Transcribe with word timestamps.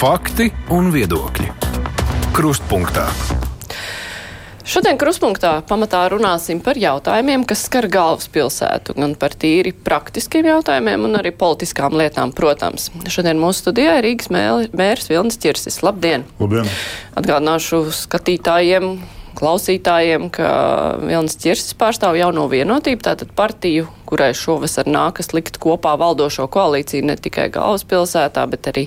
Fakti 0.00 0.46
un 0.72 0.86
viedokļi. 0.94 1.50
Krustpunktā. 2.32 3.02
Šodien 4.64 4.96
kruspunktā 4.96 5.50
pamatā 5.68 6.06
runāsim 6.08 6.62
par 6.64 6.80
jautājumiem, 6.80 7.44
kas 7.44 7.66
skar 7.66 7.84
galvaspilsētu, 7.92 8.94
gan 8.96 9.12
par 9.20 9.36
tīri 9.36 9.74
praktiskiem 9.76 10.48
jautājumiem 10.48 11.04
un 11.04 11.20
arī 11.20 11.34
politiskām 11.36 11.98
lietām, 12.00 12.32
protams. 12.32 12.88
Šodien 13.12 13.36
mūsu 13.44 13.66
studijā 13.66 13.98
ir 13.98 14.08
Rīgas 14.08 14.32
mērs 14.32 15.12
Vilnis 15.12 15.36
Čirsis. 15.36 15.82
Labdien! 15.84 16.24
Labdien! 16.40 16.72
Atgādināšu 17.20 17.82
skatītājiem, 18.00 18.94
klausītājiem, 19.38 20.28
ka 20.34 20.50
Vilnis 21.02 21.38
Čirsis 21.40 21.76
pārstāv 21.78 22.18
jauno 22.18 22.46
vienotību, 22.50 23.02
tātad 23.06 23.32
partiju, 23.36 23.88
kurai 24.08 24.32
šovasar 24.36 24.90
nākas 24.90 25.32
likt 25.36 25.60
kopā 25.62 25.96
valdošo 26.00 26.48
koalīciju 26.50 27.06
ne 27.10 27.18
tikai 27.20 27.48
galvaspilsētā, 27.54 28.46
bet 28.50 28.70
arī 28.72 28.86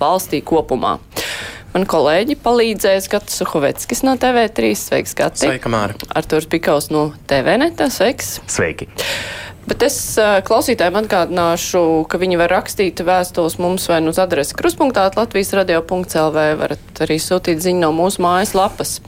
valstī 0.00 0.42
kopumā. 0.44 0.98
Man 1.74 1.88
kolēģi 1.90 2.36
palīdzēs 2.38 3.08
Gatis 3.10 3.40
Suhoveckis 3.40 4.04
no 4.06 4.14
TV3. 4.20 4.68
Sveiks, 4.78 5.16
Gati! 5.18 5.48
Sveika, 5.48 5.72
Māra! 5.72 5.96
Arturs 6.14 6.46
Pikaus 6.46 6.86
no 6.94 7.08
TVNeta. 7.26 7.88
Sveiks! 7.90 8.36
Sveiki! 8.46 8.86
Bet 9.64 9.82
es 9.82 9.96
klausītājiem 10.46 11.00
atgādināšu, 11.00 11.82
ka 12.06 12.20
viņi 12.20 12.38
var 12.38 12.52
rakstīt 12.52 13.00
vēstules 13.02 13.56
mums 13.58 13.88
vai 13.88 14.02
nu 14.04 14.12
uz 14.12 14.20
adresi 14.22 14.54
kruspunktā 14.54 15.08
Latvijas 15.16 15.54
radio.lv, 15.56 16.46
varat 16.60 17.02
arī 17.02 17.16
sūtīt 17.18 17.64
ziņu 17.64 17.80
no 17.86 17.90
mūsu 17.96 18.22
mājas 18.22 18.52
lapas. 18.54 18.98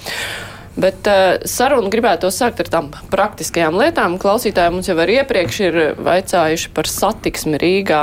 Bet 0.76 1.08
uh, 1.08 1.38
sarunu 1.48 1.88
gribētu 1.92 2.28
sākt 2.34 2.60
ar 2.64 2.72
tām 2.72 2.90
praktiskajām 3.12 3.78
lietām. 3.80 4.18
Klausītāji 4.20 4.74
mums 4.74 4.90
jau 4.90 4.98
arī 5.00 5.20
iepriekš 5.22 5.60
ir 5.68 5.78
vaicājuši 6.04 6.72
par 6.76 6.90
satiksmi 6.92 7.60
Rīgā. 7.62 8.02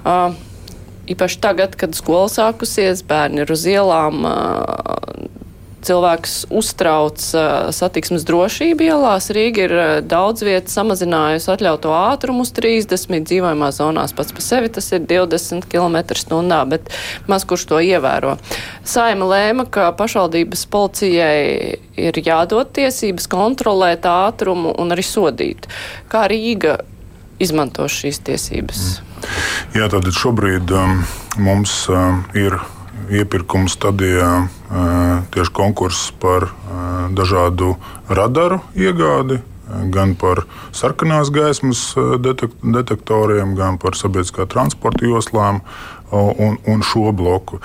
Uh, 0.00 0.38
īpaši 1.10 1.40
tagad, 1.44 1.76
kad 1.76 1.96
skola 1.98 2.30
sākusies, 2.32 3.04
bērni 3.06 3.44
ir 3.44 3.52
uz 3.52 3.66
ielām. 3.68 4.24
Cilvēks 5.86 6.34
uztrauc 6.52 7.22
satiksmes 7.72 8.26
drošību 8.28 8.84
ielās. 8.84 9.30
Rīga 9.32 9.64
ir 9.64 9.74
daudz 10.04 10.44
vietas 10.44 10.74
samazinājusi 10.76 11.48
atļautu 11.54 11.92
ātrumu 11.96 12.44
uz 12.44 12.52
30, 12.56 13.24
dzīvojamā 13.30 13.70
zonās 13.72 14.12
pats 14.16 14.34
par 14.36 14.44
sevi 14.44 14.68
tas 14.72 14.90
ir 14.92 15.06
20 15.08 15.64
km/h, 15.72 16.60
bet 16.68 16.92
maz 17.30 17.46
kurš 17.48 17.66
to 17.72 17.80
ievēro. 17.80 18.36
Saima 18.84 19.28
lēma, 19.32 19.64
ka 19.72 19.90
pašvaldības 19.96 20.66
policijai 20.70 21.78
ir 22.00 22.22
jādod 22.24 22.72
tiesības 22.76 23.28
kontrolēt 23.30 24.04
ātrumu 24.08 24.74
un 24.80 24.92
arī 24.92 25.04
sodīt. 25.06 25.70
Kā 26.12 26.26
Rīga 26.30 26.80
izmanto 27.40 27.88
šīs 27.88 28.20
tiesības? 28.28 28.84
Mm. 29.00 29.06
Jā, 29.76 29.88
tātad 29.92 30.12
šobrīd 30.16 30.72
um, 30.74 31.00
mums 31.40 31.72
um, 31.92 32.22
ir 32.36 32.56
iepirkuma 33.10 33.70
stadijā 33.70 34.30
tieši 35.34 35.54
konkurss 35.56 36.10
par 36.22 36.50
dažādu 37.16 37.74
radaru 38.08 38.60
iegādi 38.78 39.40
gan 39.94 40.16
par 40.18 40.44
sarkanās 40.74 41.30
gaismas 41.30 41.92
detek 42.22 42.54
detektoriem, 42.62 43.54
gan 43.58 43.78
par 43.78 43.94
sabiedriskā 43.98 44.48
transporta 44.50 45.06
joslām 45.06 45.60
un, 46.12 46.58
un 46.66 46.82
šo 46.86 47.12
bloku. 47.16 47.60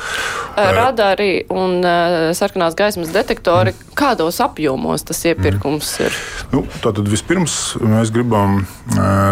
Radari 0.55 1.45
un 1.51 1.79
uh, 1.83 2.31
sarkanās 2.37 2.75
gaismas 2.77 3.11
detektori, 3.13 3.73
kādos 3.97 4.39
apjomos 4.43 5.03
tas 5.07 5.21
iepirkums 5.27 5.89
ir? 6.03 6.15
Nu, 6.53 6.63
tātad 6.83 7.07
vispirms 7.11 7.75
mēs 7.81 8.11
gribam 8.15 8.63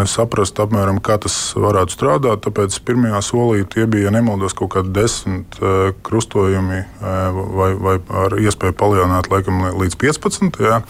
saprast 0.10 0.58
apmēram, 0.60 1.00
kā 1.04 1.18
tas 1.22 1.36
varētu 1.56 1.96
strādāt. 1.96 2.44
Tāpēc 2.46 2.80
pirmajā 2.88 3.22
solī 3.26 3.64
tie 3.70 3.86
bija, 3.90 4.10
ja 4.10 4.14
nemaldos, 4.16 4.56
kaut 4.58 4.74
kādi 4.76 4.94
desmit 4.96 5.58
krustojumi 6.06 6.82
vai, 7.02 7.70
vai 7.78 7.96
ar 8.24 8.38
iespēju 8.40 8.76
palielināt 8.80 9.30
laikam 9.32 9.62
līdz 9.80 10.00
15. 10.02 10.60
Jā. 10.64 10.82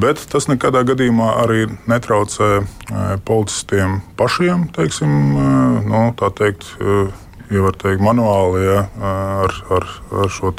Bet 0.00 0.22
tas 0.32 0.48
nekādā 0.50 0.84
gadījumā 0.88 1.30
arī 1.44 1.66
netraucē 1.90 2.50
policistiem 3.28 4.00
pašiem, 4.18 4.68
teiksim, 4.76 5.14
nu, 5.88 6.02
tā 6.18 6.32
teikt, 6.34 6.74
ja 7.50 7.64
var 7.64 7.76
teikt, 7.80 8.02
manuāli 8.04 8.62
ja, 8.64 8.84
ar, 9.00 9.58
ar, 9.74 9.88
ar 10.22 10.32
šo 10.32 10.52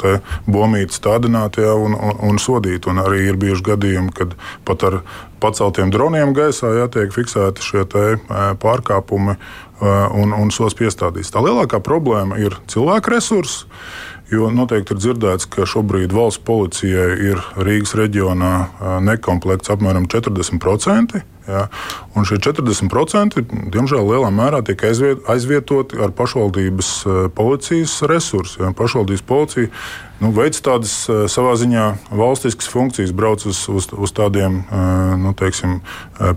bombīti 0.50 0.96
stādināt 0.96 1.60
ja, 1.60 1.74
un, 1.74 1.94
un, 1.94 2.20
un 2.30 2.38
sodīt. 2.42 2.88
Un 2.90 3.02
arī 3.02 3.26
ir 3.30 3.40
bijuši 3.40 3.66
gadījumi, 3.72 4.14
kad 4.16 4.36
pat 4.68 4.86
ar 4.88 5.00
paceltiem 5.40 5.92
droniem 5.94 6.34
gaisā 6.36 6.72
ja, 6.76 6.88
tiek 6.92 7.12
fiksēti 7.14 7.64
šie 7.64 7.86
pārkāpumi 8.60 9.36
un, 9.80 10.36
un 10.36 10.54
sos 10.54 10.76
piestādīts. 10.78 11.32
Tā 11.32 11.42
lielākā 11.44 11.80
problēma 11.84 12.40
ir 12.42 12.58
cilvēku 12.70 13.14
resursi. 13.16 13.66
Jo 14.30 14.46
noteikti 14.54 14.94
ir 14.94 15.00
dzirdēts, 15.00 15.48
ka 15.50 15.64
šobrīd 15.66 16.12
valsts 16.14 16.44
policijai 16.46 17.16
ir 17.32 17.40
Rīgas 17.58 17.96
reģionā 17.98 18.52
nekomplekts 19.02 19.72
apmēram 19.74 20.06
40%. 20.06 21.24
Ja? 21.48 21.66
Un 22.18 22.26
šie 22.28 22.40
40% 22.42 23.40
diemžēl 23.72 24.04
lielā 24.12 24.30
mērā 24.34 24.62
tiek 24.66 24.82
aizvietoti 24.84 26.00
ar 26.02 26.12
pašvaldības 26.16 26.92
policijas 27.36 28.00
resursu. 28.10 28.64
Ja? 28.64 28.74
Pašvaldības 28.76 29.26
policija 29.26 29.72
nu, 30.20 30.30
veids 30.36 30.60
tādas 30.64 30.92
savā 31.32 31.54
ziņā 31.56 31.84
valstiskas 32.12 32.68
funkcijas, 32.68 33.12
brauc 33.16 33.46
uz, 33.48 33.62
uz, 33.72 33.88
uz 33.88 34.12
tādiem 34.12 34.60
nu, 35.20 35.32
teiksim, 35.36 35.78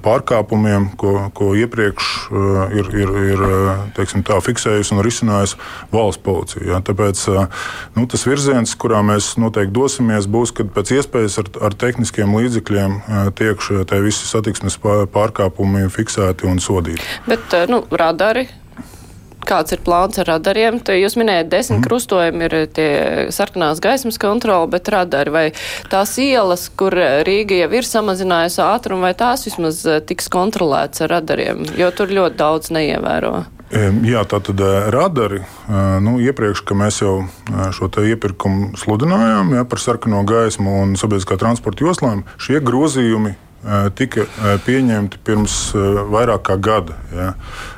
pārkāpumiem, 0.06 0.94
ko, 1.00 1.28
ko 1.36 1.52
iepriekš 1.60 2.12
ir, 2.80 2.92
ir, 3.04 3.12
ir 3.34 3.44
teiksim, 3.98 4.24
tā, 4.24 4.40
fiksējusi 4.44 4.96
un 4.96 5.04
risinājusi 5.04 5.60
valsts 5.92 6.24
policija. 6.24 6.64
Ja? 6.70 6.80
Tāpēc 6.86 7.26
nu, 7.98 8.08
tas 8.08 8.24
virziens, 8.30 8.78
kurā 8.80 9.04
mēs 9.06 9.34
noteikti 9.42 9.76
dosimies, 9.76 10.30
būs, 10.32 10.56
kad 10.56 10.72
pēc 10.74 10.96
iespējas 11.02 11.42
ar, 11.44 11.52
ar 11.68 11.76
tehniskiem 11.84 12.38
līdzekļiem 12.40 13.00
tiek 13.36 13.68
šie 13.68 13.84
visi 14.04 14.30
satiksmes 14.30 14.80
pārkāpumi 14.80 14.93
fiksēti 15.94 16.50
un 16.50 16.62
sodīti. 16.64 17.06
Bet 17.28 17.56
nu, 17.72 17.84
radari 17.92 18.48
kāds 19.48 19.76
ir 19.76 19.82
plāns 19.84 20.20
ar 20.22 20.30
radariem. 20.32 20.80
Te 20.84 20.96
jūs 20.98 21.18
minējat, 21.20 21.50
desmit 21.52 21.80
mm. 21.80 21.88
krustojumi 21.88 22.48
ir 22.48 22.56
tie 22.76 22.90
sarkanās 23.34 23.82
gaismas 23.84 24.20
kontroli, 24.22 24.72
bet 24.74 24.92
radari 24.94 25.34
vai 25.34 25.46
tās 25.92 26.16
ielas, 26.22 26.70
kur 26.80 26.96
Rīga 27.28 27.64
jau 27.64 27.72
ir 27.78 27.88
samazinājusi 27.88 28.62
ātrumu, 28.66 29.06
vai 29.08 29.14
tās 29.18 29.48
vismaz 29.48 29.84
eh, 29.88 30.02
tiks 30.06 30.30
kontrolēts 30.34 31.04
ar 31.04 31.18
radariem, 31.18 31.66
jo 31.80 31.92
tur 31.96 32.14
ļoti 32.14 32.40
daudz 32.40 32.72
neievēro. 32.76 33.36
Jā, 34.06 34.22
tā 34.30 34.38
tad 34.46 34.60
eh, 34.62 34.90
radari. 34.94 35.42
Eh, 35.44 35.80
nu, 36.06 36.18
iepriekš, 36.24 36.66
mēs 36.78 37.02
jau 37.04 37.16
šo 37.76 37.90
iepirkumu 38.04 38.74
sludinājām 38.80 39.56
jā, 39.58 39.64
par 39.70 39.82
sarkano 39.82 40.24
gaismu 40.28 40.82
un 40.84 41.00
sabiedriskā 41.00 41.40
transporta 41.42 41.86
joslām, 41.88 42.24
šie 42.42 42.62
grozījumi 42.64 43.36
tika 43.96 44.26
pieņemti 44.66 45.22
pirms 45.24 45.58
vairāk 46.12 46.44
kā 46.50 46.58
gada. 46.60 46.98
Jā. 47.14 47.30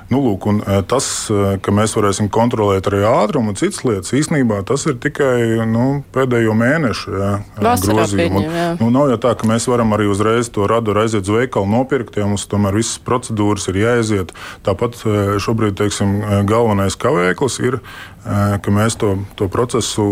Nu, 0.05 0.19
lūk, 0.21 0.45
e, 0.61 0.81
tas, 0.85 1.05
e, 1.33 1.55
ka 1.65 1.73
mēs 1.73 1.95
varēsim 1.97 2.27
kontrolēt 2.33 2.85
arī 2.91 3.01
ātrumu 3.09 3.53
un 3.53 3.57
citas 3.57 3.81
lietas, 3.87 4.13
īstenībā 4.13 4.59
tas 4.69 4.85
ir 4.85 4.99
tikai 5.01 5.65
nu, 5.65 6.03
pēdējo 6.13 6.53
mēnešu 6.57 7.15
jā, 7.17 7.31
grozījumi. 7.57 8.43
Nu, 8.81 8.91
nav 8.93 9.09
jau 9.15 9.19
tā, 9.25 9.33
ka 9.39 9.49
mēs 9.49 9.65
varam 9.71 9.95
arī 9.97 10.05
uzreiz 10.11 10.51
to 10.53 10.67
radaru 10.69 11.01
aiziet 11.01 11.25
uz 11.25 11.33
veikalu 11.33 11.71
nopirkt, 11.73 12.19
ja 12.21 12.29
mums 12.29 12.45
tomēr 12.51 12.77
visas 12.77 13.01
procedūras 13.01 13.65
ir 13.71 13.81
jāaiziet. 13.81 14.35
Tāpat 14.67 15.01
šobrīd 15.41 15.79
teiksim, 15.81 16.19
galvenais 16.45 16.97
kavēklis 17.01 17.57
ir, 17.65 17.79
ka 18.25 18.73
mēs 18.73 18.97
to, 19.01 19.15
to 19.37 19.47
procesu, 19.53 20.11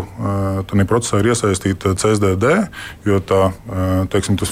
tādā 0.69 0.85
procesā 0.89 1.21
ir 1.21 1.31
iesaistīta 1.33 1.93
CSDD, 1.97 2.51
jo 3.09 3.21
tā, 3.25 3.41
teiksim, 4.13 4.37
tas 4.41 4.51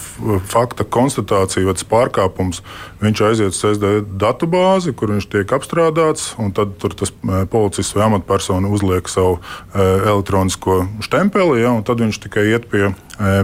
fakta 0.50 0.86
konstatācija 0.86 1.68
vai 1.68 1.76
tas 1.78 1.90
pārkāpums, 1.90 2.64
viņš 3.02 3.26
aiziet 3.30 3.54
uz 3.54 3.62
CSDD 3.62 4.06
datubāzi, 4.22 4.96
kur 4.98 5.14
viņš 5.14 5.31
tiek 5.32 5.54
apstrādāts, 5.56 6.34
un 6.42 6.52
tad 6.56 6.76
tas 6.80 7.14
policists 7.52 7.96
vai 7.96 8.08
amatpersona 8.08 8.72
uzliek 8.72 9.08
savu 9.12 9.40
e, 9.40 9.86
elektronisko 10.12 10.82
štempeli, 11.06 11.62
ja, 11.64 11.72
un 11.76 11.86
tad 11.88 12.04
viņš 12.04 12.22
tikai 12.26 12.50
iet 12.52 12.68
pie 12.72 12.92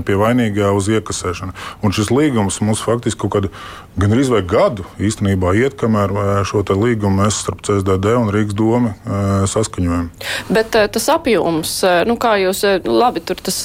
pie 0.06 0.18
vainīgā 0.19 0.71
uz 0.75 0.89
iekasēšanu. 0.91 1.56
Un 1.85 1.95
šis 1.95 2.12
līgums 2.13 2.62
mums 2.63 2.81
faktiski 2.83 3.21
kaut 3.24 3.35
kādu 3.38 3.51
gan 3.97 4.13
arī 4.13 4.25
gadu 4.45 4.85
īstenībā 5.01 5.53
iet, 5.57 5.77
kamēr 5.79 6.13
e, 6.13 6.25
šo 6.47 6.63
līgumu 6.68 7.24
mēs 7.24 7.41
starp 7.41 7.63
CSDD 7.65 8.13
un 8.18 8.31
Rīgas 8.33 8.57
domu 8.57 8.94
e, 8.94 9.21
saskaņojam. 9.50 10.09
Bet 10.53 10.75
tas 10.94 11.09
apjoms, 11.13 11.74
nu 12.09 12.18
kā 12.21 12.35
jūs, 12.41 12.63
labi, 12.85 13.24
tur 13.25 13.39
tas 13.41 13.59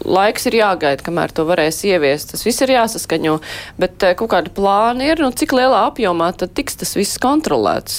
laiks 0.00 0.46
ir 0.48 0.58
jāgaida, 0.60 1.04
kamēr 1.04 1.34
to 1.34 1.44
varēs 1.48 1.82
ieviest. 1.88 2.32
Tas 2.32 2.44
viss 2.46 2.64
ir 2.64 2.72
jāsaskaņo, 2.74 3.36
bet 3.80 4.06
kaut 4.20 4.32
kādi 4.32 4.52
plāni 4.54 5.10
ir, 5.12 5.20
nu 5.24 5.32
cik 5.36 5.54
lielā 5.56 5.84
apjomā 5.90 6.30
tad 6.40 6.54
tiks 6.56 6.78
tas 6.80 6.94
viss 6.96 7.20
kontrolēts. 7.22 7.98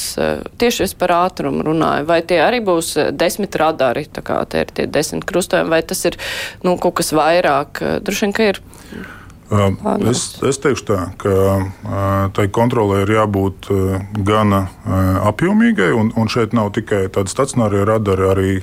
Tieši 0.62 0.88
es 0.88 0.96
par 0.98 1.14
ātrumu 1.18 1.66
runāju. 1.68 2.08
Vai 2.10 2.22
tie 2.26 2.42
arī 2.44 2.62
būs 2.66 2.94
desmit 3.18 3.56
radari, 3.60 4.08
tā 4.10 4.24
kā 4.26 4.42
tie 4.50 4.66
ir 4.66 4.74
tie 4.76 4.88
desmit 4.90 5.28
krustojumi, 5.30 5.72
vai 5.74 5.82
tas 5.86 6.02
ir 6.10 6.18
nu, 6.66 6.78
kaut 6.82 7.00
kas 7.02 7.14
vairāk? 7.16 7.31
Droši 8.04 8.28
vien, 8.28 8.36
ka 8.36 8.51
ir. 8.51 8.62
Es, 10.07 10.22
es 10.48 10.62
teikšu 10.63 10.86
tā, 10.88 10.98
ka 11.19 11.31
tai 12.31 12.45
kontrolē 12.56 13.01
ir 13.04 13.10
jābūt 13.18 13.68
gana 14.24 14.62
apjomīgai, 15.28 15.89
un, 15.92 16.13
un 16.16 16.31
šeit 16.31 16.56
nav 16.56 16.69
tikai 16.78 17.01
tādi 17.12 17.33
stacionārie 17.33 17.81
radari, 17.88 18.28
arī 18.31 18.54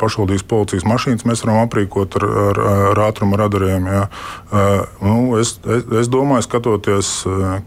pašvaldības 0.00 0.44
policijas 0.50 0.84
mašīnas 0.84 1.24
mēs 1.24 1.46
varam 1.46 1.62
aprīkot 1.62 2.18
ar, 2.20 2.26
ar, 2.42 2.60
ar 2.90 3.00
ātruma 3.06 3.40
radariem. 3.40 3.88
Jā. 3.88 4.02
Nu, 5.00 5.16
es, 5.40 5.54
es, 5.64 5.86
es 6.02 6.12
domāju, 6.12 6.44
skatoties, 6.44 7.14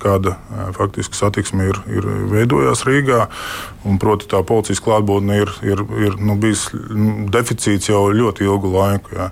kāda 0.04 0.36
faktiski 0.78 1.18
satiksme 1.18 1.72
ir, 1.72 1.82
ir 1.90 2.06
veidojās 2.30 2.86
Rīgā, 2.86 3.26
un 3.90 3.98
proti 3.98 4.30
tā 4.30 4.44
policijas 4.46 4.84
klātbūtne 4.86 5.42
ir, 5.42 5.56
ir, 5.66 5.82
ir 6.06 6.22
nu, 6.22 6.38
bijis 6.38 6.68
deficīts 7.34 7.90
jau 7.90 8.06
ļoti 8.14 8.46
ilgu 8.46 8.70
laiku. 8.78 9.18
Jā. 9.18 9.32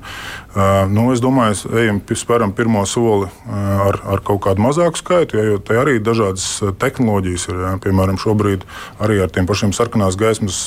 Nu, 0.88 1.10
es 1.12 1.19
domāju, 1.19 1.68
ejam, 1.75 1.98
spēram 2.16 2.54
pirmo 2.56 2.86
soli 2.88 3.28
ar, 3.52 3.98
ar 4.07 4.22
kaut 4.24 4.40
kādu 4.46 4.63
mazāku 4.63 5.02
skaitu, 5.02 5.42
jo 5.44 5.57
te 5.60 5.75
arī 5.75 5.98
dažādas 6.00 6.46
tehnoloģijas 6.80 7.50
ir. 7.50 7.60
Ja. 7.66 7.74
Piemēram, 7.84 8.16
šobrīd 8.22 8.63
arī 9.04 9.19
ar 9.25 9.34
tiem 9.36 9.50
pašiem 9.50 9.74
sarkanās 9.75 10.16
gaismas 10.19 10.62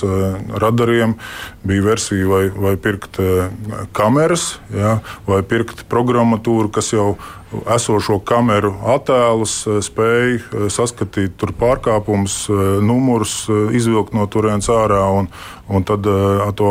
radariem 0.60 1.16
bija 1.64 1.86
versija, 1.86 2.28
vai, 2.28 2.42
vai 2.52 2.74
pirkt 2.76 3.16
kameras, 3.96 4.58
ja, 4.76 4.98
vai 5.28 5.40
pirkt 5.48 5.86
programmatūru, 5.88 6.68
kas 6.74 6.92
jau 6.92 7.14
esošo 7.74 8.18
kameru 8.28 8.74
attēlus, 8.94 9.62
spēja 9.84 10.68
saskatīt 10.72 11.46
pārkāpumus, 11.58 12.42
numurus, 12.84 13.40
izvilkt 13.74 14.16
no 14.16 14.26
turienes 14.30 14.68
ārā 14.72 15.00
un, 15.16 15.30
un 15.72 15.84
tad 15.88 16.04
to 16.58 16.68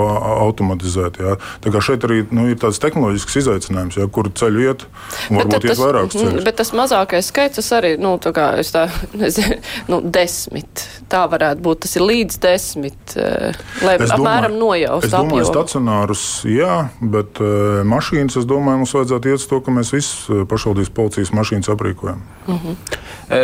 automatizēt. 0.48 1.20
Jā. 1.22 1.36
Tā 1.64 1.74
kā 1.74 1.82
šeit 1.84 2.06
arī 2.06 2.24
nu, 2.34 2.48
ir 2.52 2.60
tāds 2.62 2.82
tehnoloģisks 2.84 3.40
izaicinājums, 3.42 3.98
jā, 4.00 4.08
kur 4.14 4.30
ceļu 4.30 4.64
iet, 4.66 4.86
un 5.32 5.42
varbūt 5.42 5.58
tas, 5.58 5.70
iet 5.72 5.82
vairākus 5.82 6.18
ceļus. 6.18 6.46
Bet 6.46 6.60
tas 6.62 6.74
mazākais 6.78 7.32
skaits, 7.32 7.60
tas 7.60 7.72
arī, 7.78 7.96
nu, 8.02 8.16
tā 8.22 8.34
kā 8.38 8.48
es 8.62 8.74
tā, 8.74 8.88
nezinu, 9.22 9.60
nu, 9.90 10.02
desmit, 10.02 10.86
tā 11.12 11.24
varētu 11.30 11.66
būt, 11.66 11.84
tas 11.86 11.98
ir 11.98 12.06
līdz 12.06 12.40
desmit, 12.46 13.18
lai 13.86 13.98
es 13.98 14.14
apmēram 14.14 14.58
nojaust 14.62 15.10
apjomu. 15.10 15.10
Es 15.10 15.18
domāju, 15.18 15.42
apjomu. 15.42 15.52
stacionārus, 15.54 16.26
jā, 16.54 16.78
bet 17.18 17.42
mašīnas, 17.88 18.40
es 18.42 18.50
domāju, 18.50 18.84
mums 18.84 18.96
vajadzētu 18.98 19.34
iet 19.34 19.42
uz 19.42 19.50
to, 19.50 19.62
ka 19.66 19.74
mēs 19.74 19.94
visas 19.96 20.46
pašvaldības 20.68 20.92
policijas 20.92 21.32
mašīnas 21.32 21.70
aprīkojam. 21.72 22.22
Mm 22.48 22.56
-hmm. 22.56 22.76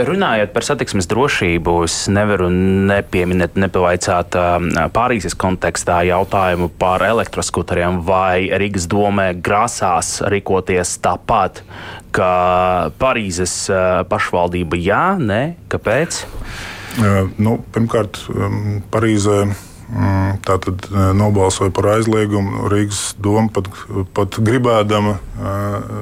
Runājot 0.08 0.54
par 0.54 0.64
satiksmes 0.64 1.08
drošību, 1.08 1.84
es 1.84 2.08
nevaru 2.08 2.50
nepieminēt, 2.50 3.56
nepavaicāt 3.56 4.36
Pārīzes 4.94 5.36
kontekstā 5.36 6.04
jautājumu 6.08 6.70
par 6.80 7.04
elektroskuteriem, 7.04 8.06
vai 8.06 8.50
Rīgas 8.50 8.88
domē 8.88 9.34
grasās 9.42 10.22
rīkoties 10.22 11.00
tāpat, 11.00 11.64
kā 12.12 12.92
Parīzes 13.00 13.70
pašvaldība? 14.10 14.75
Jā, 14.75 15.18
nē, 15.20 15.56
kāpēc? 15.70 16.25
Nu, 17.38 17.64
pirmkārt, 17.74 18.20
Parīzē 18.92 19.48
Mm, 19.94 20.40
tā 20.42 20.56
tad 20.57 20.88
e, 20.90 21.01
nobalsoja 21.13 21.69
par 21.74 21.92
aizliegumu. 21.94 22.66
Rīgas 22.72 23.13
doma 23.22 23.51
pat, 23.54 23.68
pat 24.18 24.40
gribēdama 24.42 25.12
e, 25.13 25.51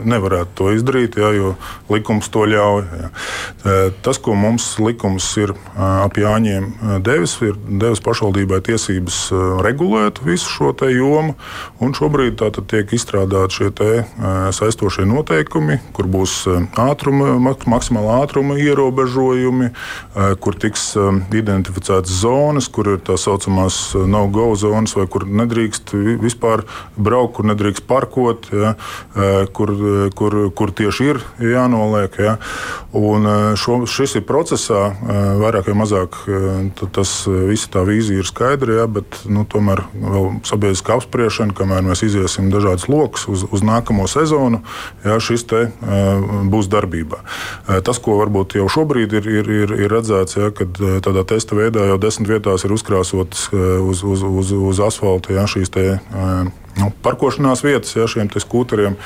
nevarētu 0.08 0.56
to 0.56 0.70
izdarīt, 0.78 1.18
jā, 1.20 1.34
jo 1.36 1.52
likums 1.92 2.30
to 2.32 2.46
ļauj. 2.48 2.86
Jā. 3.02 3.10
E, 3.12 3.76
tas, 4.06 4.22
ko 4.24 4.36
mums 4.40 4.70
likums 4.80 5.28
ir 5.42 5.52
ap 5.76 6.16
Jāņiem 6.22 7.02
devis, 7.04 7.36
ir 7.44 7.58
devis 7.68 8.00
pašvaldībai 8.06 8.62
tiesības 8.64 9.20
regulēt 9.66 10.22
visu 10.24 10.48
šo 10.48 10.72
jomu. 10.88 11.36
Šobrīd 12.02 12.40
tiek 12.72 12.94
izstrādāti 12.96 13.58
šie 13.60 13.70
te, 13.76 13.90
saistošie 14.56 15.04
noteikumi, 15.10 15.80
kur 15.96 16.08
būs 16.10 16.46
ātruma, 16.80 17.36
maksimāla 17.70 18.22
ātruma 18.24 18.56
ierobežojumi, 18.62 19.72
kur 20.42 20.58
tiks 20.62 20.92
identificētas 21.36 22.22
zonas, 22.24 22.70
kur 22.72 22.94
ir 22.96 23.04
tā 23.06 23.20
saucamās 23.20 23.81
nav 24.08 24.30
go 24.34 24.52
zonas, 24.60 24.96
vai 24.98 25.08
kur 25.12 25.26
nedrīkst 25.28 25.94
vispār 26.22 26.66
braukt, 26.98 27.36
kur 27.38 27.48
nedrīkst 27.52 27.86
parkot, 27.88 28.50
ja, 28.54 28.76
eh, 29.16 29.46
kur, 29.54 29.72
eh, 29.72 30.10
kur, 30.16 30.52
kur 30.56 30.72
tieši 30.72 31.10
ir 31.10 31.22
jānoliek. 31.40 32.20
Ja. 32.20 32.38
Un 32.94 33.24
šo, 33.56 33.86
šis 33.88 34.18
ir 34.20 34.26
procesā, 34.28 34.92
vairāk 35.40 35.70
vai 35.70 35.76
mazāk 35.80 36.18
tas 36.92 37.12
visa 37.26 37.70
tā 37.72 37.86
vīzija 37.88 38.20
ir 38.20 38.28
skaidra, 38.28 38.82
ja, 38.82 38.88
bet 38.88 39.22
nu, 39.32 39.46
tomēr 39.48 39.86
vēl 39.96 40.42
sabiedriska 40.44 40.98
apspriešana, 41.00 41.56
kamēr 41.56 41.86
mēs 41.88 42.04
iziesim 42.04 42.50
dažādas 42.52 42.90
lokus 42.92 43.30
uz, 43.32 43.46
uz 43.48 43.64
nākamo 43.64 44.10
sezonu, 44.12 44.60
ja, 45.06 45.16
šis 45.24 45.48
te 45.48 45.62
būs 46.52 46.68
darbībā. 46.72 47.22
Tas, 47.88 48.02
ko 48.04 48.18
varbūt 48.20 48.58
jau 48.60 48.68
šobrīd 48.68 49.16
ir, 49.22 49.32
ir, 49.40 49.52
ir, 49.62 49.76
ir 49.86 49.96
redzēts, 49.96 50.36
ja, 50.42 50.52
kad 50.52 50.76
tādā 50.76 51.24
testa 51.32 51.56
veidā 51.56 51.88
jau 51.88 51.98
desmit 52.02 52.34
vietās 52.36 52.68
ir 52.68 52.76
uzkrāsotas 52.76 53.48
uz, 53.80 54.04
uz, 54.04 54.24
uz, 54.24 54.52
uz 54.52 54.82
asfalta 54.84 55.36
ja, 55.36 55.46
šīs 55.50 55.72
te, 55.74 55.86
nu, 56.80 56.92
parkošanās 57.04 57.64
vietas 57.66 57.96
ja, 57.98 58.08
šiem 58.10 58.30
skūteriem. 58.32 58.98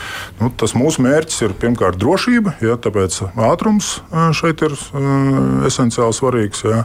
Nu, 0.41 0.51
tas 0.59 0.75
mūsu 0.77 1.03
mērķis 1.05 1.45
ir 1.47 1.55
pirmkārt 1.59 1.99
drošība, 2.01 2.55
ja, 2.63 2.77
tāpēc 2.81 3.21
ātrums 3.47 3.95
šeit 4.37 4.61
ir 4.65 4.75
uh, 4.75 5.65
esenciāli 5.67 6.15
svarīgs. 6.15 6.65
Ja. 6.67 6.83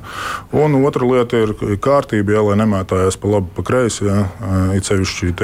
Un 0.57 0.79
otra 0.85 1.07
lieta 1.09 1.45
ir 1.45 1.55
kārtība, 1.83 2.37
ja, 2.37 2.45
lai 2.47 2.59
nemētājās 2.63 3.19
pa 3.21 3.35
labi, 3.37 3.53
pa 3.57 3.67
kreisi. 3.67 4.07
Ja, 4.09 4.25
it 4.77 4.89
sevišķi 4.89 5.35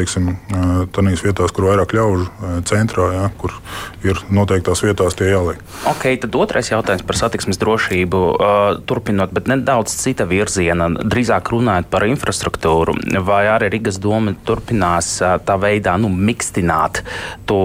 tādās 0.96 1.24
vietās, 1.24 1.52
kur 1.54 1.68
vairāk 1.70 1.94
ļaužu 1.96 2.62
centrā, 2.68 3.08
ja, 3.14 3.26
kur 3.40 3.54
ir 4.04 4.20
noteiktās 4.30 4.82
vietās 4.84 5.16
tie 5.18 5.30
jāliek. 5.30 5.60
Ok, 5.88 6.08
tad 6.22 6.36
otrais 6.38 6.70
jautājums 6.70 7.04
par 7.06 7.18
satiksmes 7.18 7.58
drošību. 7.62 8.22
Turpinot, 8.86 9.32
bet 9.36 9.48
nedaudz 9.50 9.94
cita 9.96 10.26
virziena, 10.28 10.88
drīzāk 10.88 11.50
runājot 11.52 11.90
par 11.90 12.06
infrastruktūru, 12.08 12.96
vai 13.26 13.46
arī 13.52 13.70
Rīgas 13.76 14.00
doma 14.02 14.34
turpinās 14.46 15.18
tā 15.46 15.56
veidā 15.60 15.96
nu, 16.00 16.10
mikstināt 16.10 17.02
to 17.48 17.60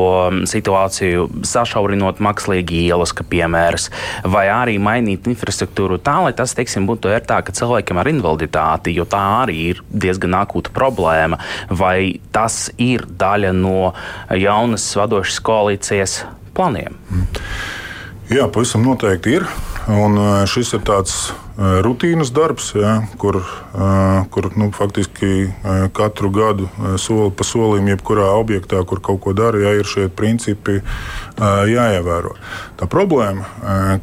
situāciju, 0.49 1.27
sašaurinot 1.47 2.21
mākslīgi 2.23 2.85
ielas, 2.87 3.13
kā 3.15 3.25
piemērs, 3.27 3.89
vai 4.23 4.47
arī 4.51 4.77
mainīt 4.81 5.29
infrastruktūru 5.31 5.99
tā, 6.03 6.17
lai 6.25 6.33
tas 6.37 6.55
teiksim, 6.57 6.87
būtu 6.89 7.11
ērtāk 7.13 7.53
cilvēkiem 7.57 8.01
ar 8.01 8.11
invaliditāti, 8.11 8.95
jo 8.97 9.07
tā 9.09 9.21
arī 9.41 9.57
ir 9.71 9.83
diezgan 9.91 10.37
akūta 10.41 10.73
problēma. 10.75 11.39
Vai 11.69 12.21
tas 12.33 12.69
ir 12.81 13.05
daļa 13.05 13.53
no 13.57 13.91
jaunas 14.37 14.87
vadošas 14.97 15.41
koalīcijas 15.45 16.21
plāniem? 16.57 16.97
Jā, 18.31 18.47
pavisam 18.47 18.85
noteikti 18.87 19.39
ir. 19.39 19.47
Un 19.89 20.17
šis 20.45 20.75
ir 20.77 20.83
tāds 20.85 21.31
rutīnas 21.57 22.29
darbs, 22.33 22.71
ja, 22.77 22.99
kur, 23.21 23.39
kur 24.33 24.47
nu, 24.57 24.69
faktiski 24.75 25.49
katru 25.97 26.29
gadu 26.33 26.69
soli 27.01 27.31
pa 27.33 27.45
solim, 27.45 27.89
jebkurā 27.91 28.29
objektā, 28.37 28.83
kur 28.87 29.01
kaut 29.03 29.21
ko 29.25 29.33
dara, 29.37 29.59
ja 29.61 29.73
ir 29.79 29.89
šie 29.89 30.07
principi 30.13 30.79
jāievēro. 31.39 32.35
Tā 32.79 32.87
problēma, 32.91 33.47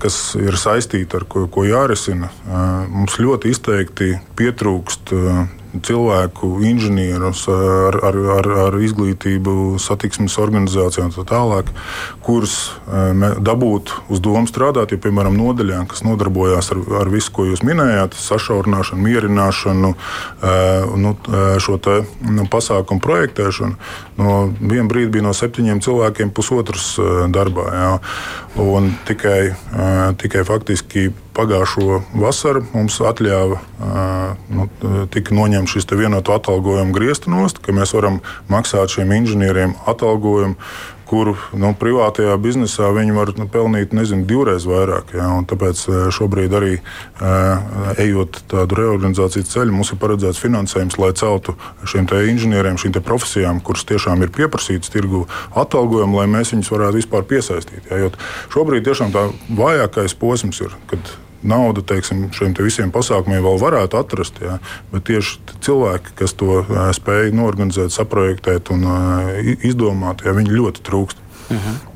kas 0.03 0.35
ir 0.39 0.59
saistīta 0.59 1.23
ar 1.23 1.29
ko, 1.31 1.47
ko 1.53 1.67
jārisina, 1.67 2.31
mums 2.91 3.19
ļoti 3.23 3.55
izteikti 3.55 4.17
pietrūkst 4.39 5.15
cilvēku, 5.85 6.49
inženierus 6.65 7.45
ar, 7.53 7.99
ar, 8.09 8.19
ar, 8.39 8.49
ar 8.67 8.77
izglītību, 8.83 9.77
satiksmes 9.83 10.39
organizācijā 10.41 11.05
un 11.05 11.13
tā 11.13 11.25
tālāk, 11.29 11.73
kurus 12.25 12.57
dabūt 13.45 13.93
uz 14.09 14.23
domu 14.25 14.49
strādāt, 14.49 14.95
ja, 14.95 15.01
piemēram, 15.03 15.37
nodaļā, 15.37 15.83
kas 15.91 16.05
nodarbojās 16.07 16.73
ar, 16.73 16.83
ar 17.03 17.13
visu, 17.13 17.33
ko 17.37 17.47
jūs 17.51 17.65
minējāt, 17.67 18.17
sašaurināšanu, 18.17 19.05
mierināšanu, 19.05 19.93
nu, 21.05 21.15
šo 21.65 21.79
te, 21.85 22.01
nu, 22.25 22.49
pasākumu 22.51 23.05
projektēšanu. 23.05 23.79
No 24.19 24.41
viena 24.59 24.89
brīdi 24.91 25.19
bija 25.19 25.29
no 25.29 25.37
septiņiem 25.37 25.83
cilvēkiem 25.85 26.33
pusotrs 26.35 26.95
darbā. 27.35 27.69
Jā. 27.77 27.95
Un 28.59 28.91
tikai, 29.07 29.41
tikai 30.19 30.43
faktiski 30.49 31.11
pagājušo 31.39 32.03
vasaru 32.19 32.65
mums 32.75 32.99
atļāva, 33.13 33.63
nu, 34.53 34.69
tika 35.15 35.37
noņemts 35.39 35.77
šis 35.77 35.91
vienotu 35.95 36.35
atalgojumu 36.35 36.95
griezta 36.97 37.33
nost, 37.33 37.63
ka 37.63 37.75
mēs 37.77 37.95
varam 37.97 38.21
maksāt 38.51 38.99
šiem 38.99 39.15
inženieriem 39.21 39.77
atalgojumu 39.89 40.59
kuru 41.09 41.35
nu, 41.57 41.73
privātajā 41.79 42.35
biznesā 42.41 42.91
viņi 42.93 43.15
var 43.17 43.33
nu, 43.39 43.47
pelnīt 43.51 43.95
nezinu, 43.97 44.27
divreiz 44.29 44.67
vairāk. 44.69 45.15
Ja, 45.17 45.31
tāpēc 45.49 45.85
šobrīd 46.15 46.57
arī 46.59 46.75
ejot 48.03 48.43
tādu 48.51 48.79
reorganizācijas 48.79 49.53
ceļu, 49.55 49.75
mums 49.79 49.93
ir 49.95 50.01
paredzēts 50.03 50.43
finansējums, 50.43 50.99
lai 51.01 51.13
celtu 51.19 51.57
šiem 51.89 52.09
inženieriem, 52.09 52.81
šīm 52.81 52.99
profesijām, 53.05 53.63
kuras 53.65 53.87
tiešām 53.89 54.25
ir 54.25 54.35
pieprasītas 54.35 54.93
tirgu 54.93 55.25
atalgojumu, 55.57 56.21
lai 56.21 56.29
mēs 56.39 56.53
viņus 56.55 56.73
varētu 56.75 57.01
vispār 57.01 57.25
piesaistīt. 57.31 57.89
Ja, 57.89 58.13
šobrīd 58.53 58.85
tiešām 58.89 59.15
tā 59.15 59.29
vājākais 59.49 60.17
posms 60.19 60.61
ir, 60.65 60.77
kad 60.91 61.17
naudu 61.43 61.83
teiksim, 61.87 62.27
šiem 62.35 62.55
te 62.57 62.65
visiem 62.67 62.93
pasākumiem 62.95 63.45
vēl 63.45 63.61
varētu 63.63 64.01
atrast. 64.01 64.41
Jā, 64.43 64.59
bet 64.93 65.07
tieši 65.11 65.59
cilvēki, 65.65 66.17
kas 66.19 66.35
to 66.39 66.65
spēj 66.97 67.33
norganizēt, 67.37 67.95
saprojektēt 67.95 68.73
un 68.75 68.87
izdomāt, 69.59 70.25
jā, 70.27 70.35
viņi 70.37 70.57
ļoti 70.59 70.85
trūkst. 70.89 71.25
Uh 71.49 71.57
mhm. 71.57 71.63
-huh. 71.69 71.88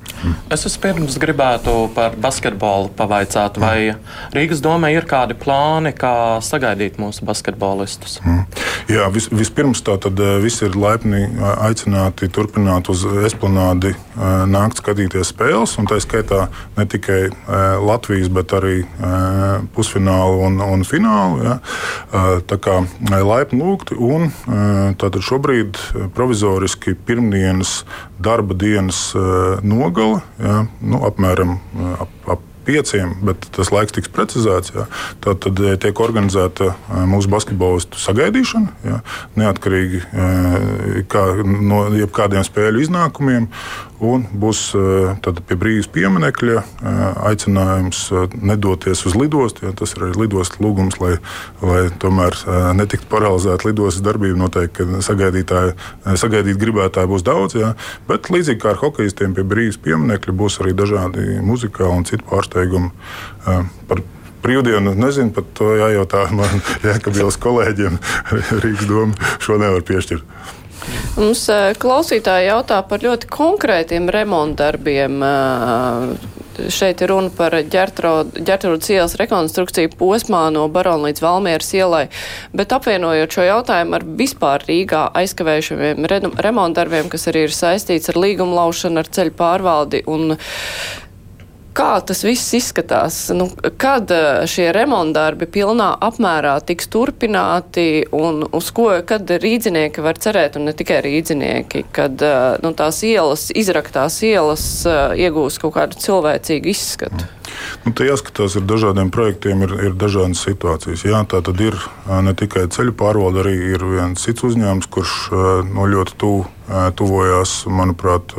Es 0.52 0.66
vispirms 0.66 1.18
gribētu 1.22 1.74
par 1.96 2.16
basketbolu 2.20 2.92
pavaicāt, 2.96 3.58
vai 3.62 3.94
Rīgas 4.34 4.62
domē 4.64 4.92
ir 4.94 5.06
kādi 5.08 5.36
plāni, 5.38 5.94
kā 5.96 6.40
sagaidīt 6.44 7.00
mūsu 7.02 7.26
basketbolistus? 7.28 8.20
Mm. 8.24 8.44
Jā, 8.90 9.06
vis, 9.14 9.28
vispirms 9.30 9.82
tā 9.86 9.94
tad 10.02 10.18
eh, 10.20 10.36
visi 10.42 10.64
ir 10.66 10.76
laipni 10.78 11.22
aicināti 11.62 12.28
turpināt 12.32 12.90
uz 12.92 13.04
esplanādi 13.26 13.92
eh, 13.92 14.22
nākt 14.50 14.82
skatīties 14.82 15.30
spēles, 15.32 15.76
un 15.78 15.88
tā 15.90 16.00
skaitā 16.02 16.46
ne 16.76 16.86
tikai 16.90 17.20
eh, 17.28 17.58
Latvijas, 17.82 18.30
bet 18.32 18.52
arī 18.56 18.82
pusfinālu 19.74 20.42
un, 20.46 20.58
un 20.62 20.82
finālu. 20.86 21.42
Ja. 21.44 21.54
Tā 22.48 22.56
kā 22.62 22.78
laipni 23.10 23.60
lūgti, 23.62 23.96
un 23.96 24.30
tātad 25.00 25.22
šobrīd 25.24 25.78
provizoriski 26.16 26.94
pirmdienas 27.06 27.82
darba 28.22 28.54
dienas 28.54 29.10
nogale, 29.66 30.22
ja, 30.38 30.62
nu, 30.80 31.02
apmēram 31.08 31.56
ap, 31.98 32.16
ap 32.36 32.48
pieciem, 32.66 33.14
bet 33.26 33.46
tas 33.54 33.70
laiks 33.74 33.94
tiks 33.96 34.10
precizēts. 34.12 34.72
Jā. 34.76 34.86
Tad, 35.22 35.42
tad 35.44 35.62
eh, 35.62 35.76
tiek 35.80 36.02
organizēta 36.02 36.72
eh, 36.72 37.04
mūsu 37.10 37.30
basketbolistu 37.32 38.00
sagaidīšana, 38.02 38.74
jā, 38.86 38.98
neatkarīgi 39.40 40.02
eh, 40.02 41.00
kā, 41.10 41.24
no 41.44 41.86
jebkādiem 41.96 42.46
spēļu 42.46 42.86
iznākumiem. 42.86 43.48
Un 44.02 44.24
būs 44.34 44.72
pie 45.22 45.54
brīvības 45.54 45.86
pieminekļa 45.94 46.62
aicinājums 47.22 48.00
nedoties 48.34 49.04
uz 49.06 49.14
lidostu. 49.14 49.68
Ja, 49.68 49.70
tas 49.78 49.92
ir 49.94 50.08
arī 50.08 50.24
lidostas 50.24 50.58
lūgums, 50.58 50.96
lai, 50.98 51.12
lai 51.62 51.84
tomēr 52.02 52.34
netiktu 52.74 53.06
paralizēta 53.12 53.68
lidostas 53.68 54.02
darbība. 54.02 54.40
Noteikti, 54.40 54.88
sagaidīt 55.06 56.58
gribētāji 56.58 57.12
būs 57.12 57.22
daudz, 57.22 57.54
ja, 57.60 57.76
bet 58.10 58.26
līdzīgi 58.34 58.58
kā 58.64 58.72
ar 58.72 58.82
hokeistiem 58.82 59.38
pie 59.38 59.46
brīvības 59.46 59.78
pieminekļa 59.86 60.34
būs 60.34 60.58
arī 60.64 60.74
dažādi 60.82 61.38
muzikāli 61.46 62.00
un 62.02 62.08
citu 62.10 62.26
pārstāvju 62.26 62.51
pārsteigumu. 62.52 62.90
Par 63.88 64.02
brīvdienu 64.42 64.94
nezinu, 64.98 65.32
pat 65.32 65.52
to 65.54 65.74
jājautā 65.78 66.26
man 66.38 66.62
Jēkabīlas 66.84 67.38
kolēģiem. 67.42 68.00
Rīgas 68.62 68.88
doma 68.88 69.32
šo 69.40 69.60
nevar 69.62 69.82
piešķirt. 69.86 70.26
Mums 71.14 71.44
klausītāji 71.78 72.48
jautā 72.48 72.80
par 72.82 73.04
ļoti 73.04 73.28
konkrētiem 73.30 74.08
remontdarbiem. 74.10 75.20
Šeit 76.74 77.00
ir 77.00 77.08
runa 77.08 77.30
par 77.32 77.54
ģērtrūdas 77.54 78.90
ielas 78.90 79.14
rekonstrukciju 79.20 79.92
posmā 79.94 80.42
no 80.52 80.66
Barona 80.68 81.06
līdz 81.06 81.22
Valmieras 81.22 81.70
ielai, 81.78 82.02
bet 82.52 82.74
apvienojot 82.74 83.38
šo 83.38 83.46
jautājumu 83.46 83.96
ar 83.96 84.04
vispār 84.18 84.66
Rīgā 84.66 85.06
aizkavējušiem 85.22 86.10
remontdarbiem, 86.44 87.08
kas 87.14 87.30
arī 87.30 87.46
ir 87.46 87.56
saistīts 87.56 88.10
ar 88.12 88.18
līgumu 88.20 88.58
laušanu, 88.58 89.00
ar 89.00 89.08
ceļu 89.14 89.36
pārvaldi 89.38 90.02
un 90.10 90.34
Kā 91.72 92.02
tas 92.04 92.20
viss 92.20 92.52
izskatās? 92.52 93.16
Nu, 93.32 93.46
kad 93.80 94.10
eh, 94.12 94.42
šie 94.48 94.66
remontdarbi 94.76 95.46
pilnā 95.48 95.88
apmērā 96.04 96.58
tiks 96.68 96.90
turpināti 96.92 98.04
un 98.12 98.42
uz 98.44 98.68
ko, 98.76 98.90
kad 99.08 99.30
rīdzinieki 99.40 100.04
var 100.04 100.20
cerēt, 100.20 100.58
un 100.60 100.68
ne 100.68 100.74
tikai 100.76 101.00
rīdzinieki, 101.06 101.86
kad 101.96 102.20
eh, 102.28 102.58
nu, 102.60 102.74
tās 102.76 103.00
ielas, 103.08 103.46
izraktās 103.56 104.20
ielas 104.28 104.66
eh, 104.84 105.16
iegūs 105.24 105.56
kaut 105.62 105.78
kādu 105.78 106.02
cilvēcīgu 106.04 106.72
izskatu? 106.74 107.30
Nu, 107.86 107.94
te 107.96 108.04
jāskatās 108.04 108.58
ar 108.60 108.68
dažādiem 108.68 109.08
projektiem, 109.14 109.64
ir, 109.64 109.72
ir 109.88 109.96
dažādas 109.96 110.44
situācijas. 110.44 111.06
Jā, 111.08 111.24
tā 111.28 111.40
tad 111.44 111.60
ir 111.64 111.76
ne 112.08 112.36
tikai 112.36 112.66
ceļu 112.72 112.92
pārvalde, 113.00 113.46
arī 113.46 113.56
ir 113.72 113.84
viens 113.96 114.20
cits 114.20 114.44
uzņēmums, 114.44 114.88
kurš 114.92 115.18
no 115.72 115.88
ļoti 115.88 116.16
tuvu 116.20 116.46
tuvojās, 116.96 117.62
manuprāt, 117.68 118.32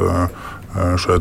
šai 0.73 1.19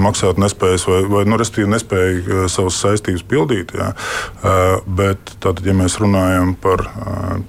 maksāt 0.00 0.38
nespējas 0.40 0.86
vai, 0.88 1.00
vai 1.10 1.24
nu, 1.28 1.38
nespēja 1.40 2.20
eh, 2.20 2.44
savas 2.52 2.78
saistības 2.82 3.24
pildīt. 3.28 3.74
Jā. 3.76 3.90
Eh, 3.92 4.76
bet, 4.86 5.34
tātad, 5.40 5.64
ja 5.66 5.74
mēs 5.76 5.98
runājam 6.02 6.54
par 6.60 6.86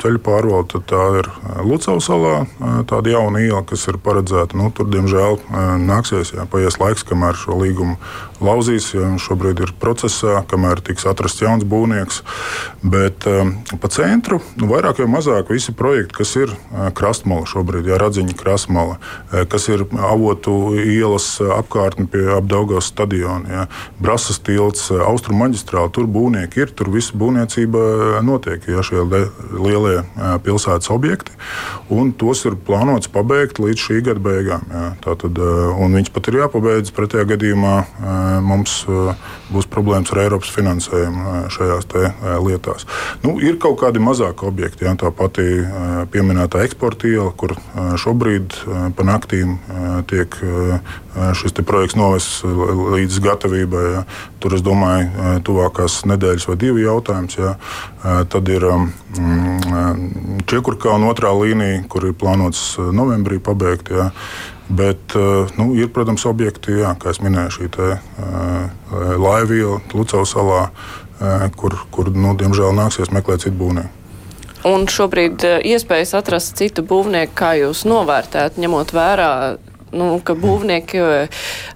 ceļu 0.02 0.22
pārvaldu, 0.24 0.68
tad 0.76 0.88
tā 0.92 1.06
ir 1.22 1.30
Lucavas 1.66 2.08
salā 2.10 2.36
tāda 2.90 3.14
jauna 3.14 3.42
iela, 3.44 3.62
kas 3.68 3.88
ir 3.92 4.00
paredzēta. 4.02 4.58
Nu, 4.58 4.72
tur, 4.76 4.90
diemžēl, 4.92 5.40
nāksies 5.82 6.34
jā, 6.36 6.46
paies 6.50 6.80
laiks, 6.82 7.06
kamēr 7.08 7.38
šo 7.38 7.58
līgumu 7.62 7.98
lauzīs. 8.42 8.92
Jā, 8.96 9.10
šobrīd 9.22 9.62
ir 9.64 9.74
procesā, 9.82 10.42
kamēr 10.50 10.82
tiks 10.86 11.06
atrasts 11.10 11.44
jauns 11.44 11.66
būvnieks. 11.68 12.22
Bet 12.82 13.26
pa 13.26 13.92
centru 13.94 14.42
nu, 14.60 14.70
vairāk 14.72 15.02
vai 15.04 15.10
mazāk 15.18 15.52
visi 15.54 15.76
projekti, 15.78 16.18
kas 16.22 16.34
ir 16.40 16.56
krastmala 16.98 17.48
šobrīd, 17.50 17.90
jā, 17.92 18.00
radziņa 18.02 18.38
krastmala, 18.40 18.98
kas 19.52 19.68
ir 19.72 19.86
avotu 20.02 20.58
ielas 20.82 21.34
apkārtni 21.60 22.08
pie 22.12 22.21
ap 22.38 22.48
Daugavas 22.52 22.90
stadionu. 22.92 23.50
Ja. 23.52 23.66
Brasas 24.02 24.40
tilts, 24.44 24.90
Austrum 24.92 25.42
maģistrāli, 25.42 25.92
tur 25.96 26.08
būvnieki 26.12 26.64
ir, 26.64 26.74
tur 26.76 26.92
viss 26.94 27.14
būvniecība 27.16 28.22
notiek, 28.26 28.66
ja 28.70 28.84
šie 28.86 29.04
lielie 29.06 30.02
pilsētas 30.46 30.92
objekti. 30.94 31.36
Un 31.92 32.14
tos 32.16 32.46
ir 32.48 32.56
plānots 32.56 33.12
pabeigt 33.12 33.60
līdz 33.62 33.86
šī 33.88 34.02
gada 34.08 34.24
beigām. 34.24 34.66
Ja. 34.72 34.86
Tātad, 35.04 35.38
un 35.42 35.98
viņš 36.00 36.12
pat 36.16 36.30
ir 36.32 36.40
jāpabeidz, 36.42 36.94
pretējā 36.96 37.28
gadījumā 37.34 37.76
mums 38.46 38.82
būs 39.52 39.68
problēmas 39.72 40.14
ar 40.14 40.24
Eiropas 40.26 40.52
finansējumu 40.56 41.50
šajās 41.52 41.90
lietās. 42.46 42.88
Nu, 43.26 43.36
ir 43.44 43.60
kaut 43.62 43.80
kādi 43.82 44.02
mazāki 44.04 44.48
objekti, 44.48 44.86
ja, 44.88 44.96
tā 45.00 45.12
pati 45.16 45.44
pieminētā 46.14 46.64
eksporta 46.66 47.10
iela, 47.10 47.32
kur 47.36 47.56
šobrīd 48.02 48.56
pa 48.96 49.08
naktīm 49.08 49.58
tiek 50.10 50.38
šis 51.38 51.58
projekts 51.68 51.98
novests 52.12 52.44
līdz 52.44 53.20
gatavībai. 53.24 53.84
Ja. 53.96 54.06
Tur, 54.42 54.56
es 54.58 54.64
domāju, 54.66 55.40
tuvākās 55.48 56.02
nedēļas 56.10 56.48
vai 56.50 56.58
divi 56.60 56.86
jautājums. 56.86 57.38
Ja. 57.40 57.56
Tad 58.32 58.50
ir 58.52 58.66
mm, 58.68 60.42
Čekurkalna 60.50 61.12
otrā 61.12 61.32
līnija, 61.38 61.84
kur 61.92 62.10
ir 62.10 62.18
plānots 62.18 62.76
novembrī 62.92 63.40
pabeigt. 63.44 63.94
Ja. 63.94 64.12
Bet 64.72 65.16
nu, 65.60 65.72
ir, 65.76 65.90
protams, 65.92 66.24
objekti, 66.30 66.78
jā, 66.80 66.94
kā 67.00 67.12
jau 67.12 67.26
minēju, 67.26 67.56
šī 67.58 67.66
te, 67.76 67.88
laiviela 69.20 69.82
Lucavas 69.92 70.32
salā, 70.32 70.62
kur, 71.60 71.76
kur 71.92 72.08
nu, 72.16 72.32
diemžēl 72.40 72.72
nāksies 72.78 73.12
meklēt 73.12 73.44
citu 73.44 73.58
būvnieku. 73.60 73.98
Un 74.70 74.86
šobrīd 74.88 75.44
iespējas 75.68 76.14
atrast 76.22 76.56
citu 76.62 76.86
būvnieku, 76.88 77.34
kā 77.36 77.52
jūs 77.60 77.82
novērtējat, 77.90 78.62
ņemot 78.62 78.96
vērā 78.96 79.32
nu, 79.96 80.08
ka 80.24 80.36
būvnieki 80.38 81.02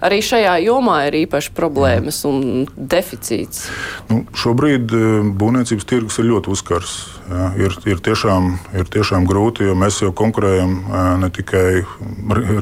arī 0.04 0.20
šajā 0.24 0.56
jomā 0.64 1.02
ir 1.08 1.18
īpaši 1.24 1.52
problēmas 1.56 2.22
un 2.28 2.66
deficīts? 2.76 3.66
Nu, 4.10 4.22
šobrīd 4.36 4.92
e, 4.96 5.02
būvniecības 5.36 5.88
tirgus 5.88 6.20
ir 6.20 6.30
ļoti 6.30 6.52
uzkars. 6.54 6.96
Ja, 7.26 7.48
ir, 7.58 7.74
ir, 7.90 7.98
tiešām, 8.06 8.52
ir 8.78 8.86
tiešām 8.92 9.26
grūti, 9.26 9.66
jo 9.66 9.74
mēs 9.78 9.98
jau 10.04 10.12
konkurējam 10.16 10.76
e, 10.78 11.04
ne 11.24 11.30
tikai 11.34 11.66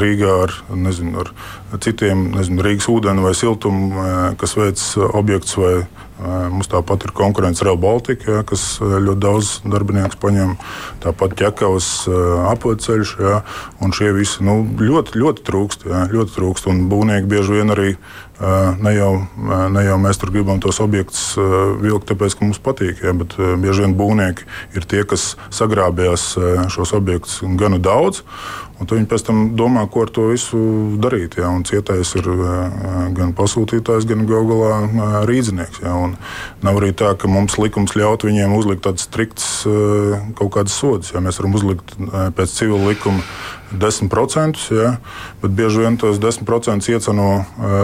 Rīgā 0.00 0.38
ar, 0.46 0.54
nezinu, 0.72 1.24
ar 1.24 1.82
citiem, 1.84 2.30
nezinu, 2.38 2.64
Rīgas 2.64 2.88
ūdeni 2.92 3.24
vai 3.24 3.34
siltumu, 3.36 3.90
e, 3.92 4.16
kas 4.40 4.56
veic 4.58 4.82
objekts 5.12 5.58
vai 5.60 5.76
Mums 6.22 6.68
tāpat 6.70 7.08
ir 7.08 7.12
konkurence 7.16 7.64
Real 7.66 7.78
Baltica, 7.80 8.36
ja, 8.36 8.42
kas 8.46 8.78
ļoti 8.80 9.18
daudz 9.18 9.48
darbinieku 9.66 10.20
paņem. 10.22 10.52
Tāpat 11.02 11.34
ķekavas 11.40 11.88
apceļš. 12.52 13.16
Ja, 13.18 13.40
šie 13.94 14.12
visi 14.14 14.46
nu, 14.46 14.60
ļoti, 14.78 15.18
ļoti 15.18 15.42
trūkst. 15.46 15.88
Ja, 15.90 16.04
ļoti 16.10 16.36
trūkst 16.36 16.70
un 16.70 16.86
būvnieki 16.90 17.30
bieži 17.30 17.58
vien 17.58 17.74
arī 17.74 17.90
Ne 18.82 18.90
jau, 18.96 19.12
ne 19.70 19.82
jau 19.86 19.96
mēs 20.02 20.18
tur 20.18 20.32
gribam 20.34 20.58
tos 20.58 20.80
objektus 20.82 21.36
vilkt, 21.78 22.08
tāpēc, 22.10 22.34
ka 22.34 22.48
mums 22.48 22.58
patīk, 22.58 23.04
ja, 23.06 23.12
bet 23.14 23.36
bieži 23.38 23.84
vien 23.84 23.94
būvnieki 23.94 24.48
ir 24.74 24.86
tie, 24.90 25.04
kas 25.06 25.36
sagrābjās 25.54 26.32
šos 26.74 26.96
objektus 26.98 27.38
gana 27.60 27.78
daudz. 27.78 28.24
Viņi 28.90 29.08
pēc 29.10 29.24
tam 29.26 29.42
domā, 29.58 29.86
ko 29.90 30.04
ar 30.04 30.12
to 30.14 30.28
visu 30.32 30.58
darīt. 31.00 31.38
Ja, 31.40 31.52
cietais 31.66 32.14
ir 32.18 32.28
gan 33.16 33.32
pasūtītājs, 33.36 34.06
gan 34.10 34.26
galā 34.28 35.24
rīznieks. 35.28 35.82
Ja, 35.84 35.96
nav 36.64 36.80
arī 36.80 36.92
tā, 36.96 37.14
ka 37.18 37.30
mums 37.30 37.58
likums 37.60 37.96
ļaut 37.98 38.26
viņiem 38.26 38.54
uzlikt 38.56 38.84
tādas 38.86 39.08
striktas 39.08 39.50
kaut 40.38 40.54
kādas 40.56 40.76
sodas. 40.76 41.14
Ja, 41.14 41.24
mēs 41.24 41.40
varam 41.40 41.56
uzlikt 41.58 41.96
pēc 42.36 42.56
civila 42.58 42.92
likuma 42.92 43.24
10%, 43.74 44.60
ja, 44.74 44.96
bet 45.42 45.54
bieži 45.56 45.82
vien 45.82 45.96
tos 45.98 46.20
10% 46.22 46.90
ieceno 46.92 47.28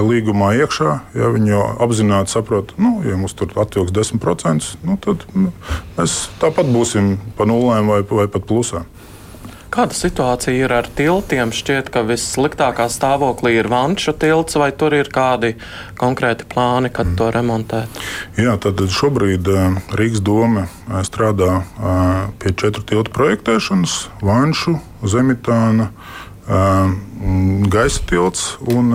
līgumā 0.07 0.53
iekšā. 0.61 0.93
Ja 1.19 1.33
viņi 1.35 1.59
apzināti 1.83 2.35
saprot, 2.35 2.75
ka, 2.77 2.83
nu, 2.85 3.01
ja 3.07 3.19
mums 3.19 3.35
tur 3.39 3.53
atvilks 3.59 3.95
10%, 3.97 4.71
nu, 4.87 4.99
tad 5.03 5.27
nu, 5.35 5.51
mēs 5.99 6.23
tāpat 6.43 6.71
būsim 6.71 7.17
pa 7.39 7.49
nulēm 7.49 7.91
vai, 7.91 8.03
vai 8.07 8.29
pat 8.31 8.47
plusā. 8.47 8.85
Kāda 9.71 9.95
situācija 9.95 10.65
ir 10.67 10.73
ar 10.75 10.89
tiltiem? 10.99 11.53
Šķiet, 11.55 11.93
ka 11.95 12.03
vissliktākā 12.03 12.89
stāvoklī 12.91 13.53
ir 13.61 13.69
Vanša 13.71 14.17
tilts, 14.19 14.57
vai 14.59 14.73
tur 14.75 14.97
ir 14.99 15.11
kādi 15.15 15.53
konkrēti 16.01 16.49
plāni, 16.51 16.91
kad 16.91 17.13
mm. 17.13 17.19
to 17.21 17.29
remontēt? 17.37 18.01
Jā, 18.41 18.57
tad 18.59 18.83
šobrīd 18.91 19.47
Rīgas 19.95 20.25
doma 20.27 20.67
strādā 21.07 21.61
pie 22.43 22.55
četru 22.59 22.83
tiltu 22.83 23.15
projektēšanas- 23.15 23.95
Vanšu, 24.27 24.75
Zemitāna. 25.07 25.93
Gaisa 27.71 28.03
tilts 28.09 28.55
un 28.71 28.93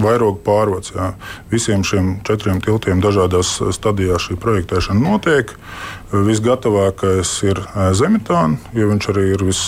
vairogu 0.00 0.40
pārvads. 0.44 0.94
Jā. 0.96 1.12
Visiem 1.52 1.84
šiem 1.86 2.18
četriem 2.26 2.60
tiltiem 2.64 3.02
dažādās 3.02 3.58
stadijās 3.76 4.28
šī 4.28 4.38
projektēšana 4.40 5.00
notiek. 5.00 5.54
Visgatavākais 6.10 7.30
ir 7.46 7.60
Zemitāna, 7.94 8.58
jo 8.74 8.88
viņš 8.90 9.06
arī 9.12 9.28
ir 9.36 9.44
vis, 9.46 9.60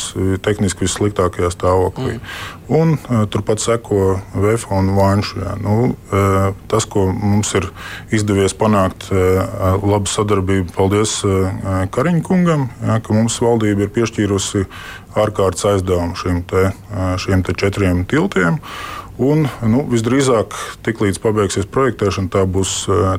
tehniski 0.42 0.88
vissliktākajā 0.88 1.52
stāvoklī. 1.54 2.16
Mm. 2.18 2.24
Un 2.72 2.96
turpat 3.30 3.62
seko 3.62 4.16
VF 4.34 4.70
un 4.74 4.90
Vanšu. 4.96 5.44
Nu, 5.62 5.76
tas, 6.72 6.86
ko 6.90 7.04
mums 7.12 7.52
ir 7.58 7.68
izdevies 8.10 8.56
panākt, 8.58 9.10
labu 9.12 10.10
sadarbību, 10.10 10.72
paldies 10.74 11.20
Kariņa 11.94 12.24
kungam, 12.26 12.66
jā, 12.82 12.98
ka 13.04 13.14
mums 13.14 13.38
valdība 13.44 13.86
ir 13.86 13.94
piešķīrusi 13.94 14.64
ārkārtas 15.18 15.66
aizdevumu 15.74 16.16
šiem, 16.16 16.40
te, 16.48 16.70
šiem 17.20 17.42
te 17.44 17.54
četriem 17.58 17.91
tiltiem. 18.08 18.58
Un, 19.22 19.44
nu, 19.68 19.82
visdrīzāk, 19.92 20.54
tiklīdz 20.86 21.18
pabeigsies 21.22 21.66
projektēšana, 21.70 22.30
tā 22.32 22.46
būs, 22.48 22.72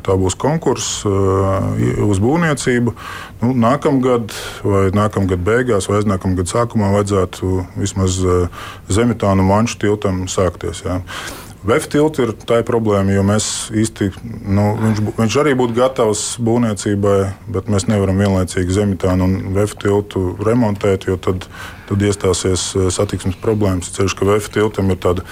tā 0.03 0.15
būs 0.19 0.35
konkurss 0.41 1.03
uz 1.05 2.21
būvniecību. 2.23 2.95
Nu, 3.43 3.51
nākamgad, 3.61 4.33
vai 4.65 4.87
nākamgad 4.97 5.45
beigās, 5.45 5.87
vai 5.87 6.01
aiznākamgad 6.01 6.49
sākumā 6.49 6.89
vajadzētu 6.97 7.53
vismaz 7.77 8.17
Zemitānu 8.89 9.45
manšu 9.47 9.79
tiltam 9.85 10.25
sākties. 10.31 10.81
Jā. 10.87 10.99
VF 11.63 11.85
tilts 11.87 12.19
ir 12.19 12.33
tā 12.43 12.57
problēma, 12.67 13.13
jo 13.15 13.21
mēs 13.23 13.45
īsti, 13.71 14.09
nu, 14.51 14.65
viņš, 14.81 14.97
viņš 15.15 15.37
arī 15.39 15.53
būtu 15.55 15.77
gatavs 15.77 16.23
būvniecībai, 16.43 17.15
bet 17.55 17.69
mēs 17.71 17.85
nevaram 17.87 18.19
vienlaicīgi 18.19 18.75
Zemitānu 18.75 19.23
un 19.23 19.53
VF 19.55 19.77
tiltu 19.79 20.23
remontēt, 20.43 21.07
jo 21.07 21.15
tad, 21.15 21.47
tad 21.87 22.03
iestāsies 22.03 22.65
eh, 22.75 22.89
satiksmes 22.91 23.39
problēmas. 23.39 23.93
Ceļš, 23.95 24.17
ka 24.19 24.27
VF 24.27 24.51
tiltam 24.51 24.91
ir 24.91 24.99
tāda 25.07 25.23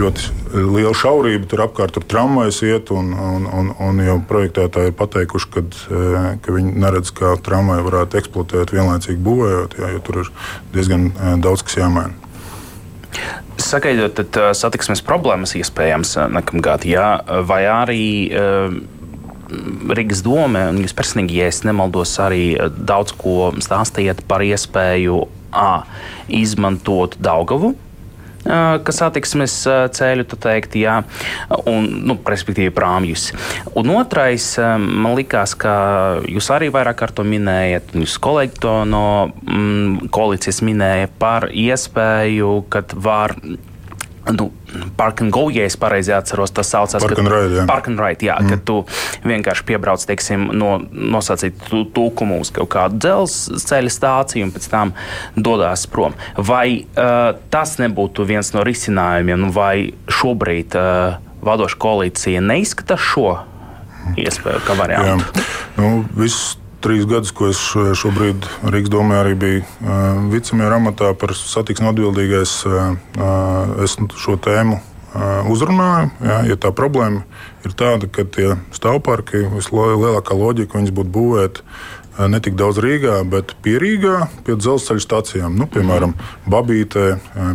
ļoti 0.00 0.58
liela 0.74 0.94
šaurība, 0.98 1.46
tur 1.52 1.62
apkārt 1.68 1.94
tur 1.94 2.08
tramvajas 2.10 2.64
iet, 2.66 2.90
un, 2.90 3.14
un, 3.14 3.46
un, 3.46 3.72
un 3.86 4.04
jau 4.08 4.18
projektētāji 4.26 4.90
ir 4.90 4.98
pateikuši, 4.98 5.52
kad, 5.54 5.80
eh, 5.86 6.30
ka 6.42 6.58
viņi 6.58 6.74
neredz, 6.82 7.14
kā 7.14 7.36
tramvaju 7.46 7.86
varētu 7.86 8.24
eksploatēt 8.24 8.74
vienlaicīgi 8.74 9.22
būvējot, 9.22 9.78
jā, 9.78 9.94
jo 9.94 10.06
tur 10.10 10.24
ir 10.24 10.36
diezgan 10.74 11.12
eh, 11.14 11.36
daudz 11.46 11.62
kas 11.62 11.78
jāmaina. 11.78 12.25
Sagaidot, 13.62 14.18
tad 14.18 14.36
satiksmes 14.58 15.02
problēmas 15.04 15.56
iespējams 15.58 16.16
nākamgad, 16.34 16.84
jā, 16.88 17.08
vai 17.48 17.62
arī 17.70 18.04
Rīgas 19.96 20.24
doma, 20.26 20.66
un 20.72 20.80
jūs 20.82 20.94
personīgi, 20.96 21.38
ja 21.40 21.48
es 21.50 21.62
nemaldos, 21.66 22.16
arī 22.22 22.56
daudz 22.76 23.14
ko 23.16 23.52
stāstījat 23.62 24.24
par 24.28 24.44
iespēju 24.44 25.24
A, 25.56 25.86
izmantot 26.28 27.14
Daugavu 27.22 27.72
ka 28.46 28.94
satiksmes 28.94 29.58
ceļu, 29.96 30.26
tā 30.30 30.38
teikt, 30.48 30.76
jā, 30.80 31.00
un, 31.68 31.88
nu, 32.06 32.18
respektīvi, 32.26 32.72
prāmjus. 32.74 33.28
Un 33.76 33.92
otrais, 33.96 34.48
man 34.78 35.16
likās, 35.18 35.56
ka 35.58 35.76
jūs 36.30 36.50
arī 36.54 36.70
vairāk 36.74 37.00
kārt 37.02 37.18
to 37.18 37.26
minējat, 37.26 37.94
un 37.94 38.06
jūs 38.06 38.18
kolēģi 38.22 38.60
to 38.62 38.76
no 38.88 39.06
mm, 39.28 40.10
koalīcijas 40.14 40.62
minēja 40.66 41.10
par 41.20 41.50
iespēju, 41.52 42.58
kad 42.72 42.94
var 42.94 43.36
nu, 44.32 44.50
Park 44.96 45.20
and 45.22 45.32
Go, 45.34 45.46
ja 45.54 45.66
es 45.66 45.76
pareizi 45.78 46.12
atceros, 46.14 46.52
tas 46.54 46.70
saucās 46.72 47.02
Park 47.02 47.20
and 47.20 47.30
Ride. 47.30 47.58
Jā. 47.60 47.66
Park 47.68 47.90
and 47.90 48.00
Ride, 48.02 48.26
jā, 48.28 48.36
mm. 48.40 48.52
kad 48.52 48.64
tu 48.68 48.78
vienkārši 49.26 49.66
piebrauc, 49.68 50.02
teiksim, 50.08 50.48
no 50.56 50.76
nosacītu 50.90 51.84
tūkumu 51.96 52.40
uz 52.42 52.52
kaut 52.54 52.70
kādu 52.74 53.00
dzelzceļa 53.04 53.94
stāciju 53.94 54.48
un 54.48 54.54
pēc 54.56 54.68
tam 54.72 54.94
dodas 55.36 55.86
prom. 55.90 56.16
Vai 56.36 56.82
uh, 56.82 57.32
tas 57.52 57.76
nebūtu 57.82 58.26
viens 58.28 58.52
no 58.56 58.66
risinājumiem, 58.66 59.46
nu, 59.46 59.52
vai 59.54 59.92
šobrīd 60.10 60.76
uh, 60.78 61.18
vadoša 61.46 61.80
koalīcija 61.82 62.44
neizskata 62.44 62.98
šo 63.00 63.30
iespēju 64.18 64.62
kā 64.66 64.78
variantu? 64.78 65.34
Jā. 65.34 65.50
Nu, 65.76 65.90
viss 66.16 66.56
trīs 66.86 67.06
gadus, 67.10 67.32
ko 67.34 67.50
es 67.50 67.60
šobrīd 67.98 68.46
Rīgas 68.70 68.92
domē 68.92 69.22
arī 69.24 69.34
biju 69.38 69.62
uh, 69.62 70.20
vicemieru 70.30 70.78
amatā 70.78 71.10
par 71.18 71.34
satiksmu 71.34 71.90
atbildīgais, 71.90 72.52
uh, 72.70 72.94
es 73.82 73.98
šo 74.22 74.38
tēmu 74.38 74.78
uzrunāju. 75.48 76.10
Ja, 76.20 76.40
ja 76.44 76.56
tā 76.60 76.70
problēma 76.76 77.22
ir 77.64 77.72
tāda, 77.72 78.08
ka 78.12 78.26
tie 78.28 78.50
stāvparki 78.76 79.46
vislielākā 79.54 80.36
loģika 80.36 80.76
viņas 80.76 80.92
būtu 80.96 81.12
būvēt 81.14 81.62
ne 82.18 82.40
tik 82.42 82.56
daudz 82.58 82.80
Rīgā, 82.82 83.18
bet 83.28 83.54
pie 83.64 83.76
Rīgā, 83.80 84.26
pie 84.46 84.56
dzelzceļa 84.58 85.02
stācijām. 85.04 85.56
Nu, 85.58 85.68
piemēram, 85.70 86.14
Babītē, 86.50 87.06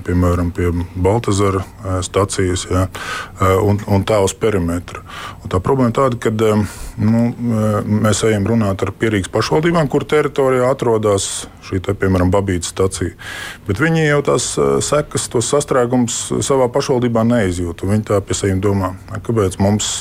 piemēram, 0.08 0.52
pie 0.56 0.72
Baltazara 0.96 1.64
stācijas 2.06 2.68
ja, 2.70 2.86
un, 3.62 3.82
un 3.88 4.06
tā 4.08 4.22
uz 4.24 4.36
perimetru. 4.38 5.04
Un 5.42 5.54
tā 5.54 5.62
problēma 5.64 5.96
tāda, 5.98 6.20
ka 6.22 6.34
nu, 7.02 7.24
mēs 8.06 8.24
ejam 8.30 8.48
runāt 8.50 8.86
ar 8.86 8.94
pierīgas 8.94 9.32
pašvaldībām, 9.34 9.90
kur 9.92 10.06
teritorijā 10.06 10.70
atrodas 10.72 11.32
šī, 11.68 11.82
te, 11.86 11.96
piemēram, 11.98 12.32
Babītas 12.34 12.72
stacija. 12.74 13.16
Bet 13.68 13.82
viņi 13.82 14.08
jau 14.08 14.22
tās 14.32 14.52
sekas, 14.88 15.28
tos 15.32 15.50
sastrēgumus 15.54 16.22
savā 16.46 16.70
pašvaldībā 16.74 17.26
neizjūt. 17.28 17.86
Viņi 17.88 18.08
tā 18.12 18.22
pie 18.26 18.38
sevis 18.38 18.64
domā, 18.64 18.96
kāpēc 19.26 19.60
mums 19.62 20.00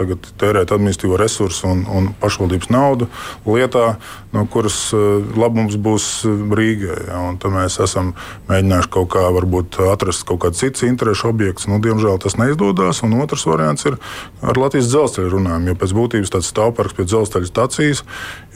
tagad 0.00 0.30
tērēt 0.40 0.72
administratīvo 0.74 1.18
resursu 1.20 1.68
un, 1.68 1.82
un 1.90 2.08
pašvaldības 2.20 2.70
naudu 2.72 3.08
lietā, 3.44 3.96
no 4.34 4.44
kuras 4.50 4.78
eh, 4.96 5.26
labums 5.38 5.76
būs 5.80 6.08
Rīgai. 6.26 6.96
Ja, 7.08 7.22
tad 7.40 7.54
mēs 7.54 7.80
esam 7.82 8.14
mēģinājuši 8.48 8.92
kaut 8.94 9.10
kā 9.14 9.26
atrast 9.90 10.26
kaut 10.28 10.42
kādu 10.44 10.60
citu 10.60 10.88
interešu 10.88 11.30
objektu. 11.32 11.70
Nu, 11.72 11.80
diemžēl 11.82 12.20
tas 12.22 12.38
neizdodas. 12.40 13.02
Un 13.06 13.18
otrs 13.20 13.46
variants 13.48 13.86
ir 13.88 13.98
ar 14.40 14.60
Latvijas 14.60 14.90
dzelzceļa 14.92 15.34
runājumu. 15.34 15.72
Jo 15.72 15.78
pēc 15.82 15.94
būtības 15.96 16.34
tāds 16.36 16.50
stāvparks 16.52 16.96
pie 16.96 17.08
dzelzceļa 17.08 17.50
stācijas, 17.50 18.04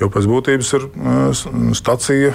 jau 0.01 0.11
pēc 0.15 0.31
būtības 0.31 0.75
ir 0.79 0.89
eh, 0.89 1.47
stacija 1.77 2.35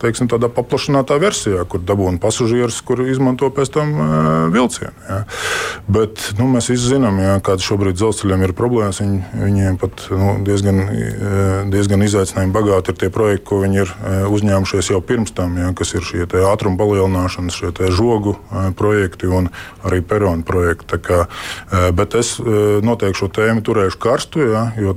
teiksim, 0.00 0.28
tādā 0.32 0.48
paplašinātā 0.52 1.18
versijā, 1.20 1.64
kur 1.68 1.82
dabūna 1.84 2.18
pasažierus, 2.22 2.80
kur 2.86 3.02
izmanto 3.04 3.50
pēc 3.52 3.72
tam 3.74 3.92
vilcienu. 4.54 4.94
Ja. 5.08 5.18
Bet 5.90 6.32
nu, 6.38 6.48
mēs 6.50 6.70
zinām, 6.80 7.20
ja, 7.20 7.36
kāda 7.44 7.64
šobrīd 7.64 7.98
dzelzceļiem 7.98 8.46
ir 8.46 8.54
problēmas. 8.56 9.02
Viņi, 9.02 9.20
viņiem 9.36 9.78
pat 9.80 10.06
nu, 10.14 10.32
diezgan, 10.46 10.80
diezgan 11.72 12.04
izaicinājumi 12.06 12.54
bagāti 12.54 12.94
ir 12.94 13.00
tie 13.02 13.10
projekti, 13.12 13.46
ko 13.50 13.60
viņi 13.64 13.82
ir 13.82 13.92
uzņēmušies 14.30 14.92
jau 14.94 15.02
pirms 15.04 15.34
tam, 15.36 15.58
ja, 15.60 15.72
kas 15.76 15.94
ir 15.98 16.06
šie 16.06 16.24
ātruma 16.48 16.80
palielināšanas, 16.80 17.58
šie 17.60 17.90
žogu 17.92 18.36
projekti 18.78 19.28
un 19.28 19.50
arī 19.84 20.00
peronu 20.00 20.46
projekti. 20.46 20.98
Kā, 21.04 21.24
bet 21.96 22.14
es 22.18 22.36
noteikti 22.40 23.20
šo 23.20 23.28
tēmu 23.34 23.62
turēšu 23.66 24.00
karstu, 24.00 24.42
ja, 24.48 24.64
jo 24.80 24.94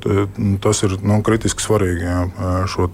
tas 0.63 0.83
ir 0.85 0.95
nu, 1.03 1.19
kritiski 1.25 1.63
svarīgi 1.63 2.05
ja, 2.05 2.23
šo 2.69 2.87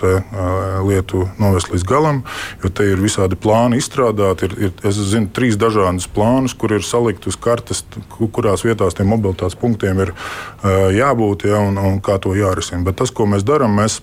lietu 0.87 1.27
novest 1.41 1.69
līdz 1.73 1.83
galam 1.85 1.98
galam, 1.99 2.23
jo 2.63 2.71
te 2.73 2.87
ir 2.93 3.01
visādi 3.01 3.37
plāni 3.39 3.79
izstrādāti. 3.79 4.47
Ir, 4.49 4.55
ir, 4.69 4.73
es 4.87 4.99
zinu, 5.11 5.29
trīs 5.35 5.59
dažādas 5.59 6.07
plānus, 6.11 6.55
kur 6.57 6.73
ir 6.75 6.85
salikti 6.85 7.29
uz 7.31 7.37
kartes, 7.39 7.83
kurās 8.17 8.65
vietās 8.67 8.97
tiem 8.97 9.11
mobilitātes 9.11 9.57
punktiem 9.59 9.99
ir 10.05 10.13
uh, 10.15 10.89
jābūt 10.95 11.47
ja, 11.49 11.61
un, 11.67 11.77
un 11.77 11.99
kā 12.03 12.19
to 12.21 12.35
jārisina. 12.37 12.83
Bet 12.87 12.99
tas, 13.01 13.13
ko 13.15 13.27
mēs 13.29 13.45
darām, 13.47 13.77
mēs 13.79 13.99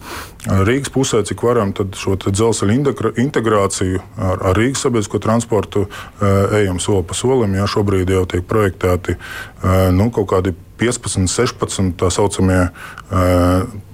Rīgas 0.47 0.93
pusē, 0.95 1.23
cik 1.27 1.43
varam, 1.43 1.73
šo 1.97 2.15
dzelzceļa 2.23 2.77
integrāciju 3.23 4.03
ar, 4.17 4.45
ar 4.51 4.59
Rīgas 4.59 4.87
sabiedrisko 4.87 5.23
transportu 5.23 5.87
uh, 5.87 6.59
ejam 6.61 6.81
soli 6.83 7.07
pa 7.07 7.17
solim. 7.19 7.57
Jā, 7.59 7.67
šobrīd 7.71 8.13
jau 8.15 8.27
tiek 8.31 8.47
projektēti 8.47 9.17
uh, 9.17 9.89
nu, 9.97 10.11
kaut 10.15 10.31
kādi 10.35 10.55
15, 10.81 11.29
16 11.31 11.95
tā 12.01 12.11
saucamie 12.13 12.61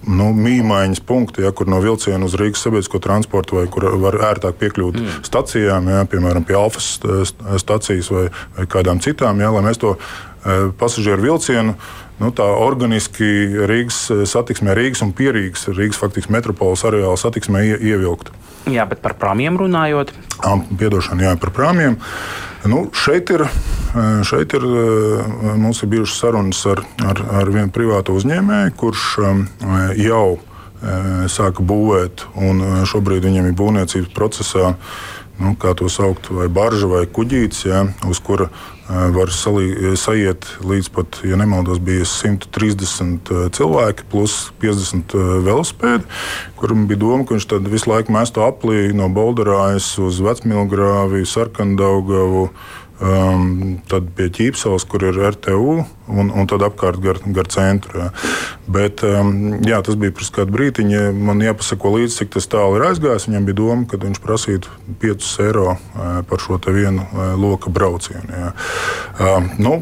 nu, 0.02 0.28
mīmaiņas 0.34 1.02
punkti, 1.06 1.44
ja, 1.46 1.52
kur 1.54 1.70
no 1.70 1.78
vilciena 1.82 2.26
uz 2.26 2.34
Rīgas 2.38 2.64
sabiedrisko 2.66 3.00
transportu 3.02 3.60
vai 3.60 3.68
kur 3.70 3.86
var 4.02 4.18
ērtāk 4.32 4.58
piekļūt 4.60 4.98
mm. 4.98 5.22
stacijām, 5.28 5.90
ja, 5.92 6.02
piemēram, 6.10 6.46
pie 6.48 6.58
Alfas 6.58 6.96
stācijas 7.62 8.10
vai, 8.12 8.26
vai 8.58 8.68
kādām 8.70 9.02
citām, 9.04 9.42
ja, 9.42 9.52
lai 9.54 9.64
mēs 9.68 9.82
to 9.82 9.96
pasažieru 10.78 11.22
vilcienu 11.22 11.76
nu, 12.22 12.30
tā 12.34 12.46
organiski 12.62 13.26
Rīgas 13.68 14.04
satiksmē, 14.30 14.76
Rīgas 14.78 15.02
un 15.04 15.12
pierīgas, 15.16 15.66
Rīgas 15.74 16.00
faktiski 16.00 16.32
metropoles 16.34 16.84
areāla 16.88 17.18
satiksmē 17.20 17.64
ievilkt. 17.74 18.32
Jā, 18.70 18.86
bet 18.86 19.02
par 19.02 19.16
prāmjiem 19.18 19.58
runājot? 19.58 20.12
Piedošana, 20.78 21.26
jā, 21.26 21.34
par 21.42 21.50
prāmjiem. 21.54 21.98
Nu, 22.70 22.84
šeit 22.94 23.32
ir, 23.34 23.42
šeit 24.28 24.54
ir 24.54 24.66
mums 25.58 25.82
ir 25.82 25.90
bijušas 25.90 26.20
sarunas 26.22 26.62
ar, 26.70 26.84
ar, 27.02 27.24
ar 27.42 27.50
vienu 27.50 27.74
privātu 27.74 28.14
uzņēmēju, 28.20 28.76
kurš 28.78 29.08
jau 29.98 30.26
sāka 31.30 31.62
būvēt, 31.66 32.26
un 32.38 32.62
šobrīd 32.90 33.26
viņam 33.26 33.50
ir 33.50 33.58
būvniecības 33.58 34.14
procesā 34.14 34.72
nu, 35.42 35.54
kā 35.58 35.74
to 35.78 35.88
saukt, 35.90 36.30
vai 36.34 36.46
barža 36.52 36.88
vai 36.90 37.02
kuģītis, 37.10 37.64
ja, 37.66 37.82
uz 38.06 38.20
kura 38.22 38.50
var 38.88 39.30
salī, 39.32 39.94
saiet 39.98 40.46
līdz 40.66 40.88
pat, 40.94 41.20
ja 41.26 41.38
nemaldos, 41.38 41.80
bija 41.82 42.06
130 42.08 43.30
cilvēki 43.54 44.06
plus 44.10 44.50
50 44.62 45.14
velospēdi, 45.46 46.08
kuram 46.58 46.86
bija 46.90 47.02
doma, 47.04 47.26
ka 47.26 47.36
viņš 47.36 47.48
tad 47.54 47.68
visu 47.70 47.92
laiku 47.92 48.14
mestu 48.14 48.42
aplī 48.44 48.90
no 48.96 49.08
Bolderājas 49.12 49.94
uz 50.02 50.20
Vecmilgrāvi, 50.24 51.24
Sarkandaugavu. 51.28 52.48
Um, 53.02 53.80
tad 53.90 54.08
pie 54.16 54.28
ķīpseles, 54.32 54.86
kur 54.88 55.04
ir 55.08 55.18
RTU, 55.32 55.82
un, 56.12 56.30
un 56.30 56.48
tad 56.50 56.64
apkārt 56.66 57.00
gar, 57.02 57.18
gar 57.34 57.48
centru. 57.52 58.04
Jā. 58.04 58.08
Bet, 58.72 59.02
um, 59.06 59.58
jā, 59.66 59.80
tas 59.84 59.98
bija 59.98 60.14
pirms 60.14 60.32
kāda 60.34 60.54
brīdiņa. 60.54 61.02
Man 61.16 61.42
jāpasako 61.44 61.96
līdzi, 61.96 62.22
cik 62.22 62.34
tas 62.36 62.48
tālu 62.52 62.78
ir 62.78 62.86
aizgājis. 62.90 63.28
Viņam 63.30 63.48
bija 63.48 63.58
doma, 63.58 63.88
ka 63.90 64.00
viņš 64.02 64.22
prasītu 64.22 64.72
5 65.02 65.30
eiro 65.46 65.68
uh, 65.74 66.20
par 66.28 66.42
šo 66.42 66.60
vienu 66.68 67.04
uh, 67.04 67.32
loka 67.40 67.72
braucienu. 67.72 68.28
Jā. 68.30 68.52
Um, 69.22 69.50
nu, 69.62 69.74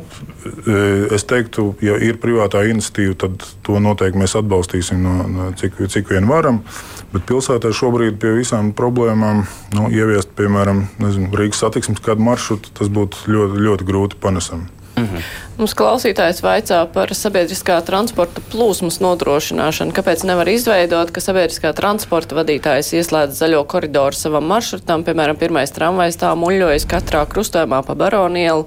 es 1.15 1.25
teiktu, 1.29 1.75
ja 1.85 1.97
ir 2.01 2.19
privātā 2.23 2.63
iniciatīva, 2.71 3.17
tad 3.25 3.45
to 3.67 3.81
noteikti 3.83 4.21
mēs 4.21 4.37
atbalstīsim, 4.39 5.03
no, 5.05 5.17
no 5.29 5.49
cik, 5.59 5.77
cik 5.93 6.13
vien 6.15 6.29
varam. 6.31 6.63
Bet 7.11 7.27
pilsētā 7.27 7.73
šobrīd 7.75 8.21
pie 8.23 8.37
visām 8.37 8.71
problēmām 8.77 9.43
nu, 9.75 9.89
ieviest, 9.91 10.31
piemēram, 10.39 10.85
nezinu, 11.03 11.33
Rīgas 11.37 11.63
satiksmes 11.65 12.03
kādu 12.05 12.23
maršrutu, 12.23 12.71
tas 12.79 12.91
būtu 12.93 13.10
ļoti, 13.31 13.65
ļoti 13.69 13.89
grūti 13.89 14.21
panesami. 14.21 14.69
Mhm. 15.01 15.23
Mums 15.61 15.75
klausītājs 15.77 16.41
vaicā 16.41 16.79
par 16.93 17.13
sabiedriskā 17.17 17.77
transporta 17.85 18.43
plūsmas 18.53 18.97
nodrošināšanu. 19.05 19.93
Kāpēc 19.97 20.25
nevar 20.29 20.49
izveidot, 20.49 21.13
ka 21.13 21.23
sabiedriskā 21.23 21.73
transporta 21.77 22.39
vadītājs 22.39 22.95
ieslēdz 22.97 23.37
zaļo 23.43 23.63
koridoru 23.71 24.17
savam 24.17 24.49
maršrutam, 24.51 25.05
piemēram, 25.05 25.39
pirmais 25.41 25.73
tramvajs 25.77 26.21
tā 26.23 26.33
muļojas 26.39 26.89
katrā 26.91 27.27
krustojumā 27.29 27.83
pa 27.87 27.97
Baronielu, 28.03 28.67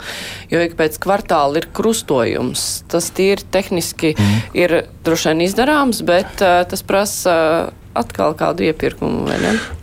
jo 0.53 0.65
ik 0.67 0.77
pēc 0.79 0.99
kvartāla 1.01 1.62
ir 1.62 1.69
krustojums. 1.73 2.84
Tas 2.93 3.10
tīri 3.13 3.45
tehniski 3.53 4.13
mm. 4.13 4.41
ir 4.58 4.84
droši 5.06 5.32
vien 5.32 5.47
izdarāms, 5.49 6.06
bet 6.06 6.45
uh, 6.45 6.62
tas 6.69 6.86
prasa. 6.86 7.39
Uh, 7.69 7.79
atkal 7.97 8.36
kādu 8.38 8.65
iepirkumu, 8.67 9.25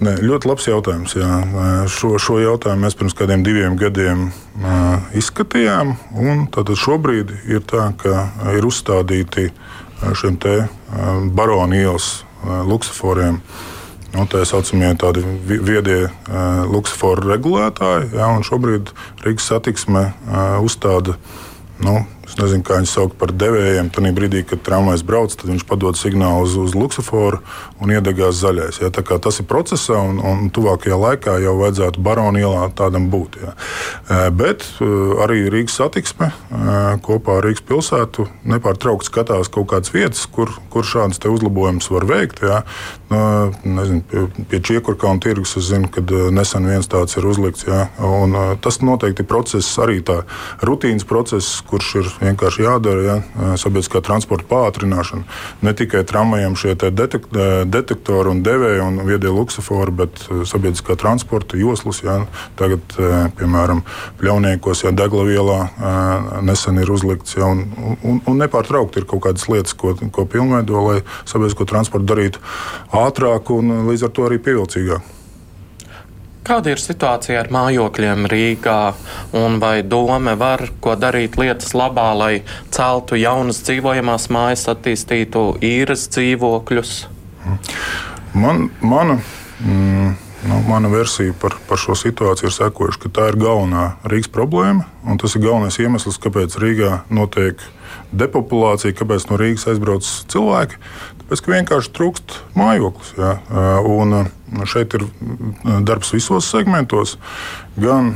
ne 0.02 0.14
ļoti 0.20 0.50
labs 0.50 0.68
jautājums. 0.68 1.16
Jā. 1.18 1.40
Šo, 1.90 2.14
šo 2.22 2.38
jautājumu 2.42 2.86
mēs 2.86 2.98
pirms 2.98 3.16
kādiem 3.18 3.44
diviem 3.46 3.78
gadiem 3.80 4.28
izskatījām. 5.16 5.94
Tātad 6.54 6.76
šobrīd 6.78 7.34
ir 7.50 7.64
tā, 7.70 7.90
ka 8.00 8.28
ir 8.56 8.66
uzstādīti 8.66 9.50
šiem 10.16 10.40
baronu 11.36 11.78
ielas 11.78 12.12
luksusforiem. 12.44 13.40
Nu, 14.10 14.24
tā 14.26 14.40
saucamie 14.42 14.88
tādi 14.98 15.22
viedie 15.46 16.08
uh, 16.08 16.64
luksusforu 16.66 17.28
regulētāji, 17.30 18.08
jā, 18.18 18.30
un 18.34 18.42
šobrīd 18.42 18.90
Rīgas 19.22 19.46
satiksme 19.52 20.02
uh, 20.10 20.56
uzstāda 20.66 21.14
nu, 21.84 22.00
nezinu, 22.40 22.64
kā 22.66 22.80
viņi 22.80 22.90
sauc 22.90 23.14
par 23.20 23.32
devējiem. 23.36 23.90
Tad 23.94 24.08
brīdī, 24.16 24.42
kad 24.48 24.62
tramvajs 24.66 25.04
brauc, 25.06 25.34
tad 25.36 25.50
viņš 25.52 25.66
padod 25.68 25.98
signālu 25.98 26.46
uz, 26.46 26.56
uz 26.58 26.74
luksuforu 26.76 27.40
un 27.80 27.92
iedegās 27.94 28.38
zaļais. 28.40 28.80
Ja? 28.82 28.90
Tas 28.90 29.40
ir 29.40 29.48
procesā, 29.50 29.98
un, 30.00 30.20
un 30.24 30.50
tuvākajā 30.54 30.98
laikā 31.00 31.36
jau 31.44 31.56
vajadzētu 31.60 32.02
baronu 32.04 32.42
ielā 32.42 32.68
tādam 32.76 33.08
būt. 33.12 33.38
Ja? 33.42 33.54
Bet 34.34 34.66
arī 34.80 35.44
Rīgas 35.52 35.78
satiksme 35.80 36.30
kopā 37.04 37.38
ar 37.38 37.48
Rīgas 37.48 37.64
pilsētu 37.68 38.26
nepārtraukti 38.50 39.10
skatās 39.10 39.52
kaut 39.52 39.70
kādas 39.72 39.92
vietas, 39.94 40.26
kur, 40.30 40.52
kur 40.72 40.86
šādas 40.86 41.22
uzlabojumus 41.30 41.90
var 41.92 42.08
veikt. 42.08 42.42
Ja? 42.46 42.62
Nezinu, 43.10 44.02
pie, 44.10 44.26
pie 44.50 44.62
Čiekurkalna 44.70 45.22
tirgus 45.22 45.56
es 45.60 45.70
zinu, 45.70 45.90
ka 45.92 46.02
nesen 46.34 46.68
viens 46.68 46.88
tāds 46.90 47.18
ir 47.18 47.28
uzlikts. 47.28 47.66
Ja? 47.68 47.86
Un, 48.06 48.36
tas 48.62 48.80
noteikti 48.84 49.24
ir 49.24 49.30
process, 49.30 49.72
arī 49.82 50.00
tā 50.06 50.22
rutīnas 50.66 51.06
process, 51.08 51.60
kurš 51.68 51.94
ir 52.00 52.12
vienkārši 52.30 52.64
jādara. 52.64 53.02
Ja? 53.04 53.16
Sabiedriskā 53.60 54.02
transporta 54.04 54.48
pātrināšana. 54.50 55.26
Ne 55.66 55.74
tikai 55.76 56.02
tramvajiem 56.08 56.56
šie 56.58 56.74
detek 56.78 57.28
detektori 57.70 58.32
un 58.32 58.42
devēji 58.46 58.82
un 58.84 59.00
viedie 59.08 59.32
luksofori, 59.32 59.94
bet 60.02 60.24
sabiedriskā 60.48 60.96
transporta 61.00 61.60
joslas. 61.60 62.02
Ja? 62.06 62.20
Tagad, 62.60 62.96
piemēram, 63.38 63.84
Pļauniekos, 64.20 64.84
ja 64.86 64.94
deglavielā 64.96 65.60
nesen 66.46 66.80
ir 66.82 66.90
uzlikts. 66.92 67.36
Ja? 67.38 67.50
Un, 67.50 67.96
un, 68.02 68.20
un 68.24 68.42
nepārtraukti 68.42 69.02
ir 69.02 69.08
kaut 69.10 69.24
kādas 69.28 69.48
lietas, 69.52 69.76
ko, 69.76 69.94
ko 69.94 70.26
pilnveido, 70.30 70.82
lai 70.88 70.98
sabiedrisko 71.24 71.68
transportu 71.68 72.10
darītu 72.10 72.44
ātrāk 72.96 73.54
un 73.54 73.88
līdz 73.90 74.08
ar 74.08 74.14
to 74.16 74.28
arī 74.28 74.42
pievilcīgāk. 74.42 75.16
Kāda 76.40 76.72
ir 76.72 76.80
situācija 76.80 77.42
ar 77.42 77.50
mājokļiem 77.52 78.24
Rīgā, 78.30 78.78
un 79.36 79.58
vai 79.60 79.82
doma 79.84 80.32
var 80.40 80.64
ko 80.80 80.94
darīt 80.96 81.36
lietas 81.40 81.74
labā, 81.76 82.08
lai 82.16 82.32
celtu 82.72 83.18
jaunas 83.20 83.60
dzīvojamās 83.66 84.30
mājas, 84.32 84.64
attīstītu 84.72 85.44
īres 85.60 86.06
dzīvokļus? 86.14 86.94
Man, 88.32 88.70
mana, 88.80 89.18
mm, 89.60 90.16
nu, 90.48 90.62
mana 90.68 90.88
versija 90.88 91.36
par, 91.36 91.58
par 91.68 91.80
šo 91.82 91.98
situāciju 91.98 92.48
ir 92.48 92.56
sekojuša, 92.56 93.02
ka 93.04 93.12
tā 93.20 93.28
ir 93.34 93.38
galvenā 93.40 93.84
Rīgas 94.08 94.32
problēma, 94.32 94.88
tas 95.20 95.36
ir 95.36 95.44
galvenais 95.44 95.76
iemesls, 95.82 96.20
kāpēc 96.24 96.56
Rīgā 96.62 97.02
notiek 97.12 97.60
depopulācija, 98.16 98.96
kāpēc 98.96 99.28
no 99.28 99.36
Rīgas 99.40 99.68
aizbrauc 99.70 100.08
cilvēki. 100.32 100.80
Tāpēc, 101.20 101.44
ka 101.44 101.52
vienkārši 101.58 101.92
trūkst 101.94 102.40
mājoklis. 102.58 103.12
Ja? 103.20 103.36
Un 103.84 104.30
šeit 104.68 104.94
ir 104.98 105.06
darbs 105.86 106.14
visos 106.14 106.48
segmentos. 106.50 107.16
Gan 107.80 108.14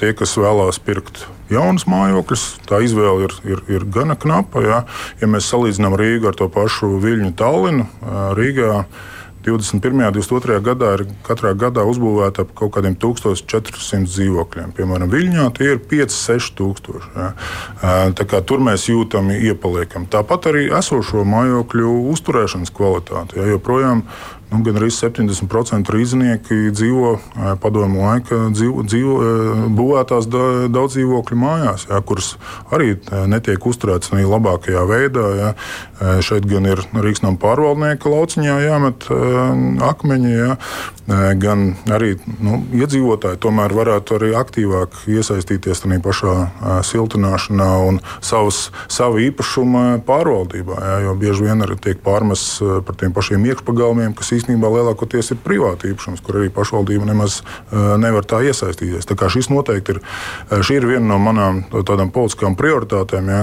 tie, 0.00 0.12
kas 0.16 0.36
vēlās 0.38 0.80
pirkt 0.84 1.24
jaunas 1.50 1.86
mājokļus, 1.90 2.44
tā 2.68 2.82
izvēle 2.86 3.28
ir, 3.28 3.38
ir, 3.54 3.62
ir 3.78 3.86
gana 3.92 4.16
knapa. 4.18 4.64
Ja, 4.64 4.82
ja 5.22 5.30
mēs 5.30 5.50
salīdzinām 5.50 5.96
Rīgu 5.98 6.30
ar 6.30 6.38
to 6.38 6.50
pašu 6.52 6.98
Viļņu, 7.02 7.32
Tallinu, 7.38 7.88
Rīgā 8.38 8.84
21. 9.40 9.96
un 9.96 10.12
22. 10.12 10.58
gadā 10.60 10.90
ir 10.98 11.06
katrā 11.24 11.54
gadā 11.56 11.80
uzbūvēta 11.88 12.44
ap 12.44 12.50
kaut 12.58 12.74
kādiem 12.74 12.92
1400 13.00 14.04
dzīvokļiem. 14.04 14.74
Piemēram, 14.76 15.08
Viļņā 15.12 15.46
tie 15.56 15.70
ir 15.74 15.80
5-6 15.90 16.52
tūkstoši. 16.58 17.12
Ja. 17.16 17.30
Tur 18.44 18.60
mēs 18.66 18.84
jūtam 18.90 19.32
iepaliekam. 19.32 20.04
Tāpat 20.12 20.50
arī 20.52 20.66
esošo 20.76 21.24
mājokļu 21.24 21.94
uzturēšanas 22.12 22.74
kvalitāte. 22.76 23.40
Ja, 23.40 23.48
joprojām 23.54 24.04
Nu, 24.50 24.62
gan 24.66 24.80
arī 24.80 24.90
70% 24.90 25.92
rīznieki 25.94 26.72
dzīvo 26.74 27.12
padomu 27.62 28.02
laika 28.02 28.48
dzīvo, 28.50 28.82
dzīvo, 28.82 29.16
būvētās 29.78 30.26
daudz 30.26 30.96
dzīvokļu 30.96 31.38
mājās, 31.38 31.86
jā, 31.90 32.00
kuras 32.02 32.32
arī 32.74 32.96
netiek 33.30 33.66
uzturētas 33.70 34.10
ne 34.16 34.26
labākajā 34.26 34.82
veidā. 34.90 35.26
Jā. 35.38 35.50
Šeit 36.24 36.46
gan 36.48 36.66
ir 36.66 36.80
Rīgas 36.96 37.22
pārvaldnieka 37.40 38.10
lauciņā 38.10 38.56
jāmet 38.64 39.06
akmeņi, 39.84 40.32
jā, 40.32 40.56
gan 41.42 41.64
arī 41.92 42.14
nu, 42.40 42.62
iedzīvotāji 42.74 43.40
tomēr 43.42 43.74
varētu 43.76 44.16
arī 44.16 44.32
aktīvāk 44.38 45.02
iesaistīties 45.10 45.84
tajā 45.84 46.00
pašā 46.02 46.34
siltināšanā 46.86 47.70
un 47.86 48.00
savas, 48.24 48.70
savu 48.88 49.20
īpašumu 49.28 50.00
pārvaldībā. 50.08 50.80
Jā, 50.80 50.98
jo 51.06 51.16
bieži 51.20 51.46
vien 51.50 51.66
arī 51.66 51.76
tiek 51.82 52.00
pārmests 52.04 52.58
par 52.86 52.98
tiem 52.98 53.14
pašiem 53.16 53.44
iekšpagalmiem, 53.50 54.16
kas 54.16 54.32
īstenībā 54.40 54.70
lielākoties 54.72 55.34
ir 55.34 55.40
privāti 55.44 55.92
īpašums, 55.92 56.22
kur 56.24 56.40
arī 56.40 56.50
pašvaldība 56.54 57.06
nemaz 57.12 57.40
nevar 57.70 58.26
tā 58.28 58.42
iesaistīties. 58.48 59.06
Tā 59.06 59.28
šis 59.30 59.50
noteikti 59.52 59.94
ir, 59.94 60.00
šī 60.64 60.80
ir 60.80 60.88
viena 60.88 61.12
no 61.12 61.20
manām 61.22 61.62
tādām 61.70 62.10
politiskām 62.14 62.56
prioritātēm, 62.58 63.30
ja, 63.30 63.40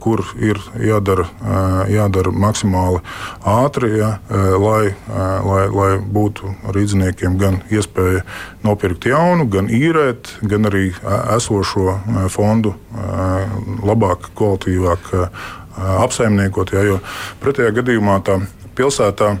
kur 0.00 0.22
ir 0.40 0.60
jādara, 0.80 1.26
jādara 1.92 2.32
maksimāli 2.32 3.02
ātri, 3.46 3.92
ja, 4.00 4.16
lai, 4.62 4.94
lai, 5.46 5.64
lai 5.74 5.90
būtu 6.00 6.54
rīzniekiem 6.76 7.38
gan 7.40 7.60
iespēja 7.72 8.22
nopirkt 8.66 9.08
jaunu, 9.10 9.48
gan 9.50 9.70
īrēt, 9.72 10.36
gan 10.46 10.70
arī 10.70 10.88
esošo 11.36 11.98
fondu 12.32 12.74
labāk, 13.86 14.30
kvalitīvāk 14.38 15.12
apsaimniekot. 15.76 16.72
Ja, 16.72 16.86
jo 16.86 17.00
pretējā 17.42 17.74
gadījumā 17.80 18.20
tā 18.26 18.40
pilsētā 18.76 19.36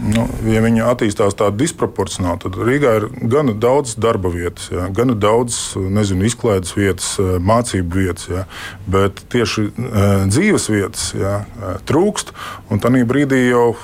Nu, 0.00 0.24
ja 0.48 0.62
viņi 0.64 0.82
attīstās 0.86 1.36
tā 1.36 1.50
disproporcionāli, 1.54 2.40
tad 2.44 2.56
Rīgā 2.56 2.92
ir 2.98 3.06
gana 3.28 3.52
daudz 3.52 3.94
darba 4.00 4.30
vietas, 4.32 4.70
jā, 4.72 4.86
gana 4.94 5.14
daudz 5.18 5.58
nezinu, 5.76 6.24
izklaides 6.28 6.72
vietas, 6.76 7.10
mācību 7.20 8.00
vietas, 8.00 8.28
jā, 8.30 8.44
bet 8.90 9.20
tieši 9.32 9.66
uh, 9.68 10.24
dzīves 10.30 10.68
vietas 10.72 11.10
jā, 11.16 11.34
trūkst. 11.88 12.32
Un 12.72 12.80
tajā 12.80 13.04
brīdī 13.08 13.42
jau, 13.50 13.74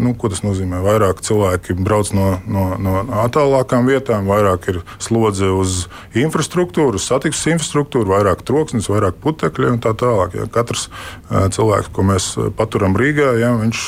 nu, 0.00 0.12
tas 0.20 0.42
nozīmē? 0.44 0.82
Vairāk 0.84 1.22
cilvēki 1.24 1.74
brauc 1.80 2.12
no, 2.16 2.26
no, 2.44 2.66
no 2.80 3.00
attālākām 3.24 3.88
vietām, 3.88 4.28
vairāk 4.28 4.68
ir 4.74 4.80
slodze 5.02 5.48
uz 5.54 5.86
infrastruktūru, 6.18 7.00
uz 7.00 7.08
satiksmes 7.08 7.56
infrastruktūru, 7.56 8.12
vairāk 8.12 8.44
troksnis, 8.46 8.90
vairāk 8.92 9.18
putekļi 9.24 9.72
un 9.72 9.80
tā 9.82 9.94
tālāk. 9.98 10.36
Jā. 10.36 10.46
Katrs 10.52 10.88
cilvēks, 11.30 11.90
ko 11.96 12.04
mēs 12.12 12.30
paturam 12.58 12.98
Rīgā, 12.98 13.32
jā, 13.40 13.54
viņš 13.64 13.86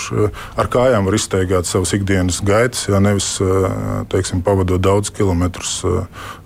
ar 0.56 0.72
kājām 0.72 1.08
var 1.08 1.18
izteikt 1.18 1.41
nostaigāt 1.42 1.66
savas 1.66 1.92
ikdienas 1.96 2.40
gaitas, 2.44 2.86
ja 2.88 3.00
nevis 3.00 3.38
teiksim, 4.08 4.42
pavadot 4.42 4.80
daudz 4.80 5.10
kilometrus 5.10 5.82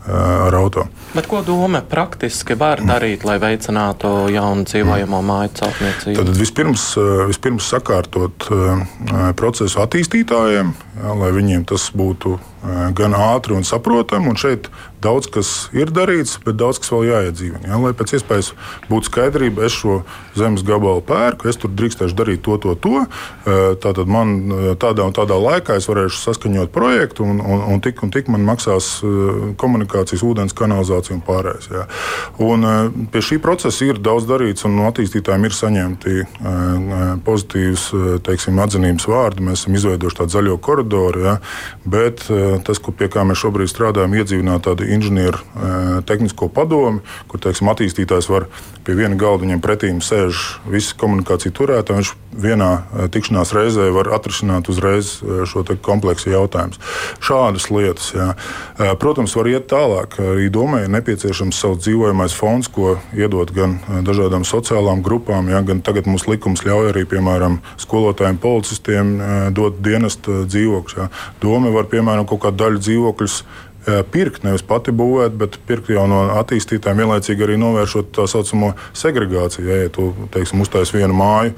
ar 0.07 0.55
auto. 0.55 0.87
Bet 1.15 1.27
ko 1.31 1.43
doma 1.47 1.81
praktiski 1.83 2.57
var 2.59 2.83
darīt, 2.85 3.25
lai 3.27 3.39
veicinātu 3.43 4.29
jaunu 4.33 4.67
dzīvojamo 4.69 5.23
māju 5.27 5.55
celtniecību? 5.61 6.19
Tad 6.21 6.41
vispirms, 6.41 6.89
vispirms 7.31 7.71
sakārtot 7.73 8.49
procesu 9.39 9.83
attīstītājiem, 9.85 10.75
ja, 11.01 11.17
lai 11.23 11.33
viņiem 11.37 11.67
tas 11.69 11.89
būtu 11.97 12.37
gan 12.97 13.15
ātri 13.15 13.55
un 13.57 13.65
saprotami. 13.67 14.31
Un 14.31 14.39
šeit 14.41 14.69
daudz 15.03 15.29
kas 15.31 15.51
ir 15.77 15.91
darīts, 15.95 16.37
bet 16.43 16.57
daudz 16.59 16.81
kas 16.83 16.91
vēl 16.91 17.07
jāiedzīvina. 17.11 17.63
Ja? 17.69 17.79
Lai 17.81 17.93
pēc 17.97 18.17
iespējas 18.19 18.53
būtu 18.91 19.11
skaidrība, 19.11 19.67
es 19.69 19.77
šo 19.77 20.01
zemes 20.39 20.65
gabalu 20.67 21.05
pērku, 21.07 21.49
es 21.51 21.61
tur 21.61 21.71
drīkstēšu 21.77 22.17
darīt 22.19 22.43
to, 22.47 22.57
to, 22.63 22.75
to. 22.83 23.05
Tātad 23.83 24.11
man 24.11 24.37
tādā 24.83 25.07
un 25.07 25.15
tādā 25.17 25.39
laikā 25.39 25.79
es 25.79 25.89
varēšu 25.91 26.23
saskaņot 26.25 26.73
projektu, 26.75 27.27
un, 27.29 27.41
un, 27.45 27.63
un 27.75 27.85
tik 27.85 28.03
un 28.07 28.15
tik 28.15 28.31
man 28.33 28.47
maksās 28.49 28.97
komunikācijas, 29.97 30.25
ūdens 30.27 30.55
kanalizācija 30.57 31.17
un 31.17 31.23
pārējais. 31.25 31.69
Ja? 31.71 31.87
Un 32.43 33.09
pie 33.13 33.23
šī 33.25 33.39
procesa 33.43 33.87
ir 33.87 33.99
daudz 33.99 34.27
darīts, 34.29 34.65
un 34.67 34.77
no 34.77 34.87
attīstītājiem 34.91 35.47
ir 35.47 35.57
saņemti 35.57 36.17
pozitīvas 37.25 37.87
teiksim, 38.27 38.59
atzinības 38.61 39.09
vārdi. 39.09 39.47
Mēs 39.47 39.65
esam 39.65 39.77
izveidojuši 39.79 40.21
tādu 40.21 40.37
zaļo 40.37 40.59
koridoru, 40.59 41.25
ja? 41.25 41.37
bet 41.85 42.27
tas, 42.67 42.81
pie 42.81 43.09
kā 43.13 43.25
mēs 43.27 43.43
šobrīd 43.43 43.71
strādājam, 43.73 44.17
iedzīvināt 44.17 44.67
tādu 44.67 44.87
inženieru 44.87 46.03
tehnisko 46.07 46.51
padomu, 46.53 47.03
kur 47.31 47.43
teiksim, 47.43 47.71
attīstītājs 47.73 48.31
var 48.33 48.51
pie 48.87 48.95
viena 48.95 49.19
galda 49.19 49.43
viņam 49.47 49.63
pretīm 49.65 50.03
sēž 50.05 50.61
visi 50.71 50.95
komunikāciju 50.99 51.55
turētāji. 51.57 52.03
Viņš 52.03 52.13
vienā 52.37 52.71
tikšanās 53.13 53.53
reizē 53.57 53.89
var 53.95 54.13
atrisināt 54.15 54.69
uzreiz 54.71 55.17
šo 55.49 55.65
kompleksu 55.83 56.31
jautājumu. 56.31 56.79
Šādas 57.25 57.67
lietas. 57.73 58.13
Jā. 58.15 58.29
Protams, 59.01 59.35
var 59.39 59.51
iet 59.51 59.67
tālāk. 59.73 59.86
Arī 59.87 60.49
domē 60.53 60.83
ir 60.85 60.91
nepieciešams 60.95 61.61
savs 61.63 61.83
dzīvojamais 61.85 62.35
fonds, 62.35 62.69
ko 62.73 62.97
iedot 63.15 63.53
gan 63.55 63.77
dažādām 64.07 64.43
sociālām 64.49 65.03
grupām, 65.07 65.51
jā, 65.53 65.61
gan 65.67 65.83
tagad 65.87 66.09
mums 66.11 66.27
likums 66.27 66.65
ļauj 66.67 66.91
arī, 66.91 67.05
piemēram, 67.09 67.61
skolotājiem, 67.83 68.41
policistiem 68.43 69.15
dot 69.55 69.79
dienestu 69.85 70.43
dzīvokļus. 70.49 71.23
Doma 71.43 71.71
var, 71.75 71.87
piemēram, 71.93 72.27
kaut 72.27 72.43
kādu 72.47 72.65
daļu 72.65 72.83
dzīvokļus 72.83 73.39
pirkt, 74.11 74.43
nevis 74.43 74.65
pati 74.67 74.91
būvēt, 74.91 75.37
bet 75.39 75.61
pirkt 75.63 75.93
jau 75.95 76.09
no 76.11 76.25
attīstītājiem, 76.41 77.05
vienlaicīgi 77.05 77.45
arī 77.47 77.55
novēršot 77.63 78.09
tā 78.17 78.25
saucamo 78.27 78.73
segregāciju. 78.91 79.67
Ja, 79.69 79.77
ja 79.85 79.93
tu 79.95 80.09
teiksim, 80.35 80.65
uztais 80.65 80.91
vienu 80.91 81.15
māju, 81.15 81.55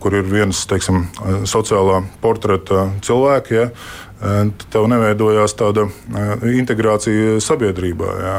kur 0.00 0.16
ir 0.16 0.24
viens 0.24 0.62
teiksim, 0.70 1.04
sociālā 1.44 2.00
portreta 2.24 2.86
cilvēks. 3.04 3.52
Ja, 3.52 3.68
tev 4.72 4.86
neveidojās 4.88 5.54
tāda 5.58 5.86
integrācija 6.48 7.38
sabiedrībā. 7.44 8.10
Jā. 8.24 8.36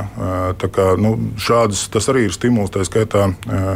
Tā 0.61 0.69
kā, 0.73 0.87
nu, 0.99 1.13
šādas, 1.41 1.85
tas 1.93 2.09
arī 2.11 2.25
ir 2.27 2.35
stimuls, 2.35 2.73
tā 2.73 2.85
skaitā 2.87 3.27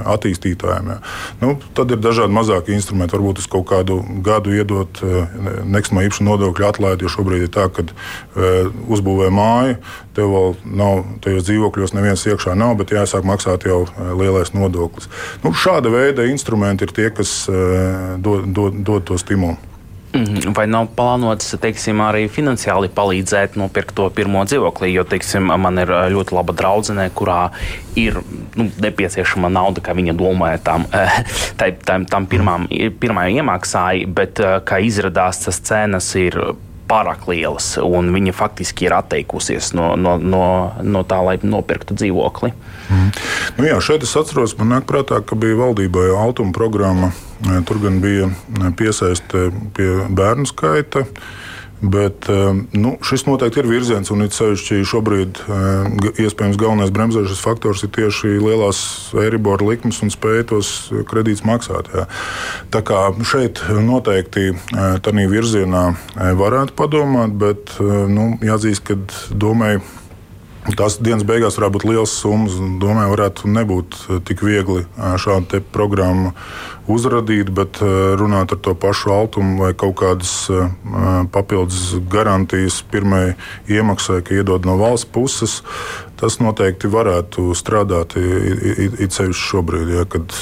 attīstītājiem. 0.09 0.91
Jā. 0.93 0.97
Nu, 1.43 1.53
tad 1.77 1.93
ir 1.93 2.01
dažādi 2.01 2.35
mazāki 2.35 2.75
instrumenti, 2.75 3.15
varbūt 3.17 3.43
uz 3.43 3.49
kaut 3.51 3.67
kādu 3.69 3.99
gadu 4.25 4.53
iedot 4.57 5.01
nekustamā 5.69 6.07
īpašuma 6.07 6.33
nodokļu 6.33 6.69
atlaidi, 6.69 7.05
jo 7.05 7.13
šobrīd 7.13 7.47
ir 7.47 7.53
tā, 7.53 7.69
ka 7.73 7.85
uzbūvē 8.89 9.29
māju, 9.33 9.79
tev 10.17 10.33
vēl 10.33 10.53
nav, 10.81 11.03
tajos 11.23 11.47
dzīvokļos 11.47 11.95
neviens 11.95 12.25
iekšā 12.27 12.57
nav, 12.59 12.75
bet 12.81 12.93
jāsāk 12.95 13.27
maksāt 13.27 13.69
jau 13.69 13.85
lielais 14.19 14.51
nodoklis. 14.57 15.09
Nu, 15.45 15.53
šāda 15.55 15.93
veida 15.93 16.27
instrumenti 16.29 16.87
ir 16.87 16.95
tie, 16.95 17.09
kas 17.13 17.43
dod, 18.19 18.49
dod, 18.55 18.81
dod 18.85 19.07
to 19.09 19.19
stimulu. 19.21 19.59
Mhm. 20.09 20.53
Vai 20.57 20.65
nav 20.65 20.87
plānots 20.97 21.51
teiksim, 21.61 21.99
arī 22.01 22.23
finansiāli 22.33 22.89
palīdzēt 22.93 23.57
nopirkt 23.59 23.93
to 23.97 24.07
pirmo 24.13 24.41
dzīvokli? 24.47 24.89
Jo 24.95 25.03
teiksim, 25.05 25.51
man 25.61 25.77
ir 25.81 25.91
ļoti 26.15 26.33
laba 26.33 26.55
draudzene, 26.57 27.05
kurā 27.13 27.51
ir 27.99 28.17
nu, 28.57 28.69
nepieciešama 28.81 29.51
nauda, 29.53 29.83
kā 29.85 29.93
viņa 29.97 30.15
domāja 30.17 30.63
tam, 30.65 30.87
tam, 31.59 31.77
tam, 31.85 32.07
tam 32.09 32.25
pirmām, 32.31 32.65
pirmajai 33.01 33.37
iemaksai, 33.43 33.93
bet 34.09 34.41
kā 34.65 34.81
izrādās, 34.81 35.43
tas 35.45 35.61
cenas 35.69 36.09
ir 36.17 36.39
pārāk 36.89 37.27
lielas, 37.29 37.75
un 37.77 38.09
viņa 38.15 38.33
faktiski 38.33 38.87
ir 38.87 38.97
atteikusies 38.97 39.75
no, 39.77 39.91
no, 39.93 40.17
no, 40.17 40.43
no 40.81 41.05
tā, 41.05 41.21
lai 41.21 41.37
nopirktu 41.43 41.93
dzīvokli. 41.99 42.53
Mm. 42.89 43.09
Nu 43.59 43.69
jā, 43.69 43.77
šeit 43.85 44.05
es 44.07 44.15
atceros, 44.17 44.57
man 44.57 44.73
nāk 44.73 44.89
prātā, 44.89 45.21
ka 45.21 45.37
bija 45.37 45.59
valdībai 45.59 46.09
Altuma 46.17 46.55
programma. 46.55 47.11
Tur 47.39 47.79
gan 47.83 48.01
bija 48.03 48.31
piesaiste 48.77 49.49
pie 49.75 49.91
bērnu 50.09 50.49
skaita. 50.49 51.05
Bet 51.79 52.25
nu, 52.75 52.97
šis 53.07 53.21
noteikti 53.23 53.61
ir 53.61 53.67
virziens, 53.69 54.09
un 54.11 54.25
it 54.25 54.33
sevišķi 54.35 54.81
šobrīd 54.83 55.37
iespējams 56.19 56.57
galvenais 56.59 56.91
bremzēšanas 56.91 57.39
faktors 57.39 57.85
ir 57.87 57.93
tieši 57.95 58.33
lielās 58.43 58.81
Eiribora 59.15 59.63
likmes 59.63 60.01
un 60.03 60.11
spēja 60.11 60.49
tos 60.51 60.73
kredītus 61.07 61.45
maksāt. 61.47 61.87
Jā. 61.95 62.03
Tā 62.75 62.83
kā 62.83 63.05
šeit 63.23 63.63
noteikti 63.71 64.49
tādā 64.75 65.29
virzienā 65.31 65.85
varētu 66.43 66.75
padomāt, 66.75 67.39
bet 67.39 67.71
nu, 67.79 68.33
jāatzīst, 68.43 68.83
ka 68.83 68.99
domāju 69.31 69.79
Tas 70.59 70.97
dienas 70.99 71.23
beigās 71.23 71.55
varētu 71.55 71.77
būt 71.77 71.85
liels 71.87 72.13
summas. 72.19 72.57
Domāju, 72.81 73.13
varētu 73.13 73.51
nebūt 73.51 73.95
eh, 73.95 74.17
tik 74.27 74.43
viegli 74.43 74.83
eh, 74.83 75.15
šādu 75.21 75.61
programmu 75.71 76.33
uzradīt, 76.91 77.53
bet 77.55 77.79
eh, 77.79 77.93
runāt 78.19 78.51
ar 78.51 78.59
to 78.65 78.73
pašu 78.75 79.13
altumu 79.15 79.63
vai 79.63 79.71
kaut 79.77 79.95
kādas 80.01 80.33
papildus 81.31 81.95
garantijas 82.11 82.81
pirmai 82.91 83.37
iemaksai, 83.71 84.19
ka 84.25 84.35
iedod 84.35 84.67
no 84.67 84.75
valsts 84.79 85.07
puses. 85.07 85.59
Tas 86.19 86.35
noteikti 86.43 86.89
varētu 86.91 87.53
strādāt 87.55 88.17
it 88.19 89.15
sevišķi 89.15 89.39
šobrīd, 89.39 89.93
ja, 89.95 90.03
kad 90.03 90.35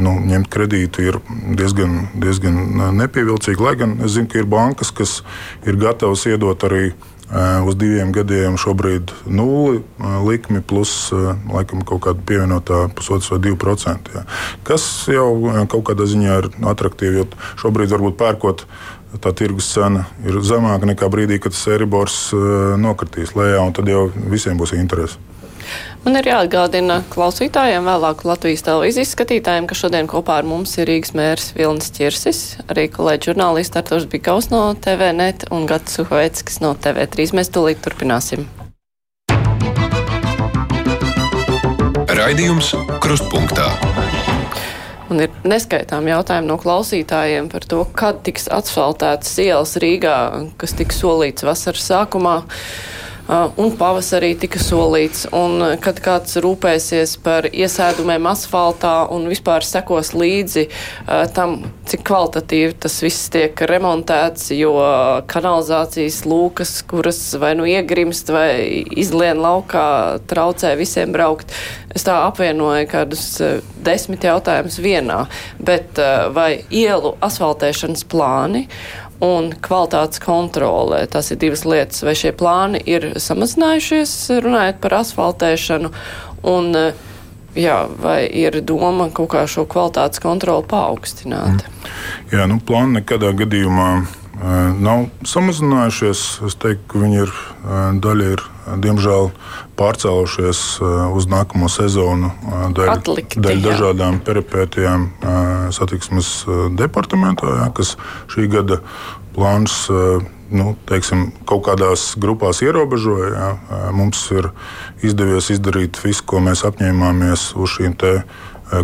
nu, 0.00 0.14
ņemt 0.30 0.48
kredītu 0.48 1.04
ir 1.04 1.18
diezgan, 1.58 2.06
diezgan 2.16 2.56
nepievilcīgi. 2.96 3.60
Lai 3.60 3.74
gan 3.76 3.98
es 4.00 4.16
zinu, 4.16 4.30
ka 4.32 4.40
ir 4.40 4.48
bankas, 4.48 4.94
kas 4.96 5.18
ir 5.68 5.76
gatavas 5.82 6.24
iedot 6.30 6.64
arī 6.70 6.94
uz 7.30 7.76
diviem 7.78 8.10
gadiem 8.14 8.56
šobrīd 8.58 9.12
nulli 9.30 9.84
likmi 10.26 10.62
plus 10.66 11.12
laikam, 11.14 11.84
kaut 11.86 12.02
kāda 12.08 12.24
pievienotā 12.26 12.88
pusotras 12.96 13.30
vai 13.30 13.38
divi 13.44 13.58
procenti. 13.60 14.16
Ja. 14.16 14.24
Kas 14.66 14.84
jau 15.10 15.28
kaut 15.70 15.84
kādā 15.92 16.08
ziņā 16.10 16.38
ir 16.42 16.50
attraktīvi, 16.72 17.22
jo 17.22 17.28
šobrīd 17.62 17.94
varbūt 17.94 18.18
pērkot 18.18 18.66
tā 19.22 19.32
tirgus 19.34 19.70
cena 19.74 20.04
ir 20.26 20.38
zemāka 20.46 20.86
nekā 20.90 21.08
brīdī, 21.10 21.40
kad 21.42 21.54
tas 21.54 21.66
Eiribors 21.70 22.18
nokritīs 22.78 23.34
lejā, 23.38 23.62
un 23.62 23.74
tad 23.74 23.90
jau 23.90 24.08
visiem 24.30 24.58
būs 24.58 24.74
interesi. 24.78 25.18
Man 26.04 26.16
ir 26.16 26.30
jāatgādina 26.30 27.02
klausītājiem, 27.12 27.84
vēlāk 27.84 28.24
Latvijas 28.24 28.64
televīzijas 28.64 29.12
skatītājiem, 29.16 29.66
ka 29.68 29.76
šodien 29.76 30.08
kopā 30.10 30.38
ar 30.40 30.48
mums 30.48 30.72
ir 30.80 30.88
Rīgas 30.88 31.12
mērs 31.18 31.50
Vilnis 31.58 31.92
Čirsis, 31.96 32.40
arī 32.72 32.86
kolēģi 32.92 33.30
žurnālisti 33.30 33.82
Arturs 33.82 34.08
Bikaus 34.08 34.48
no 34.52 34.62
TVNet 34.74 35.50
un 35.52 35.68
Gats 35.68 35.98
Suhoveckis 35.98 36.62
no 36.64 36.72
TV3. 36.72 37.30
Mēs 37.36 37.52
tūlīt 37.52 37.84
turpināsim. 37.84 38.48
Raidījums 42.20 42.74
Krustpunktā. 43.00 43.68
Un 45.10 45.24
ir 45.24 45.32
neskaitām 45.42 46.06
jautājumi 46.06 46.46
no 46.46 46.56
klausītājiem 46.60 47.48
par 47.50 47.64
to, 47.66 47.80
kad 47.98 48.20
tiks 48.26 48.44
asfaltētas 48.52 49.32
ielas 49.42 49.72
Rīgā, 49.82 50.16
kas 50.60 50.76
tika 50.78 50.94
solīts 50.94 51.42
vasaras 51.46 51.88
sākumā. 51.90 52.36
Uh, 53.30 53.46
un 53.62 53.68
pavasarī 53.78 54.32
tika 54.42 54.58
solīts, 54.58 55.20
un 55.30 55.60
uh, 55.62 55.72
kad 55.78 56.00
kāds 56.02 56.34
rūpēsies 56.42 57.12
par 57.22 57.46
iesēdumiem 57.46 58.24
asfaltā 58.26 59.04
un 59.14 59.28
vispār 59.30 59.62
sekos 59.62 60.08
līdzi 60.18 60.64
uh, 60.66 61.28
tam, 61.30 61.60
cik 61.86 62.02
kvalitatīvi 62.08 62.74
tas 62.82 62.96
viss 63.04 63.28
tiek 63.30 63.54
remontēts, 63.70 64.48
jo 64.58 64.72
kanalizācijas 65.30 66.24
lūkas, 66.26 66.72
kuras 66.90 67.20
vai 67.38 67.52
nu 67.54 67.68
iegrimst 67.70 68.32
vai 68.34 68.82
izlien 68.98 69.38
laukā, 69.38 70.18
traucē 70.26 70.72
visiem 70.80 71.14
braukt. 71.14 71.54
Es 71.94 72.02
tā 72.06 72.16
apvienoju 72.24 72.88
kādus 72.90 73.22
desmit 73.86 74.26
jautājumus 74.26 74.80
vienā, 74.82 75.20
bet 75.62 76.02
vai 76.34 76.64
ielu 76.66 77.14
asfaltēšanas 77.26 78.06
plāni 78.10 78.66
un 79.24 79.52
kvalitātes 79.62 80.22
kontrolē. 80.22 81.04
Tas 81.10 81.30
ir 81.32 81.40
divas 81.42 81.66
lietas. 81.68 82.02
Vai 82.06 82.16
šie 82.18 82.32
plāni 82.36 82.80
ir 82.88 83.12
samazinājušies, 83.20 84.14
runājot 84.44 84.80
par 84.82 84.96
asfaltēšanu, 85.02 85.92
un 86.50 86.70
jā, 87.58 87.78
vai 88.00 88.22
ir 88.26 88.60
doma 88.64 89.10
kaut 89.14 89.32
kā 89.34 89.44
šo 89.50 89.66
kvalitātes 89.70 90.22
kontroli 90.22 90.66
paaugstināt? 90.70 91.66
Mm. 91.66 91.92
Jā, 92.32 92.48
nu, 92.50 92.60
plāni 92.64 93.00
nekadā 93.00 93.34
gadījumā 93.36 93.90
nav 94.40 95.06
samazinājušies. 95.28 96.24
Es 96.48 96.56
teiktu, 96.60 96.86
ka 96.88 97.02
viņi 97.02 97.22
ir 97.24 97.32
daļa 98.00 98.32
ir 98.34 98.42
diemžēl 98.80 99.30
pārcēlušies 99.78 100.60
uz 101.16 101.28
nākamo 101.30 101.68
sezonu 101.72 102.32
dēļ, 102.76 102.90
Atlikti, 102.92 103.40
dēļ 103.42 103.62
dažādām 103.64 104.20
peripētijām 104.24 105.08
satiksmes 105.74 106.34
departamentā, 106.78 107.56
jā, 107.62 107.70
kas 107.76 107.96
šī 108.32 108.46
gada 108.52 108.80
plāns 109.34 109.88
nu, 110.50 110.74
teiksim, 110.88 111.30
kaut 111.46 111.64
kādās 111.68 112.12
grupās 112.20 112.62
ierobežoja. 112.64 113.30
Jā. 113.30 113.50
Mums 113.94 114.22
ir 114.34 114.50
izdevies 115.06 115.50
izdarīt 115.54 116.00
visu, 116.02 116.24
ko 116.26 116.42
mēs 116.44 116.64
apņēmāmies 116.66 117.52
uz 117.54 117.76
šīm 117.76 117.96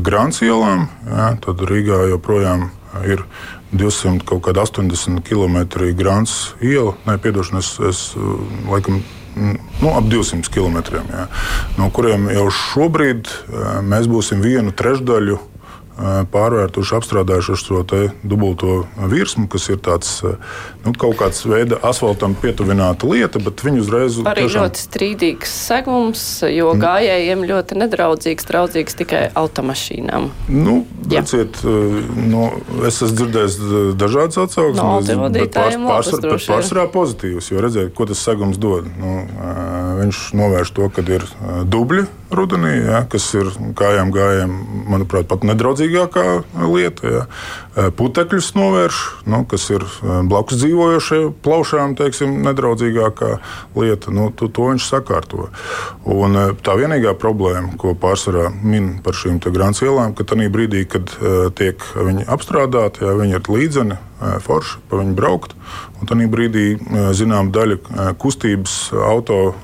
grāmatas 0.02 0.42
ielām. 0.46 0.88
Tad 1.42 1.62
Rīgā 1.70 2.06
joprojām 2.12 2.68
ir 3.06 3.22
280 3.80 5.22
km 5.26 5.58
grāns 5.98 6.54
iela. 6.60 6.96
Nē, 7.06 7.18
piedošana, 7.22 7.62
es, 7.64 7.74
es 7.88 8.02
laikam 8.70 9.02
nu, 9.36 9.90
ap 9.92 10.06
200 10.08 10.48
km, 10.52 10.80
jā, 10.96 11.26
no 11.76 11.90
kuriem 11.92 12.30
jau 12.32 12.46
šobrīd 12.52 13.28
mēs 13.84 14.08
būsim 14.08 14.40
vienu 14.44 14.72
trešdaļu 14.72 15.38
pārvērtuši, 16.32 16.94
apstrādājuši 16.98 17.56
šo 17.60 17.82
dubulto 18.26 18.82
virsmu, 19.08 19.46
kas 19.48 19.68
ir 19.72 19.78
tāds 19.80 20.10
nu, 20.22 20.92
kaut 20.92 21.16
kāds 21.20 21.40
veids 21.48 21.78
asfaltam 21.86 22.36
pietuvināta 22.36 23.08
lieta, 23.08 23.40
bet 23.42 23.64
viņi 23.64 23.82
uzreiz. 23.84 24.18
Arī 24.28 24.44
tiešām... 24.44 24.66
ļoti 24.66 24.82
strīdīgs 24.82 25.54
segums, 25.70 26.24
jo 26.52 26.74
mm. 26.74 26.82
gājējiem 26.84 27.46
ļoti 27.48 27.80
nedraudzīgs, 27.80 28.48
draudzīgs 28.50 28.98
tikai 29.00 29.22
automašīnām. 29.36 30.28
Nu, 30.52 30.76
Ciet, 31.26 31.62
no, 31.64 32.50
es 32.86 33.00
esmu 33.00 33.16
dzirdējis 33.22 33.56
dažādas 33.98 34.40
atsauksmes, 34.44 35.10
no, 35.16 35.30
bet 35.32 35.54
pārs, 35.56 35.78
pārsvarā 35.80 36.36
pārsvar 36.44 36.90
pozitīvas, 36.92 37.50
jo 37.52 37.62
redzēt, 37.62 37.94
ko 37.96 38.08
tas 38.10 38.20
segums 38.26 38.60
dod. 38.60 38.90
Nu, 39.00 39.22
viņš 40.02 40.22
novērš 40.36 40.74
to, 40.76 40.90
ka 40.92 41.04
ir 41.06 41.24
dubļi 41.70 42.06
rudenī, 42.30 42.72
ja, 42.86 43.02
kas 43.10 43.26
ir 43.38 43.50
kājām 43.78 44.10
gājējiem, 44.14 44.54
manuprāt, 44.90 45.28
pat 45.30 45.44
nedraudzīgākā 45.46 46.24
lieta. 46.66 47.12
Ja. 47.12 47.24
Putekļus 47.96 48.52
novērš, 48.56 49.00
nu, 49.28 49.42
kas 49.48 49.68
ir 49.70 49.84
blakus 50.30 50.60
dzīvojošie 50.62 51.20
plaušām, 51.44 51.94
teiksim, 51.98 52.38
nedraudzīgākā 52.46 53.30
lieta. 53.76 54.14
Nu, 54.14 54.30
to, 54.34 54.48
to 54.48 54.70
viņš 54.72 54.88
sakārto. 54.88 55.50
Un 56.08 56.40
tā 56.64 56.76
vienīgā 56.80 57.14
problēma, 57.20 57.76
ko 57.80 57.94
pārsvarā 58.00 58.48
min 58.62 58.96
par 59.04 59.16
šīm 59.18 59.38
grāmatas 59.44 59.84
ielām, 59.84 60.16
ka 60.16 60.26
tajā 60.26 60.50
brīdī, 60.52 60.86
kad 60.90 61.12
tiek 61.58 61.82
viņi 61.94 62.26
apstrādāti, 62.32 63.04
ja 63.06 63.16
viņi 63.18 63.38
ir 63.38 63.50
līdzeni 63.52 64.00
forši 64.16 64.80
pa 64.88 64.96
viņu 65.00 65.14
braukt. 65.16 65.52
Un 66.00 66.08
tad 66.08 66.20
brīdī 66.32 66.76
zinām 67.16 67.50
daļa 67.52 68.14
kustības 68.20 68.76
auto 68.96 69.54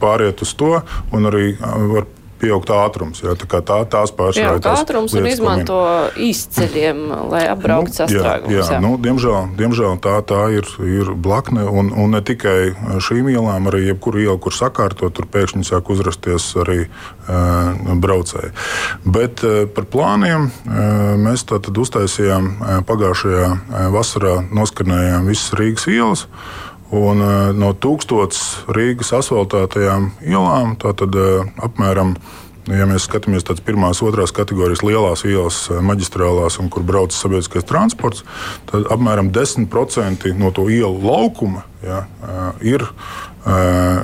pāriet 0.00 0.42
uz 0.44 0.54
to 0.56 0.72
un 1.12 1.30
arī 1.30 1.50
var 1.60 2.08
pieaugt 2.38 2.70
ātrums. 2.72 3.22
Jā, 3.22 3.34
tā 3.38 3.60
tā, 3.66 3.78
tās 3.90 4.12
pārsvarā 4.14 4.58
ir 4.58 4.68
ātrums 4.70 5.14
un 5.18 5.26
izmanto 5.28 5.78
īsceļiem, 6.22 7.00
lai 7.32 7.44
apbrauktu 7.50 7.92
nu, 7.92 7.96
sastrēgumus. 7.98 8.54
Jā, 8.54 8.66
jā. 8.76 8.80
Nu, 8.84 8.94
diemžēl, 9.02 9.50
diemžēl 9.58 9.98
tā, 10.04 10.14
tā 10.28 10.40
ir, 10.58 10.68
ir 10.86 11.12
blakne, 11.18 11.66
un, 11.66 11.90
un 11.90 12.14
ne 12.14 12.22
tikai 12.24 12.72
šīm 13.04 13.30
ielām, 13.32 13.68
arī 13.70 13.88
jebkuru 13.88 14.22
ielu, 14.24 14.38
kur 14.42 14.54
sakārtot, 14.54 15.14
tur 15.18 15.28
pēkšņi 15.30 15.66
sāk 15.68 15.90
uzrasties 15.94 16.50
arī 16.62 16.84
uh, 16.86 17.98
braucēji. 17.98 18.54
Bet 19.08 19.44
uh, 19.46 19.64
par 19.74 19.88
plāniem 19.90 20.48
uh, 20.48 20.86
mēs 21.18 21.46
tātad 21.48 21.78
uztaisījām 21.78 22.54
pagājušajā 22.88 23.90
vasarā, 23.94 24.38
noskanējām 24.54 25.28
visas 25.28 25.54
Rīgas 25.58 25.88
ielas. 25.90 26.26
Un, 26.88 27.20
uh, 27.20 27.50
no 27.52 27.74
tūkstotis 27.76 28.64
Rīgas 28.72 29.12
asfaltētajām 29.18 30.10
ielām, 30.24 30.72
tātad 30.80 31.12
uh, 31.20 31.42
apmēram, 31.60 32.14
ja 32.72 32.86
mēs 32.88 33.04
skatāmies 33.04 33.44
tādas 33.44 33.64
pirmās, 33.64 34.00
otrās 34.04 34.32
kategorijas 34.32 34.80
lielās 34.86 35.26
ielas, 35.28 35.60
uh, 35.68 35.82
maģistrālās, 35.84 36.56
un 36.62 36.70
kur 36.72 36.86
brauc 36.88 37.12
sabiedriskais 37.12 37.68
transports, 37.68 38.24
tad 38.70 38.88
apmēram 38.94 39.28
10% 39.36 40.32
no 40.40 40.52
to 40.56 40.70
ielu 40.72 40.96
laukuma 41.04 41.66
ja, 41.84 42.06
ir 42.64 42.82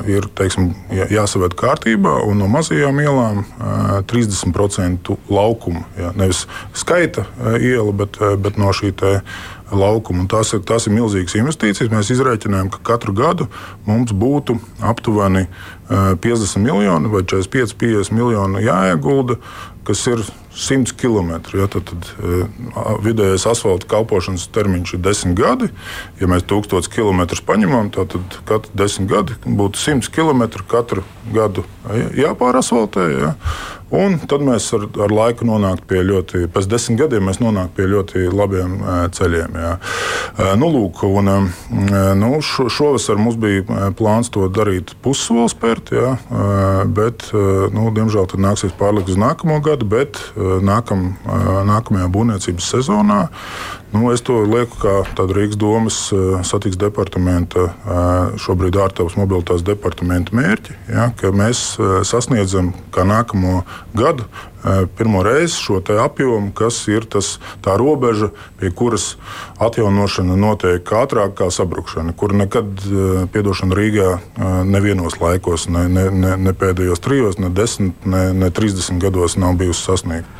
ir 0.09 0.29
teiksim, 0.39 0.71
jāsaved 1.13 1.57
kārtībā, 1.59 2.15
un 2.29 2.41
no 2.41 2.49
mazajām 2.49 3.01
ielām 3.03 3.43
30% 4.11 5.17
laukuma. 5.29 5.85
Ja, 6.01 6.13
nevis 6.17 6.45
skaita 6.77 7.27
iela, 7.61 7.93
bet, 7.93 8.21
bet 8.41 8.61
no 8.61 8.73
šī 8.73 8.95
laukumu. 9.75 10.27
Tās 10.31 10.53
ir, 10.55 10.63
tās 10.67 10.87
ir 10.87 10.95
milzīgas 10.95 11.37
investīcijas. 11.39 11.93
Mēs 11.93 12.13
izrēķinājām, 12.15 12.71
ka 12.75 12.83
katru 12.93 13.15
gadu 13.17 13.49
mums 13.89 14.13
būtu 14.13 14.59
aptuveni 14.85 15.47
50 15.89 16.63
miljoni 16.65 17.11
vai 17.13 17.25
45, 17.25 17.77
50 17.81 18.17
miljoni 18.17 18.65
jāiegulda, 18.65 19.39
kas 19.85 20.07
ir 20.11 20.23
100 20.55 20.95
km. 20.97 21.33
Ja, 21.59 21.67
tad, 21.71 21.91
tad 21.91 22.09
vidējais 23.05 23.47
asfalta 23.51 23.89
kalpošanas 23.91 24.47
termiņš 24.55 24.95
ir 24.97 25.03
10 25.05 25.37
gadi. 25.39 25.71
Ja 26.21 26.31
mēs 26.31 26.47
1000 26.51 26.91
km 26.95 27.25
paņemam, 27.47 27.91
tad 27.95 28.15
katru 28.49 28.79
10 28.85 29.11
gadi 29.11 29.39
būtu 29.45 29.83
100 29.83 30.13
km 30.15 30.47
katru 30.71 31.05
gadu 31.35 31.67
jāpārasfaltē. 32.17 33.09
Ja. 33.19 33.35
Un 33.95 34.17
tad 34.31 34.43
mēs 34.45 34.67
ar, 34.77 34.87
ar 35.07 35.13
laiku 35.15 35.47
nonāktu 35.49 35.87
pie 35.91 36.03
ļoti, 36.07 36.45
pēc 36.53 36.69
desmit 36.71 37.01
gadiem 37.05 37.29
mēs 37.29 37.41
nonāktu 37.43 37.77
pie 37.79 37.87
ļoti 37.93 38.25
labiem 38.35 38.77
ceļiem. 39.15 39.59
Jā. 39.65 39.75
Nu, 40.61 40.71
lūk, 40.75 41.05
un, 41.07 41.31
nu, 42.21 42.31
šo, 42.45 42.67
šovasar 42.73 43.21
mums 43.21 43.39
bija 43.41 43.91
plāns 43.99 44.33
to 44.35 44.49
darīt 44.53 44.95
pussolis 45.05 45.55
spērt, 45.55 45.95
jā, 45.95 46.17
bet, 46.97 47.29
nu, 47.75 47.87
diemžēl, 47.95 48.29
tad 48.33 48.43
nāksies 48.43 48.75
pārlikt 48.79 49.13
uz 49.15 49.21
nākamo 49.21 49.61
gadu, 49.65 49.89
bet 49.95 50.21
nākam, 50.35 51.13
nākamajā 51.71 52.11
būvniecības 52.19 52.75
sezonā 52.77 53.23
Nu, 53.95 54.09
es 54.11 54.25
to 54.27 54.41
lieku 54.43 54.75
kā 54.83 54.93
tādu 55.15 55.37
Rīgas 55.37 55.59
domas 55.61 55.97
satiksmes 56.49 56.81
departamenta, 56.83 57.69
šobrīd 58.43 58.75
ārtelpas 58.83 59.15
mobilitātes 59.21 59.63
departamenta 59.69 60.35
mērķi, 60.35 60.75
ja, 60.91 61.13
ka 61.15 61.31
mēs 61.31 61.77
sasniedzam 62.09 62.73
kā 62.95 63.07
nākamo 63.07 63.61
gadu 63.95 64.27
pirmo 64.97 65.23
reizi 65.23 65.61
šo 65.61 65.81
apjomu, 66.05 66.53
kas 66.57 66.81
ir 66.89 67.05
tas, 67.11 67.39
tā 67.65 67.77
robeža, 67.81 68.31
pie 68.61 68.71
kuras 68.75 69.15
atjaunošana 69.63 70.37
notiek 70.39 70.89
ātrāk 70.97 71.37
kā 71.39 71.51
sabrukšana, 71.53 72.15
kur 72.17 72.35
nekad, 72.37 72.81
piedošana 73.33 73.77
Rīgā, 73.77 74.09
nevienos 74.69 75.19
laikos, 75.21 75.69
ne, 75.73 75.87
ne, 75.89 76.07
ne, 76.11 76.35
ne 76.41 76.55
pēdējos 76.57 77.03
trijos, 77.05 77.39
ne 77.43 77.51
desmit, 77.55 78.07
ne, 78.09 78.27
ne 78.37 78.51
trīsdesmit 78.55 79.03
gados 79.05 79.37
nav 79.41 79.59
bijusi 79.61 79.85
sasniegta. 79.85 80.31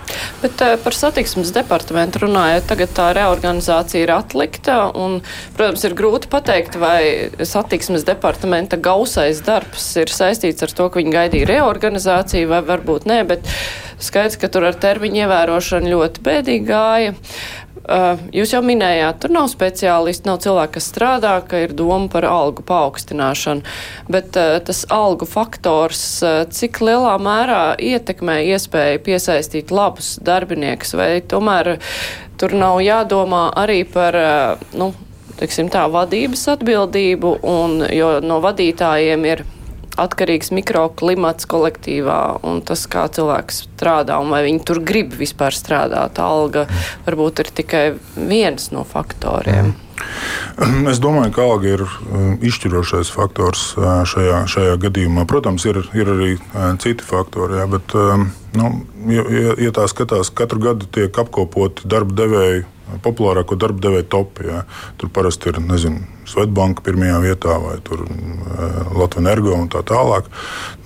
Bet 0.43 0.61
par 0.85 0.97
satiksmes 0.97 1.53
departamentu 1.55 2.25
runājot, 2.25 2.69
tagad 2.71 2.93
tā 2.97 3.11
reorganizācija 3.17 4.05
ir 4.05 4.13
atlikta, 4.15 4.79
un, 4.97 5.21
protams, 5.57 5.85
ir 5.87 5.97
grūti 5.99 6.31
pateikt, 6.33 6.79
vai 6.81 7.01
satiksmes 7.41 8.07
departamenta 8.09 8.81
gausais 8.81 9.43
darbs 9.45 9.91
ir 10.01 10.13
saistīts 10.13 10.65
ar 10.65 10.75
to, 10.77 10.89
ka 10.89 11.01
viņi 11.01 11.15
gaidīja 11.15 11.51
reorganizāciju, 11.55 12.51
vai 12.53 12.63
varbūt 12.67 13.09
nē, 13.11 13.23
bet 13.29 13.49
Skaidrs, 14.15 14.37
ka 14.39 14.47
tur 14.47 14.63
ar 14.69 14.77
termiņu 14.79 15.25
ievērošanu 15.25 15.91
ļoti 15.91 16.21
bēdīgi 16.23 16.67
gāja. 16.69 17.15
Uh, 17.85 18.21
jūs 18.31 18.53
jau 18.55 18.61
minējāt, 18.63 19.17
tur 19.25 19.33
nav 19.35 19.49
speciālisti, 19.51 20.29
nav 20.29 20.39
cilvēki, 20.45 20.77
kas 20.77 20.87
strādā, 20.93 21.33
ka 21.51 21.65
ir 21.65 21.75
doma 21.75 22.07
par 22.13 22.23
algu 22.29 22.63
paaugstināšanu, 22.65 23.67
bet 24.15 24.39
uh, 24.39 24.55
tas 24.63 24.85
algu 24.95 25.27
faktors, 25.27 26.05
uh, 26.23 26.45
cik 26.47 26.79
lielā 26.87 27.17
mērā 27.21 27.59
ietekmē 27.83 28.39
iespēju 28.55 29.03
piesaistīt 29.05 29.75
labus 29.75 30.15
darbiniekus, 30.23 30.95
vai 30.95 31.11
tomēr 31.19 31.75
tur 32.39 32.55
nav 32.55 32.79
jādomā 32.87 33.49
arī 33.67 33.83
par, 33.83 34.17
nu, 34.79 34.93
teiksim 35.43 35.75
tā, 35.75 35.89
vadības 35.91 36.47
atbildību, 36.55 37.35
un, 37.43 37.83
jo 37.91 38.15
no 38.23 38.39
vadītājiem 38.47 39.29
ir 39.33 39.45
atkarīgs 40.01 40.53
mikroklimats 40.55 41.49
kolektīvā 41.51 42.21
un 42.47 42.61
tas, 42.67 42.87
kā 42.91 43.07
cilvēks 43.13 43.65
strādā 43.67 44.19
un 44.23 44.33
vai 44.35 44.43
viņi 44.47 44.65
tur 44.67 44.83
grib 44.85 45.15
vispār 45.19 45.57
strādāt. 45.57 46.21
Alga 46.23 46.67
varbūt 47.07 47.45
ir 47.45 47.51
tikai 47.63 47.85
viens 48.17 48.71
no 48.75 48.85
faktoriem. 48.89 49.73
Mm. 49.73 49.81
Es 50.91 50.99
domāju, 51.03 51.33
ka 51.35 51.45
alga 51.47 51.71
ir 51.71 51.83
um, 51.87 52.35
izšķirošais 52.45 53.11
faktors 53.15 53.71
uh, 53.79 54.03
šajā, 54.09 54.45
šajā 54.51 54.77
gadījumā. 54.83 55.25
Protams, 55.31 55.65
ir, 55.71 55.81
ir 55.97 56.11
arī 56.11 56.31
uh, 56.37 56.75
citi 56.83 57.07
faktori, 57.07 57.61
jā, 57.61 57.67
bet, 57.71 57.95
nu, 58.59 58.71
ja, 59.11 59.25
ja 59.63 59.75
tā 59.75 59.87
skatās, 59.91 60.33
katru 60.35 60.63
gadu 60.69 60.91
tiek 60.91 61.23
apkopoti 61.25 61.89
darba 61.91 62.19
devēji 62.25 62.65
populārāko 63.05 63.57
darba 63.61 63.87
devēju 63.87 64.09
topi. 64.13 64.49
Ja. 64.49 64.65
Tur 65.01 65.11
parasti 65.15 65.51
ir 65.51 65.61
nezinu, 65.65 66.03
Svetbanka 66.29 66.85
pirmajā 66.85 67.19
vietā 67.21 67.59
vai 67.61 67.77
uh, 67.77 68.05
Latvijas 68.97 69.21
energo 69.21 69.55
un 69.57 69.69
tā 69.73 69.83
tālāk. 69.87 70.31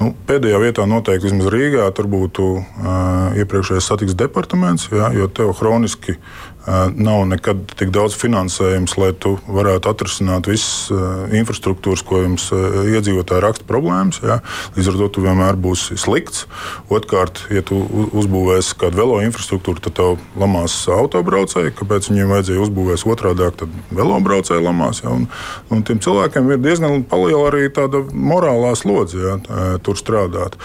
Nu, 0.01 0.11
pēdējā 0.28 0.59
vietā 0.62 0.86
noteikti 0.90 1.28
vismaz 1.28 1.51
Rīgā 1.55 1.86
tur 1.94 2.11
būtu 2.11 2.49
uh, 2.59 3.38
iepriekšējais 3.38 3.90
satiksmes 3.92 4.18
departaments, 4.18 4.88
ja, 4.92 5.12
jo 5.14 5.30
tev 5.30 5.55
hroniski 5.61 6.18
nav 6.94 7.24
nekad 7.30 7.62
tik 7.78 7.92
daudz 7.94 8.16
finansējums, 8.18 8.96
lai 9.00 9.10
tu 9.16 9.36
varētu 9.48 9.90
atrisināt 9.90 10.48
visas 10.50 10.90
infrastruktūras, 11.34 12.02
ko 12.06 12.22
jums 12.24 12.48
iedzīvotāji 12.52 13.44
raksta 13.44 13.66
problēmas. 13.68 14.20
Ja? 14.24 14.40
Līdz 14.76 14.92
ar 14.92 14.98
to 15.00 15.08
tu 15.14 15.24
vienmēr 15.24 15.58
būsi 15.60 15.98
slikts. 16.00 16.46
Otrkārt, 16.92 17.44
ja 17.54 17.62
tu 17.66 17.80
uzbūvēsi 18.08 18.76
kādu 18.80 19.00
velo 19.00 19.20
infrastruktūru, 19.24 19.82
tad 19.84 19.96
tev 19.98 20.18
lamās 20.38 20.76
autobraucēji. 20.92 21.74
Kāpēc 21.78 22.10
viņiem 22.12 22.34
vajadzēja 22.34 22.64
uzbūvēt 22.66 23.06
otrādi, 23.08 23.48
tad 23.62 23.78
velobraucēji 23.94 24.64
lamās. 24.64 25.02
Ja? 25.04 25.14
Un, 25.14 25.28
un 25.72 25.84
tiem 25.86 26.02
cilvēkiem 26.04 26.52
ir 26.52 26.62
diezgan 26.64 27.06
liela 27.08 27.48
arī 27.50 27.68
tāda 27.74 28.02
morālā 28.12 28.74
slodze 28.78 29.22
ja, 29.22 29.38
tur 29.84 29.98
strādāt. 29.98 30.58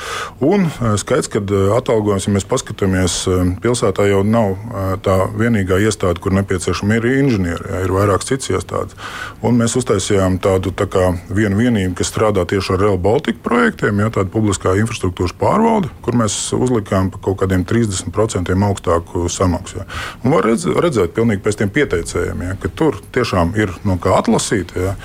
Un 0.43 0.67
skaidrs, 0.99 1.31
ka 1.31 1.43
atalgojums, 1.77 2.27
ja 2.27 2.35
mēs 2.35 2.47
paskatāmies, 2.49 3.21
pilsētā 3.63 4.09
jau 4.09 4.23
nav 4.27 4.99
tā 5.05 5.17
vienīgā 5.37 5.79
iestāde, 5.93 6.19
kur 6.23 6.33
nepieciešama 6.33 6.97
ir 6.97 7.07
inženieri, 7.13 7.69
ja, 7.69 7.83
ir 7.85 7.93
vairākas 7.93 8.31
citas 8.31 8.49
iestādes. 8.57 8.97
Un 9.45 9.59
mēs 9.61 9.77
uztaisījām 9.79 10.39
tādu 10.43 10.73
tā 10.75 10.87
kā 10.89 11.11
vienu 11.29 11.61
vienību, 11.61 11.93
kas 11.99 12.09
strādā 12.11 12.45
tieši 12.49 12.73
ar 12.75 12.81
Real 12.81 12.97
Baltica 13.01 13.39
projektiem, 13.45 14.01
ja 14.01 14.09
tāda 14.13 14.31
publiskā 14.33 14.75
infrastruktūras 14.81 15.35
pārvalde, 15.37 15.91
kur 16.03 16.17
mēs 16.17 16.35
uzlikām 16.57 17.11
pa 17.13 17.21
kaut 17.23 17.39
kādiem 17.43 17.65
30% 17.69 18.53
augstāku 18.63 19.27
samaksu. 19.31 19.81
Ja. 19.81 19.87
Un 20.23 20.35
var 20.35 20.47
redz, 20.47 20.65
redzēt, 20.65 21.13
pilnīgi 21.15 21.43
pēc 21.45 21.61
tiem 21.61 21.71
pieteicējiem, 21.73 22.43
ja, 22.47 22.57
ka 22.59 22.71
tur 22.73 22.99
tiešām 23.13 23.53
ir 23.59 23.73
no 23.87 23.99
kā 24.01 24.15
atlasīt. 24.17 24.73
Ja, 24.79 24.95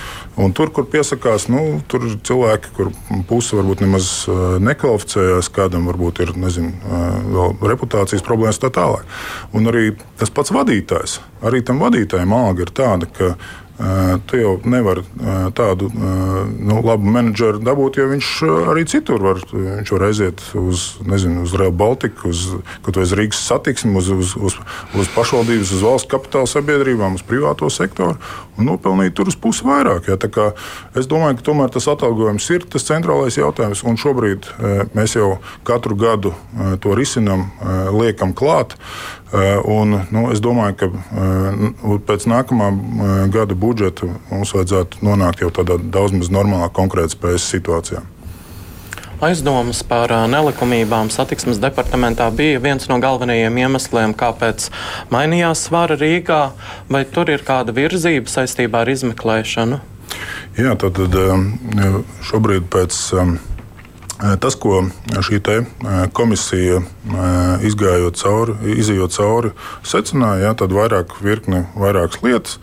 un 0.40 0.54
tur, 0.56 0.72
kur 0.74 0.86
piesakās, 0.90 1.48
nu, 1.52 1.82
tur 1.90 2.06
ir 2.08 2.18
cilvēki, 2.24 2.72
kur 2.76 2.92
puse 3.28 3.58
varbūt 3.58 3.82
nemaz 3.84 4.10
nekvalificējās, 4.64 5.50
kādam 5.54 5.88
varbūt 5.90 6.22
ir 6.24 6.34
nezinu, 6.38 6.72
reputācijas 7.68 8.24
problēmas 8.26 8.60
tā 8.62 8.70
tālāk. 8.74 9.06
Un 9.56 9.68
arī 9.70 9.90
tas 10.20 10.32
pats 10.34 10.52
vadītājs, 10.54 10.67
arī 11.42 11.62
tam 11.64 11.80
vadītājam 11.82 12.34
alga 12.36 12.66
ir 12.66 12.74
tāda, 12.76 13.10
ka 13.10 13.34
Tu 14.26 14.40
jau 14.40 14.56
nevari 14.66 15.04
tādu 15.54 15.86
nu, 15.94 16.80
labu 16.82 17.12
menedžeru 17.14 17.60
dabūt, 17.62 18.00
jo 18.00 18.08
viņš 18.10 18.30
arī 18.72 18.82
citur 18.90 19.22
var. 19.22 19.42
Viņš 19.52 19.92
var 19.94 20.04
aiziet 20.08 20.42
uz, 20.58 20.88
nezinu, 21.06 21.44
uz 21.46 21.54
Real 21.54 21.70
Baltica, 21.70 22.26
uz, 22.26 22.42
uz 22.58 23.14
Rīgas 23.14 23.44
satiksmi, 23.46 23.94
uz, 24.00 24.10
uz, 24.10 24.34
uz, 24.34 24.58
uz 24.98 25.12
pašvaldības, 25.14 25.70
uz 25.78 25.86
valsts 25.86 26.10
kapitāla 26.10 26.50
sabiedrībām, 26.50 27.20
uz 27.20 27.22
privāto 27.22 27.70
sektoru 27.70 28.18
un 28.58 28.66
nopelnīt 28.66 29.14
tur 29.14 29.30
uz 29.30 29.38
pusi 29.38 29.62
vairāk. 29.66 30.10
Ja? 30.10 30.18
Es 30.98 31.06
domāju, 31.06 31.38
ka 31.38 31.46
tomēr 31.46 31.70
tas 31.70 31.86
atalgojums 31.90 32.50
ir 32.50 32.66
tas 32.66 32.86
centrālais 32.88 33.38
jautājums, 33.38 33.84
un 33.86 33.98
šobrīd 34.00 34.50
mēs 34.98 35.14
jau 35.14 35.36
katru 35.68 35.94
gadu 35.98 36.34
to 36.82 36.98
risinām, 36.98 37.46
liekam 37.94 38.34
klāt. 38.34 38.74
Eh, 39.32 39.60
un, 39.64 39.92
nu, 40.10 40.22
es 40.32 40.40
domāju, 40.40 40.74
ka 40.80 40.86
eh, 40.88 41.98
pēc 42.08 42.24
nākamā 42.32 42.68
eh, 42.72 43.08
gada 43.32 43.52
budžeta 43.52 44.06
mums 44.30 44.54
vajadzētu 44.56 45.02
nonākt 45.04 45.42
jau 45.44 45.50
tādā 45.52 45.76
daudz 45.76 46.14
maz 46.16 46.30
normālā 46.32 46.70
konkurētspējas 46.72 47.48
situācijā. 47.52 48.00
Aizdomas 49.20 49.82
par 49.84 50.14
nelikumībām 50.30 51.10
satiksmes 51.12 51.58
departamentā 51.60 52.30
bija 52.32 52.62
viens 52.62 52.86
no 52.88 52.96
galvenajiem 53.02 53.60
iemesliem, 53.66 54.14
kāpēc 54.16 54.70
mainījās 55.12 55.66
svara 55.66 55.98
Rīgā. 55.98 56.40
Vai 56.88 57.02
tur 57.04 57.28
ir 57.34 57.42
kāda 57.44 57.74
virzība 57.74 58.30
saistībā 58.30 58.84
ar 58.86 58.92
izmeklēšanu? 58.94 59.80
Jā, 60.56 60.78
tad, 60.78 61.02
tad 61.02 62.06
šobrīd 62.30 62.70
pēc 62.70 63.02
Tas, 64.18 64.56
ko 64.58 64.80
šī 65.22 65.38
komisija 66.12 66.80
izgājot 67.62 68.18
cauri, 68.18 68.56
izjūt 68.74 69.14
cauri, 69.14 69.52
secināja, 69.86 70.48
ja, 70.48 70.54
tad 70.58 70.74
vairāk 70.74 71.20
virkni, 71.22 71.62
vairākas 71.78 72.22
lietas. 72.26 72.58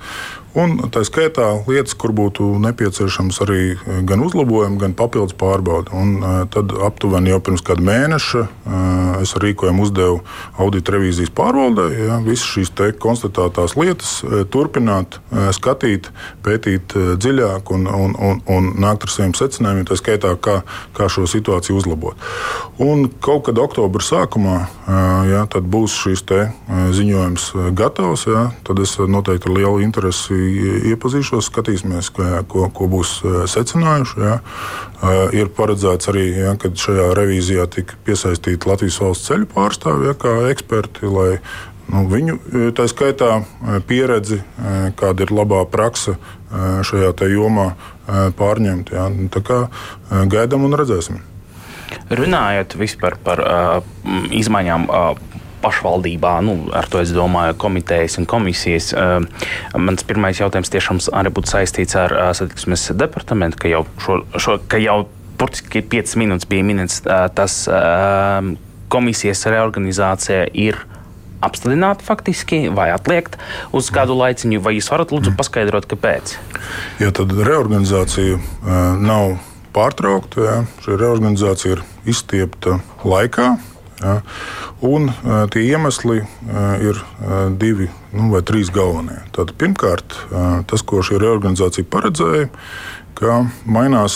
Un 0.56 0.78
tā 0.88 1.02
skaitā 1.04 1.50
lietas, 1.68 1.98
kur 2.00 2.14
būtu 2.16 2.46
nepieciešams 2.64 3.42
arī 3.44 3.62
eh, 3.76 3.98
gan 4.08 4.24
uzlabojumi, 4.24 4.80
gan 4.80 4.94
papildus 4.96 5.36
pārbaudi. 5.36 5.92
Un, 5.96 6.14
uh, 6.22 6.38
tad 6.52 6.72
aptuveni 6.88 7.34
jau 7.34 7.42
pirms 7.44 7.64
kāda 7.66 7.84
mēneša 7.84 8.44
uh, 8.46 8.96
es 9.20 9.34
ar 9.36 9.44
rīkojumu 9.44 9.84
uzdevu 9.84 10.22
audita 10.62 10.96
revīzijas 10.96 11.34
pārvaldē 11.36 11.86
ja, 11.96 12.20
visas 12.24 12.48
šīs 12.48 12.72
konstatētās 13.02 13.76
lietas 13.80 14.12
turpināt, 14.52 15.18
skatīt, 15.56 16.10
pētīt 16.46 16.94
dziļāk 17.22 17.72
un, 17.74 17.88
un, 17.88 18.16
un, 18.20 18.42
un 18.52 18.68
nākt 18.82 19.06
ar 19.06 19.12
saviem 19.12 19.34
secinājumiem, 19.38 19.88
tā 19.88 19.98
skaitā, 20.00 20.34
kā, 20.42 20.58
kā 20.96 21.08
šo 21.12 21.26
situāciju 21.30 21.80
uzlabot. 21.80 22.20
Un 22.84 23.08
kaut 23.24 23.46
kad 23.48 23.60
oktobra 23.62 24.04
sākumā 24.04 24.58
ja, 25.32 25.46
būs 25.76 25.96
šis 26.04 26.26
ziņojums 26.98 27.48
gatavs, 27.78 28.28
ja, 28.30 28.46
tad 28.68 28.82
es 28.84 28.98
noteikti 29.00 29.50
ar 29.50 29.58
lielu 29.60 29.84
interesi 29.86 30.45
iepazīšos, 30.92 31.50
skatīsimies, 31.50 32.12
ko, 32.14 32.68
ko 32.74 32.88
būs 32.92 33.18
e, 33.22 33.34
secinājuši. 33.52 34.22
Ja. 34.22 34.40
E, 34.40 35.14
ir 35.42 35.52
paredzēts 35.56 36.12
arī, 36.12 36.26
ja, 36.38 36.56
ka 36.60 36.72
šajā 36.72 37.12
revīzijā 37.18 37.68
tika 37.74 38.00
piesaistīti 38.08 38.70
Latvijas 38.70 39.02
valsts 39.04 39.32
ceļu 39.32 39.50
pārstāvji 39.54 40.12
ja, 40.12 40.16
kā 40.22 40.34
eksperti, 40.52 41.10
lai 41.12 41.30
nu, 41.92 42.06
viņu 42.12 42.40
e, 42.40 42.66
tā 42.78 42.88
skaitā 42.92 43.38
pieredzi, 43.90 44.42
kāda 45.00 45.28
ir 45.28 45.36
labā 45.36 45.64
praksa 45.70 46.18
šajā 46.86 47.14
jomā, 47.34 47.72
pārņemt. 48.40 48.92
Ja. 48.96 49.08
Nu, 49.12 49.30
tā 49.34 49.42
kā 49.46 49.64
gaidām 50.32 50.68
un 50.68 50.78
redzēsim. 50.78 51.24
Runājot 52.10 52.76
vispār 52.78 53.18
par 53.22 53.42
uh, 53.42 53.80
izmaiņām 54.34 54.88
uh, 54.90 55.35
pašvaldībā, 55.66 56.38
nu, 56.46 56.56
ar 56.78 56.88
to 56.92 57.02
es 57.02 57.12
domāju, 57.16 57.58
komitejas 57.66 58.20
un 58.22 58.30
komisijas. 58.30 58.92
Mans 59.74 60.06
pirmais 60.08 60.40
jautājums 60.40 60.72
tiešām 60.74 61.02
arī 61.18 61.34
būtu 61.36 61.56
saistīts 61.56 61.98
ar 62.00 62.14
satiksmes 62.38 62.92
departamentu, 62.98 63.64
ka 63.66 63.72
jau, 63.72 63.86
šo, 64.06 64.22
šo, 64.38 64.60
ka 64.70 64.82
jau 64.82 65.04
burtiski 65.40 65.84
5 65.84 66.20
minūtes 66.22 66.50
bija 66.50 66.66
minēts, 66.68 67.02
tas 67.36 67.64
komisijas 68.94 69.44
reorganizācija 69.50 70.46
ir 70.54 70.80
apstādināta 71.46 72.06
faktiski 72.06 72.66
vai 72.74 72.90
atliekt 72.94 73.36
uz 73.76 73.90
kādu 73.94 74.16
laiciņu, 74.18 74.62
vai 74.64 74.78
jūs 74.78 74.90
varat 74.94 75.12
lūdzu 75.14 75.36
paskaidrot, 75.38 75.88
kāpēc? 75.92 76.38
Jā, 77.02 77.12
tad 77.16 77.34
reorganizācija 77.36 78.40
nav 79.02 79.38
pārtraukta. 79.76 80.46
Jā. 80.48 80.58
Šī 80.86 81.00
reorganizācija 81.02 81.78
ir 81.78 81.86
izstiepta 82.10 82.80
laikā. 83.04 83.56
Ja? 84.06 84.16
Un, 84.86 85.10
uh, 85.10 85.46
tie 85.52 85.66
iemesli 85.66 86.22
uh, 86.22 86.28
ir 86.84 87.00
uh, 87.00 87.48
divi 87.58 87.90
nu, 88.14 88.30
vai 88.34 88.44
trīs 88.46 88.70
galvenie. 88.74 89.18
Tad, 89.36 89.56
pirmkārt, 89.60 90.14
tas, 90.70 90.84
ko 90.88 91.02
šī 91.04 91.18
reorganizācija 91.20 91.88
paredzēja, 91.92 92.48
ka 93.16 93.42
mainās, 93.68 94.16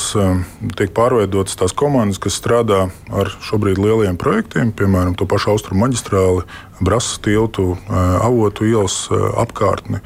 tiek 0.80 0.92
pārveidotas 0.96 1.58
tās 1.60 1.76
komandas, 1.76 2.20
kas 2.24 2.38
strādā 2.40 2.86
ar 3.16 3.32
šobrīd 3.44 3.80
lieliem 3.80 4.16
projektiem, 4.20 4.72
piemēram, 4.76 5.18
to 5.20 5.28
pašu 5.28 5.54
austrumu 5.56 5.86
maģistrāli, 5.86 6.46
Brasas 6.80 7.20
tiltu, 7.24 7.74
avotu 7.92 8.68
ielas 8.68 9.02
apkārtni. 9.12 10.00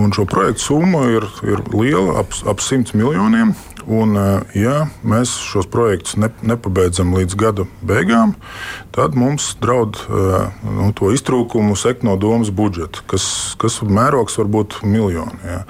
Un 0.00 0.12
šo 0.16 0.24
projektu 0.30 0.70
summa 0.70 1.04
ir, 1.12 1.26
ir 1.44 1.64
liela, 1.74 2.20
ap, 2.22 2.36
ap 2.48 2.64
100 2.64 2.96
miljoniem. 2.96 3.52
Un, 3.88 4.16
eh, 4.16 4.40
ja 4.60 4.74
mēs 5.00 5.32
šos 5.48 5.66
projektus 5.72 6.18
ne, 6.20 6.28
nepabeidzam 6.44 7.14
līdz 7.16 7.36
gada 7.40 7.64
beigām, 7.80 8.34
tad 8.92 9.16
mums 9.16 9.54
draud 9.62 9.96
eh, 9.96 10.58
nu, 10.68 10.90
to 10.92 11.08
iztrūkumu 11.16 11.72
sekt 11.78 12.04
no 12.04 12.18
domas 12.20 12.52
budžeta, 12.52 13.00
kas, 13.08 13.56
kas 13.56 13.80
mērogs 13.80 14.36
var 14.42 14.52
būt 14.52 14.80
miljoni. 14.84 15.40
Ja. 15.40 15.62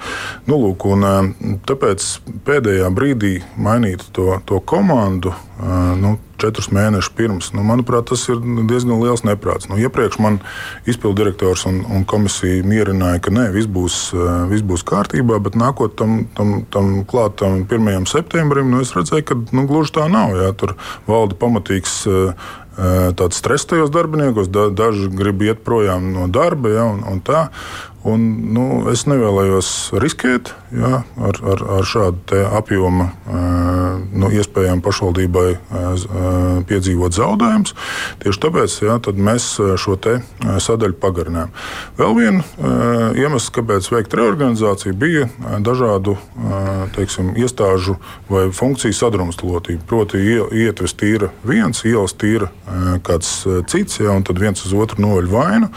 Nu, 0.51 0.59
lūk, 0.65 0.83
un, 0.91 1.07
eh, 1.07 1.59
tāpēc 1.69 2.09
pēdējā 2.43 2.91
brīdī 2.91 3.37
mainīt 3.55 4.03
to, 4.11 4.41
to 4.49 4.59
komandu. 4.59 5.35
Nu, 5.59 6.13
četrus 6.39 6.69
mēnešus 6.71 7.11
pirms. 7.17 7.49
Nu, 7.51 7.65
manuprāt, 7.67 8.05
tas 8.07 8.21
ir 8.31 8.39
diezgan 8.39 9.01
liels 9.01 9.25
neprāts. 9.27 9.67
Nu, 9.67 9.75
iepriekš 9.75 10.21
man 10.23 10.37
izpildu 10.87 11.17
direktors 11.19 11.65
un, 11.67 11.81
un 11.83 12.05
komisija 12.07 12.63
mierināja, 12.63 13.19
ka 13.25 13.33
nē, 13.35 13.49
viss 13.51 13.67
būs, 13.67 13.97
viss 14.47 14.63
būs 14.63 14.85
kārtībā, 14.87 15.41
bet 15.43 15.59
nākot 15.59 15.97
tam, 15.99 16.21
tam, 16.37 16.61
tam 16.71 17.01
klātam 17.09 17.65
1. 17.67 18.07
Septembrim, 18.09 18.71
nu, 18.73 18.81
es 18.85 18.95
redzēju, 18.97 19.27
ka 19.29 19.37
nu, 19.55 19.67
gluži 19.69 19.95
tā 19.99 20.07
nav. 20.11 20.35
Jā, 20.39 20.53
tur 20.57 20.75
valda 21.09 21.37
pamatīgs 21.39 22.01
tāds 23.19 23.39
stress 23.41 23.67
tajos 23.67 23.91
darbiniekos, 23.91 24.47
da, 24.47 24.69
daži 24.71 25.09
grib 25.11 25.41
iet 25.43 25.63
projām 25.65 26.13
no 26.13 26.29
darba. 26.31 26.71
Ja, 26.71 26.85
un, 26.87 27.01
un 27.07 27.19
tā, 27.25 27.49
Un, 28.07 28.21
nu, 28.55 28.65
es 28.87 29.03
nevēlējos 29.09 29.69
riskēt 29.99 30.53
ja, 30.71 31.01
ar, 31.19 31.39
ar, 31.51 31.63
ar 31.79 31.87
šādu 31.87 32.45
apjomu 32.55 33.09
nu, 34.15 34.29
iespējām 34.31 34.79
pašvaldībai 34.85 35.47
piedzīvot 36.69 37.17
zaudējumus. 37.17 37.75
Tieši 38.23 38.41
tāpēc 38.45 38.77
ja, 38.85 38.95
mēs 39.19 39.49
šo 39.83 39.97
sadaļu 40.63 40.95
pagarinājām. 41.01 41.51
Vēl 41.99 42.15
viens 42.15 42.53
iemesls, 43.19 43.49
kāpēc 43.57 43.89
veikt 43.91 44.15
reorganizāciju, 44.15 44.95
bija 44.95 45.27
dažādu 45.65 46.15
teiksim, 46.95 47.33
iestāžu 47.39 47.97
vai 48.29 48.47
funkciju 48.55 48.95
sadrumstalotība. 48.95 49.83
Proti, 49.89 50.21
ietves 50.55 50.95
tīra 50.95 51.33
viens, 51.43 51.83
ielas 51.83 52.15
tīra 52.15 52.47
kāds 53.03 53.41
cits, 53.67 53.99
ja, 53.99 54.13
un 54.15 54.23
tad 54.27 54.39
viens 54.39 54.63
uz 54.63 54.75
otru 54.77 55.03
noveļ 55.03 55.29
vainu. 55.33 55.71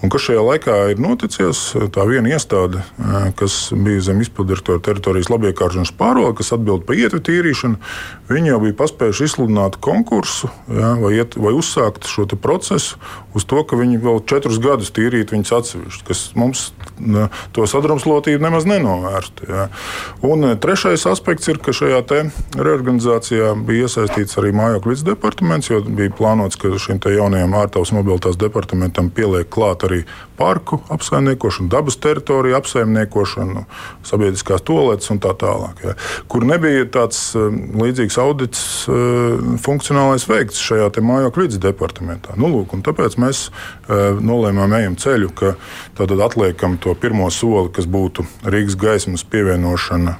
Un 0.00 0.12
kas 0.12 0.28
šajā 0.30 0.48
laikā 0.52 0.80
ir 0.94 1.02
noticis? 1.02 1.57
Iestādes, 1.58 1.90
tā 1.94 2.04
viena 2.08 2.30
iestāde, 2.32 2.82
kas 3.38 3.70
bija 3.72 4.02
zem 4.08 4.22
izpilddirektora 4.22 4.82
teritorijas 4.84 5.30
labiekāršanas 5.32 5.92
pārvalde, 5.98 6.36
kas 6.40 6.52
atbild 6.56 6.86
par 6.86 6.98
ietveru 6.98 7.22
tīrīšanu, 7.28 7.78
viņi 8.28 8.52
jau 8.52 8.60
bija 8.62 8.76
paspējuši 8.78 9.28
izsludināt 9.28 9.78
konkursu 9.84 10.50
ja, 10.72 10.94
vai, 11.00 11.14
iet, 11.18 11.36
vai 11.40 11.54
uzsākt 11.56 12.08
šo 12.08 12.26
procesu 12.40 12.98
uz 13.34 13.46
to, 13.48 13.62
ka 13.64 13.78
viņi 13.78 14.00
vēl 14.02 14.22
četrus 14.28 14.60
gadus 14.62 14.92
tīrīt 14.94 15.32
viņus 15.32 15.54
atsevišķi, 15.58 16.04
kas 16.08 16.24
mums 16.38 16.68
to 17.54 17.66
sadrumstalotību 17.68 18.42
nemaz 18.42 18.66
nenovērst. 18.68 19.44
Ja. 19.48 19.68
Un 20.26 20.50
e, 20.50 20.54
trešais 20.60 21.06
aspekts 21.10 21.48
ir, 21.50 21.60
ka 21.62 21.74
šajā 21.76 22.02
reorganizācijā 22.56 23.52
bija 23.66 23.88
iesaistīts 23.88 24.38
arī 24.40 24.52
mājokļu 24.56 24.94
vidas 24.94 25.06
departaments, 25.06 25.70
jo 25.70 25.82
bija 25.84 26.14
plānots, 26.14 26.58
ka 26.60 26.72
šim 26.80 27.00
jaunajam 27.12 27.54
ārtautas 27.58 27.94
mobilitātes 27.94 28.40
departamentam 28.40 29.10
pieliek 29.14 29.48
klāt 29.52 29.86
arī 29.86 30.02
parku 30.38 30.80
apsaimniekošanu, 30.94 31.68
dabas 31.72 31.98
teritoriju 32.02 32.56
apsaimniekošanu, 32.58 33.64
sabiedriskās 34.06 34.64
toaletes 34.66 35.10
un 35.12 35.20
tā 35.22 35.34
tālāk. 35.38 35.82
Ja. 35.84 35.96
Kur 36.30 36.46
nebija 36.48 36.86
tāds 36.94 37.20
uh, 37.36 37.48
līdzīgs 37.82 38.18
audits 38.22 38.62
uh, 38.88 39.56
funkcionālais 39.64 40.28
veikts 40.30 40.62
šajā 40.62 40.90
mājokļu 40.98 41.46
vidas 41.46 41.62
departamentā. 41.62 42.34
Nu, 42.40 42.50
lūk, 42.52 42.74
tāpēc 42.86 43.18
mēs 43.20 43.48
uh, 43.48 44.18
nolēmām 44.22 44.74
ejam 44.78 44.96
ceļu, 44.98 45.32
ka 45.38 45.54
tātad 45.98 46.22
atliekam 46.24 46.78
to 46.82 46.94
pirmo 46.98 47.28
soli, 47.34 47.72
kas 47.74 47.88
būtu 47.90 48.26
Rīgas 48.48 48.76
gaismas 48.78 49.24
pievienošana 49.28 50.16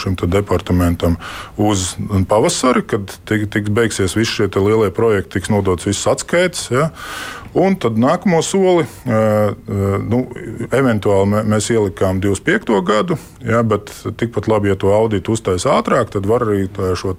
šim 0.00 0.16
departamentam 0.22 1.16
uz 1.56 1.92
pavasari, 2.28 2.82
kad 2.86 3.14
tiks 3.28 3.70
beigsies 3.70 4.16
visi 4.16 4.42
šie 4.42 4.50
lielie 4.56 4.90
projekti, 4.94 5.38
tiks 5.38 5.52
nodots 5.52 5.86
viss 5.88 6.08
atskaites. 6.10 6.68
Ja. 6.72 6.90
Un 7.52 7.74
tad 7.76 7.98
nākamo 8.00 8.38
soli, 8.40 8.86
nu, 10.08 10.20
eventuāli 10.72 11.42
mēs 11.52 11.66
ielikām 11.74 12.22
25. 12.24 12.78
gadu, 12.88 13.18
ja, 13.44 13.60
bet 13.66 13.92
tikpat 14.16 14.48
labi, 14.48 14.70
ja 14.72 14.76
to 14.80 14.92
auditu 14.96 15.34
uztaisa 15.36 15.74
ātrāk, 15.76 16.14
tad 16.14 16.28
var 16.28 16.46
arī 16.46 16.64
šo 16.96 17.12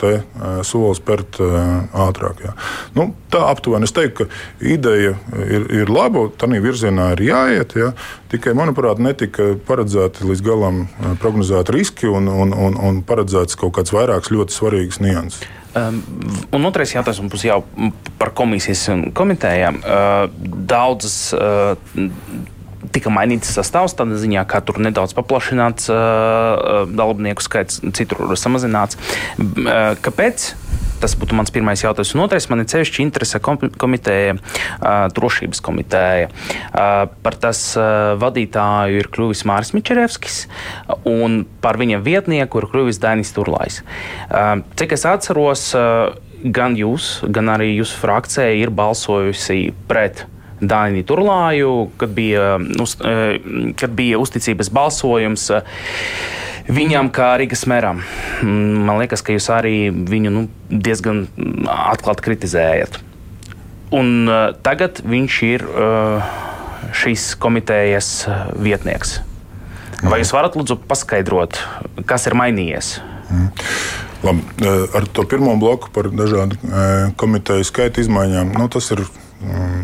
soli 0.66 0.98
spērt 0.98 1.38
ātrāk. 1.38 2.42
Ja. 2.48 2.56
Nu, 2.98 3.12
tā 3.30 3.44
aptuveni 3.52 3.86
es 3.86 3.94
teiktu, 3.94 4.26
ka 4.26 4.66
ideja 4.74 5.14
ir, 5.38 5.70
ir 5.84 5.94
laba, 5.94 6.26
tā 6.34 6.50
virzienā 6.50 7.12
ir 7.14 7.26
jāiet. 7.30 7.78
Ja. 7.78 7.94
Tikai, 8.34 8.56
manuprāt, 8.58 8.98
netika 8.98 9.54
paredzēti 9.68 10.26
līdz 10.26 10.46
galam 10.46 10.88
prognozēti 11.22 11.78
riski 11.78 12.10
un, 12.10 12.26
un, 12.26 12.58
un, 12.58 12.80
un 12.82 13.04
paredzēts 13.06 13.60
kaut 13.60 13.78
kāds 13.78 13.94
vairāks 13.94 14.34
ļoti 14.34 14.58
svarīgs 14.58 15.04
nianses. 15.04 15.46
Um, 15.74 16.02
un 16.54 16.68
otrais 16.70 16.92
jautājums 16.94 17.32
būs 17.34 17.48
jau 17.48 17.64
par 18.20 18.34
komisijas 18.38 18.86
un 18.94 19.08
komitējām. 19.16 19.80
Uh, 19.82 20.28
daudzas 20.70 21.16
uh, 21.34 21.74
tika 22.94 23.10
mainīts 23.14 23.56
sastāvs, 23.56 23.96
tādā 23.98 24.20
ziņā, 24.22 24.44
ka 24.50 24.62
tur 24.66 24.78
nedaudz 24.84 25.16
paplašināts 25.18 25.90
uh, 25.90 26.84
dalībnieku 26.94 27.46
skaits, 27.46 27.82
citur 27.98 28.36
samazināts. 28.38 29.00
Uh, 29.40 29.96
kāpēc? 30.04 30.52
Tas 31.04 31.18
būtu 31.20 31.36
mans 31.36 31.52
pirmais 31.52 31.82
jautājums. 31.84 32.14
Un 32.16 32.24
otrais 32.24 32.46
man 32.48 32.64
ir 32.64 32.70
ceļšķi 32.72 33.04
interese 33.04 33.42
komiteja, 33.44 34.38
drošības 35.12 35.60
komiteja. 35.66 36.30
Par 36.72 37.40
tas 37.44 37.64
vadītāju 38.24 39.02
ir 39.02 39.10
kļuvis 39.12 39.44
Māris 39.50 39.74
Mičerevskis 39.76 40.46
un 41.10 41.42
par 41.64 41.82
viņa 41.82 42.00
vietnieku 42.06 42.62
ir 42.62 42.70
kļuvis 42.72 43.02
Dainis 43.04 43.34
Turlais. 43.36 43.82
Cik 44.80 44.96
es 44.96 45.04
atceros, 45.10 45.66
gan 46.44 46.78
jūs, 46.80 47.18
gan 47.36 47.52
arī 47.52 47.74
jūsu 47.74 48.00
frakcija 48.00 48.54
ir 48.64 48.72
balsojusi 48.72 49.74
pret 49.92 50.24
Dāniju 50.70 51.08
Turlāju, 51.10 51.74
kad 52.02 52.14
bija, 52.16 52.56
uz, 52.82 52.96
kad 53.80 53.96
bija 53.98 54.22
uzticības 54.22 54.72
balsojums 54.74 55.50
viņam, 56.70 57.10
kā 57.14 57.34
Rīgas 57.42 57.66
mēram. 57.70 58.04
Mm, 58.44 58.86
man 58.88 59.02
liekas, 59.02 59.24
ka 59.26 59.36
jūs 59.36 59.50
arī 59.52 59.90
viņu 59.92 60.32
nu, 60.34 60.46
diezgan 60.70 61.26
atklāti 61.68 62.26
kritizējat. 62.30 63.02
Un 63.94 64.26
uh, 64.26 64.48
tagad 64.66 65.04
viņš 65.06 65.42
ir 65.50 65.68
šīs 66.94 67.34
komitejas 67.42 68.10
vietnieks. 68.60 69.20
Vai 70.04 70.20
jūs 70.20 70.34
varat 70.36 70.58
lūdzu 70.60 70.82
paskaidrot, 70.90 71.60
kas 72.10 72.28
ir 72.28 72.36
mainījies? 72.36 72.98
Mm. 73.32 73.52
Labi, 74.24 74.44
ar 74.96 75.08
to 75.12 75.26
pirmo 75.28 75.56
bloku 75.60 75.90
par 75.96 76.08
dažādu 76.12 76.56
komiteju 77.20 77.66
skaitu 77.68 78.04
izmaiņām. 78.04 78.54
Nu, 78.56 78.70
tas 78.72 78.88
ir 78.96 79.04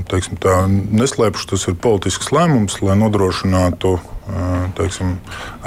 teiksim, 0.10 0.38
tā, 0.42 0.62
neslēpšu, 0.70 1.50
tas 1.54 1.68
ir 1.68 1.76
politisks 1.82 2.32
lēmums, 2.36 2.80
lai 2.86 2.96
nodrošinātu 3.00 3.98
teiksim, 4.78 5.18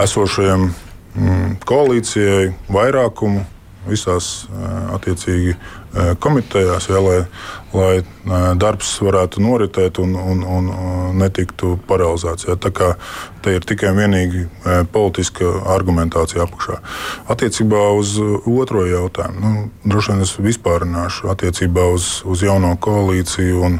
esošajiem 0.00 0.70
Mm, 1.12 1.58
koalīcijai 1.68 2.54
vairākumu 2.72 3.42
visās 3.86 4.46
attiecīgi 4.94 5.54
komitejās, 6.22 6.88
ja, 6.88 7.00
lai, 7.02 7.18
lai 7.76 8.54
darbs 8.60 8.94
varētu 9.02 9.42
noritēt 9.44 9.98
un, 10.02 10.14
un, 10.16 10.44
un 10.46 10.70
netiktu 11.20 11.74
paralizēts. 11.88 12.46
Ja. 12.48 12.56
Tā 12.60 12.72
kā 12.74 12.92
te 13.44 13.56
ir 13.56 13.66
tikai 13.68 13.90
un 13.92 14.00
vienīgi 14.00 14.44
politiska 14.94 15.50
argumentācija 15.74 16.46
apakšā. 16.46 16.78
Attiecībā 17.32 17.82
uz 17.98 18.14
otro 18.48 18.86
jautājumu, 18.88 19.42
nu, 19.42 19.66
droši 19.84 20.14
vien 20.14 20.24
es 20.24 20.36
vispārināšu 20.38 21.32
attiecībā 21.34 21.90
uz, 21.92 22.14
uz 22.28 22.46
jauno 22.46 22.74
koalīciju 22.80 23.66
un 23.68 23.78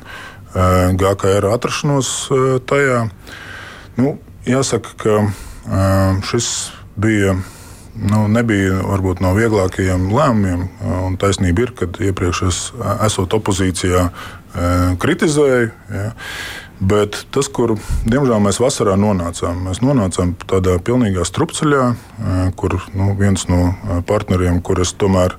GKR 1.00 1.48
atrašanos 1.54 2.12
tajā. 2.68 3.06
Nu, 3.96 4.16
jāsaka, 4.48 4.94
ka 5.00 6.22
šis 6.28 6.52
bija. 6.96 7.38
Nu, 7.92 8.24
nebija 8.32 8.80
varbūt 8.86 9.20
no 9.20 9.34
vieglākajiem 9.36 10.08
lēmumiem, 10.14 10.64
un 11.04 11.18
taisnība 11.20 11.66
ir, 11.66 11.74
ka 11.76 11.90
iepriekš 11.92 12.42
es 12.48 12.60
esot 13.04 13.36
opozīcijā, 13.36 14.06
kritizēju. 15.02 15.72
Ja, 15.92 16.10
Bet 16.82 17.14
tas, 17.30 17.46
kur 17.46 17.76
diemžēl 18.10 18.40
mēs 18.42 18.58
vasarā 18.58 18.96
nonācām, 18.98 19.68
mēs 19.68 19.78
nonācām 19.84 20.32
tādā 20.50 20.80
pilnīgā 20.82 21.22
strupceļā, 21.28 21.82
kur 22.58 22.74
nu, 22.98 23.12
viens 23.18 23.44
no 23.46 23.68
partneriem, 24.08 24.58
kurus 24.66 24.90
tomēr 24.98 25.36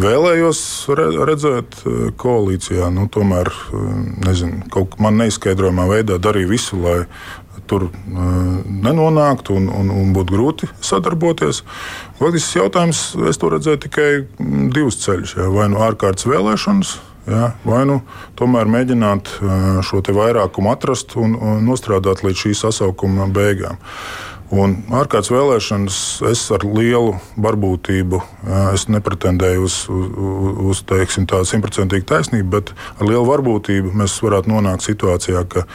vēlējos 0.00 0.60
redzēt 0.96 1.76
koalīcijā, 2.22 2.88
nu, 2.94 3.04
tomēr 3.12 3.50
nezinu, 4.24 4.62
kaut 4.72 4.96
man 5.02 5.20
neizskaidrojamā 5.20 5.90
veidā 5.90 6.16
darīja 6.22 6.48
visu, 6.54 6.80
lai 6.80 6.96
tur 7.70 7.88
nenonākt 8.16 9.50
un, 9.54 9.68
un, 9.72 9.90
un 9.92 10.12
būtu 10.16 10.36
grūti 10.36 10.70
sadarboties. 10.84 11.62
Faktiski 12.20 12.60
jautājums, 12.62 13.02
es 13.28 13.40
to 13.40 13.50
redzēju 13.52 13.82
tikai 13.86 14.08
divus 14.74 15.00
ceļus. 15.04 15.36
Ja, 15.38 15.50
vai 15.52 15.68
nu 15.72 15.82
ārkārtas 15.84 16.28
vēlēšanas, 16.30 16.94
ja, 17.30 17.50
vai 17.66 17.82
nu 17.90 18.00
tomēr 18.38 18.70
mēģināt 18.70 19.34
šo 19.86 20.04
vairākumu 20.06 20.72
atrast 20.72 21.16
un, 21.20 21.36
un 21.36 21.66
nostrādāt 21.66 22.24
līdz 22.26 22.46
šī 22.46 22.56
sasaukuma 22.62 23.28
beigām. 23.34 23.80
Un 24.54 24.76
ārkārtas 24.94 25.32
vēlēšanas 25.32 25.96
es 26.30 26.44
ar 26.54 26.62
lielu 26.62 27.16
varbūtību, 27.42 28.20
es 28.76 28.84
nepretendēju 28.86 29.64
uz, 29.66 29.78
uz, 29.90 30.12
uz 30.70 30.82
teiksim, 30.86 31.26
tādu 31.26 31.48
simtprocentīgu 31.50 32.06
taisnību, 32.06 32.46
bet 32.52 32.70
ar 33.00 33.10
lielu 33.10 33.24
varbūtību 33.26 33.90
mēs 33.98 34.14
varētu 34.22 34.52
nonākt 34.52 34.86
situācijā, 34.86 35.42
ka 35.50 35.66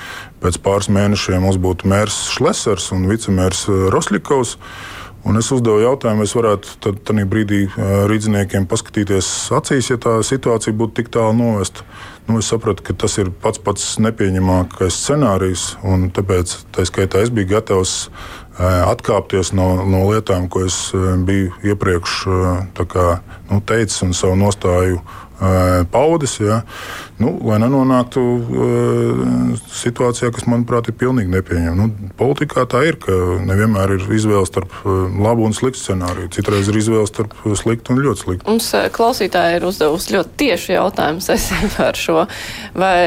pēc 0.44 0.62
pāris 0.64 0.88
mēnešiem 0.88 1.44
mums 1.44 1.60
būtu 1.60 1.92
mērs 1.92 2.24
Šlesers 2.32 2.94
un 2.96 3.10
vicemērs 3.12 3.68
Rosļikovs. 3.92 4.56
Un 5.22 5.38
es 5.38 5.52
uzdevu 5.54 5.84
jautājumu, 5.84 6.24
vai 6.24 6.28
es 6.28 6.34
varētu 6.34 6.78
tad, 6.82 7.02
tad 7.06 7.20
brīdī 7.30 7.66
rīzniekiem 8.10 8.66
paskatīties 8.70 9.28
acīs, 9.54 9.92
ja 9.92 10.00
tā 10.02 10.16
situācija 10.26 10.74
būtu 10.78 10.98
tik 10.98 11.12
tālu 11.14 11.36
novesta. 11.38 11.86
Nu, 12.26 12.40
es 12.42 12.50
sapratu, 12.50 12.86
ka 12.86 12.96
tas 13.04 13.18
ir 13.22 13.30
pats 13.44 13.62
pats 13.62 13.86
nepieņemamākais 14.02 14.98
scenārijs, 14.98 15.66
un 15.86 16.10
tāpēc 16.14 16.56
tā 16.74 16.86
skaitā 16.90 17.22
es 17.26 17.34
biju 17.34 17.52
gatavs 17.54 17.96
atkāpties 18.58 19.54
no, 19.58 19.68
no 19.90 20.04
lietām, 20.10 20.50
ko 20.52 20.66
es 20.66 20.78
biju 21.28 21.54
iepriekš 21.70 22.18
kā, 22.82 23.08
nu, 23.50 23.62
teicis 23.62 24.02
un 24.06 24.18
savu 24.18 24.38
nostāju 24.42 25.02
paudis, 25.92 26.38
ja, 26.42 26.62
nu, 27.22 27.34
lai 27.46 27.60
nenonāktu 27.62 28.22
situācijā, 29.72 30.32
kas, 30.34 30.48
manuprāt, 30.50 30.90
ir 30.90 30.98
pilnīgi 31.00 31.32
nepieņemama. 31.32 31.78
Nu, 31.78 32.12
politikā 32.20 32.66
tā 32.70 32.84
ir, 32.90 32.98
ka 33.02 33.16
nevienmēr 33.46 33.96
ir 33.98 34.08
izvēle 34.18 34.48
starp 34.50 34.74
labu 34.86 35.46
un 35.48 35.56
sliktu 35.56 35.82
scenāriju. 35.82 36.32
Citreiz 36.36 36.72
ir 36.72 36.80
izvēle 36.82 37.08
starp 37.10 37.36
sliktu 37.60 37.94
un 37.94 38.02
ļoti 38.06 38.26
sliktu. 38.26 38.48
Mums 38.50 38.72
klausītāji 38.96 39.60
ir 39.60 39.68
uzdevusi 39.70 40.16
ļoti 40.18 40.36
tieši 40.42 40.76
jautājumu 40.78 41.26
saistībā 41.28 41.88
ar 41.92 42.02
šo. 42.02 42.26
Vai 42.78 43.00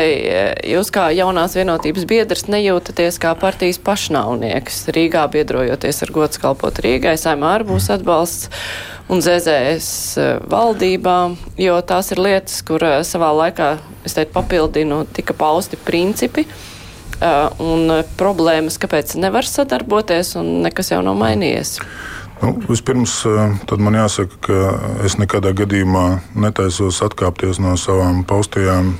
jūs 0.70 0.92
kā 0.94 1.10
jaunās 1.14 1.58
vienotības 1.58 2.08
biedrs 2.10 2.48
nejūtaties 2.52 3.20
kā 3.22 3.34
partijas 3.38 3.80
pašnāvnieks 3.84 4.84
Rīgā 4.94 5.26
biedrojoties 5.34 6.04
ar 6.06 6.14
gods 6.14 6.42
kalpot 6.42 6.82
Rīgai? 6.84 7.16
Saimā 7.20 7.56
arī 7.58 7.72
būs 7.74 7.90
atbalsts 7.94 8.50
un 9.08 9.20
ZZS 9.20 10.16
eh, 10.16 10.36
valdībām, 10.48 11.36
jo 11.60 11.76
tās 11.86 12.10
ir 12.14 12.22
lietas, 12.24 12.62
kur 12.66 12.84
eh, 12.84 13.00
savā 13.06 13.30
laikā, 13.36 13.74
es 14.04 14.16
teiktu, 14.16 14.34
papildinu, 14.36 15.04
tika 15.16 15.36
pausti 15.36 15.78
principi 15.80 16.46
eh, 16.46 17.62
un 17.62 18.00
problēmas, 18.18 18.80
kāpēc 18.82 19.16
nevar 19.20 19.48
sadarboties, 19.48 20.34
un 20.40 20.60
nekas 20.66 20.92
jau 20.94 21.02
nav 21.04 21.18
mainījies. 21.20 21.78
Nu, 22.42 22.50
vispirms 22.68 23.12
man 23.78 23.94
jāsaka, 23.96 24.36
ka 24.42 24.56
es 25.06 25.14
nekādā 25.20 25.54
gadījumā 25.56 26.04
netaisos 26.36 26.98
atkāpties 27.06 27.60
no 27.62 27.76
savām 27.80 28.24
paustajām 28.28 28.90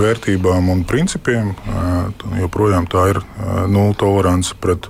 vērtībām 0.00 0.70
un 0.72 0.84
principiem. 0.88 1.50
Joprojām 2.40 2.86
tā 2.88 3.08
ir 3.12 3.20
nulle 3.68 3.96
tolerance 4.00 4.54
pret 4.62 4.88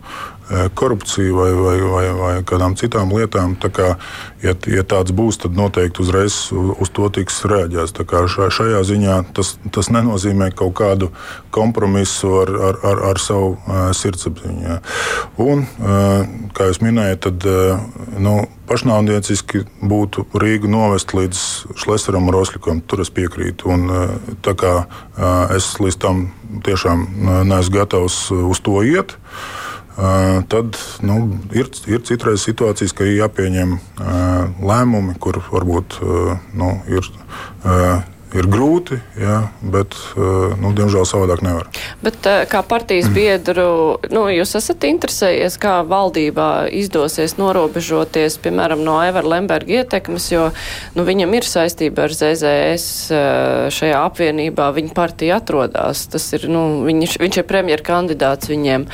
korupciju 0.75 1.37
vai, 1.37 1.51
vai, 1.53 1.77
vai, 1.81 2.07
vai 2.15 2.33
kādām 2.47 2.77
citām 2.79 3.11
lietām. 3.15 3.57
Tā 3.61 3.71
kā, 3.75 3.89
ja, 4.45 4.55
ja 4.71 4.85
tāds 4.87 5.15
būs, 5.17 5.41
tad 5.43 5.57
noteikti 5.59 6.03
uzreiz 6.05 6.37
uz 6.53 6.93
to 6.95 7.09
tiks 7.11 7.43
rēģēts. 7.49 7.95
Šajā 8.57 8.83
ziņā 8.87 9.17
tas, 9.35 9.57
tas 9.75 9.91
nenozīmē 9.91 10.53
kaut 10.55 10.77
kādu 10.79 11.11
kompromisu 11.55 12.33
ar, 12.43 12.53
ar, 12.71 12.81
ar, 12.91 13.03
ar 13.11 13.23
savu 13.23 13.55
uh, 13.57 13.89
sirdsapziņu. 13.97 14.79
Un, 15.43 15.65
uh, 15.67 16.23
kā 16.57 16.71
jūs 16.71 16.83
minējat, 16.85 17.27
tad 17.27 17.49
uh, 17.51 17.83
nu, 18.23 18.39
pašnāvnieciski 18.71 19.65
būtu 19.83 20.27
Rīgu 20.37 20.71
novest 20.71 21.15
līdz 21.17 21.43
Šlesaram 21.79 22.29
un 22.29 22.35
Rosļikam. 22.35 22.83
Tur 22.87 23.03
es 23.05 23.13
piekrītu. 23.15 23.71
Un, 23.71 23.87
tā 24.43 24.57
kā 24.59 24.73
es 25.55 25.69
līdz 25.83 25.99
tam 26.03 26.27
tiešām 26.67 27.07
neesmu 27.47 27.77
gatavs 27.79 28.19
uz 28.35 28.61
to 28.67 28.83
iet, 28.87 29.17
tad 29.97 30.77
nu, 31.09 31.17
ir, 31.57 31.71
ir 31.89 32.03
citreiz 32.05 32.43
situācijas, 32.45 32.93
ka 32.97 33.07
ir 33.07 33.23
jāpieņem 33.23 33.77
lēmumi, 34.61 35.17
kur 35.23 35.41
varbūt 35.49 36.01
nu, 36.57 36.73
ir 36.93 37.09
ir 38.41 38.49
grūti, 38.51 38.99
jā, 39.19 39.37
bet, 39.63 39.95
eh, 40.17 40.55
nu, 40.61 40.73
diemžēl, 40.77 41.07
savādāk 41.09 41.43
nevar. 41.47 41.69
Bet 42.05 42.27
eh, 42.29 42.45
kā 42.51 42.63
partijas 42.67 43.09
biedru, 43.17 43.97
nu, 44.13 44.27
jūs 44.33 44.57
esat 44.59 44.87
interesējies, 44.89 45.59
kā 45.63 45.79
valdībā 45.87 46.69
izdosies 46.77 47.37
norobežoties, 47.41 48.39
piemēram, 48.45 48.83
no 48.87 48.99
Evera 49.05 49.37
Lemberga 49.37 49.81
ietekmes, 49.81 50.29
jo 50.33 50.49
nu, 50.97 51.07
viņam 51.07 51.37
ir 51.39 51.49
saistība 51.49 52.07
ar 52.07 52.17
ZZS 52.17 52.89
eh, 53.15 53.69
šajā 53.75 54.03
apvienībā, 54.11 54.69
viņa 54.77 54.95
partija 54.97 55.41
atrodas. 55.41 56.07
Tas 56.13 56.29
ir, 56.37 56.49
nu, 56.53 56.85
viņš, 56.87 57.19
viņš 57.23 57.41
ir 57.41 57.49
premjera 57.49 57.87
kandidāts 57.87 58.51
viņiem. 58.53 58.89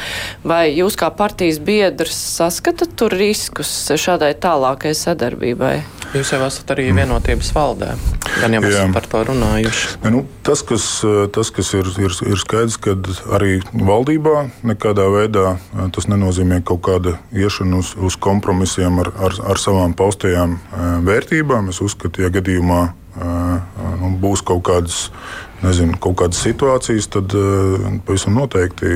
Vai 0.46 0.64
jūs 0.72 0.98
kā 1.00 1.10
partijas 1.14 1.60
biedrs 1.62 2.18
saskatat 2.38 2.94
tur 2.98 3.14
riskus 3.16 3.72
šādai 3.98 4.34
tālākai 4.38 4.94
sadarbībai? 4.96 5.74
Jūs 6.12 6.34
jau 6.34 6.42
esat 6.44 6.74
arī 6.74 6.90
vienotības 6.92 7.52
valdē. 7.56 7.94
Gan 8.42 8.52
jau 8.56 8.60
esam 8.68 8.92
par 8.92 9.06
to 9.08 9.22
runājuši. 9.32 9.90
Ne, 10.04 10.14
nu, 10.14 10.22
tas, 10.46 10.62
kas, 10.66 10.86
tas, 11.34 11.50
kas 11.54 11.72
ir, 11.78 11.88
ir, 12.02 12.16
ir 12.28 12.40
skaidrs, 12.40 12.78
ka 12.82 12.96
arī 13.34 13.58
valdībā 13.72 14.46
nekādā 14.68 15.08
veidā 15.12 15.56
tas 15.94 16.08
nenozīmē 16.10 16.62
kaut 16.66 16.84
kāda 16.86 17.18
iešana 17.34 17.82
uz, 17.82 17.94
uz 17.96 18.18
kompromisiem 18.20 19.02
ar, 19.02 19.12
ar, 19.28 19.38
ar 19.52 19.60
savām 19.60 19.96
paustajām 19.98 20.58
vērtībām. 21.06 21.72
Es 21.72 21.82
uzskatu, 21.84 22.24
ja 22.24 22.32
gadījumā 22.32 22.82
nu, 24.00 24.12
būs 24.20 24.44
kaut 24.46 24.64
kādas 24.68 25.08
nezinu, 25.62 25.94
kaut 26.02 26.16
kādas 26.18 26.40
situācijas, 26.42 27.06
tad 27.12 27.34
pavisam 28.06 28.34
noteikti 28.34 28.88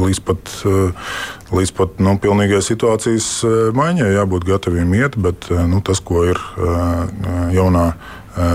līdz 0.00 0.20
pat, 0.26 0.54
līdz 1.54 1.74
pat 1.76 2.00
nu, 2.02 2.16
pilnīgai 2.18 2.60
situācijas 2.64 3.28
maiņai 3.78 4.08
jābūt 4.16 4.48
gataviem 4.48 4.96
iet, 4.98 5.18
bet 5.20 5.50
nu, 5.70 5.82
tas, 5.84 6.02
ko 6.02 6.24
ir 6.32 6.40
jaunā 7.54 7.92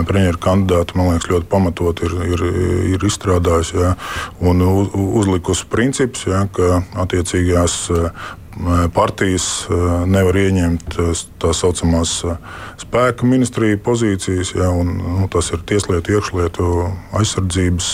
premjeras 0.08 0.42
kandidāti, 0.44 0.98
man 1.00 1.12
liekas, 1.12 1.30
ļoti 1.32 1.50
pamatot 1.52 2.04
ir, 2.06 2.16
ir, 2.36 2.46
ir 2.94 3.08
izstrādājusi 3.10 3.82
ja, 3.82 3.96
un 4.44 4.64
uzlikusi 4.64 5.68
principus, 5.72 6.28
ja, 6.30 6.46
ka 6.54 6.84
attiecīgās 7.06 7.82
partijas 8.94 9.46
nevar 10.06 10.38
ieņemt 10.38 10.98
tā 11.42 11.54
saucamās 11.58 12.20
spēka 12.82 13.26
ministrija 13.26 13.80
pozīcijas, 13.82 14.54
ja, 14.58 14.70
un, 14.70 14.94
nu, 15.22 15.30
tas 15.34 15.50
ir 15.56 15.64
tieslietu, 15.70 16.18
iekšlietu, 16.18 16.68
aizsardzības 17.18 17.90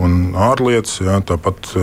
un 0.00 0.16
ārlietas. 0.48 1.00
Ja, 1.04 1.18
tāpat 1.20 1.74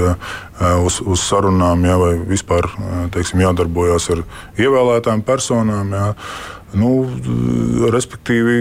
uz, 0.82 0.99
uz 1.05 1.21
sarunām, 1.21 1.86
ja, 1.86 1.99
vai 2.01 2.15
vispār 2.34 2.69
teiksim, 3.13 3.43
jādarbojas 3.45 4.09
ar 4.15 4.26
ievēlētām 4.57 5.24
personām. 5.28 5.93
Ja. 5.93 6.09
Nu, 6.78 6.93
respektīvi, 7.93 8.57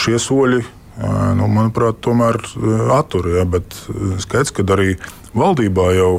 šie 0.00 0.18
soļi 0.22 0.64
nu, 1.36 1.48
manuprāt, 1.52 2.00
tomēr 2.04 2.40
attur. 2.96 3.28
Ja, 3.36 3.44
bet 3.48 3.76
skaidrs, 4.22 4.54
ka 4.56 4.64
arī 4.76 4.96
valdībā 5.36 5.90
jau 5.96 6.12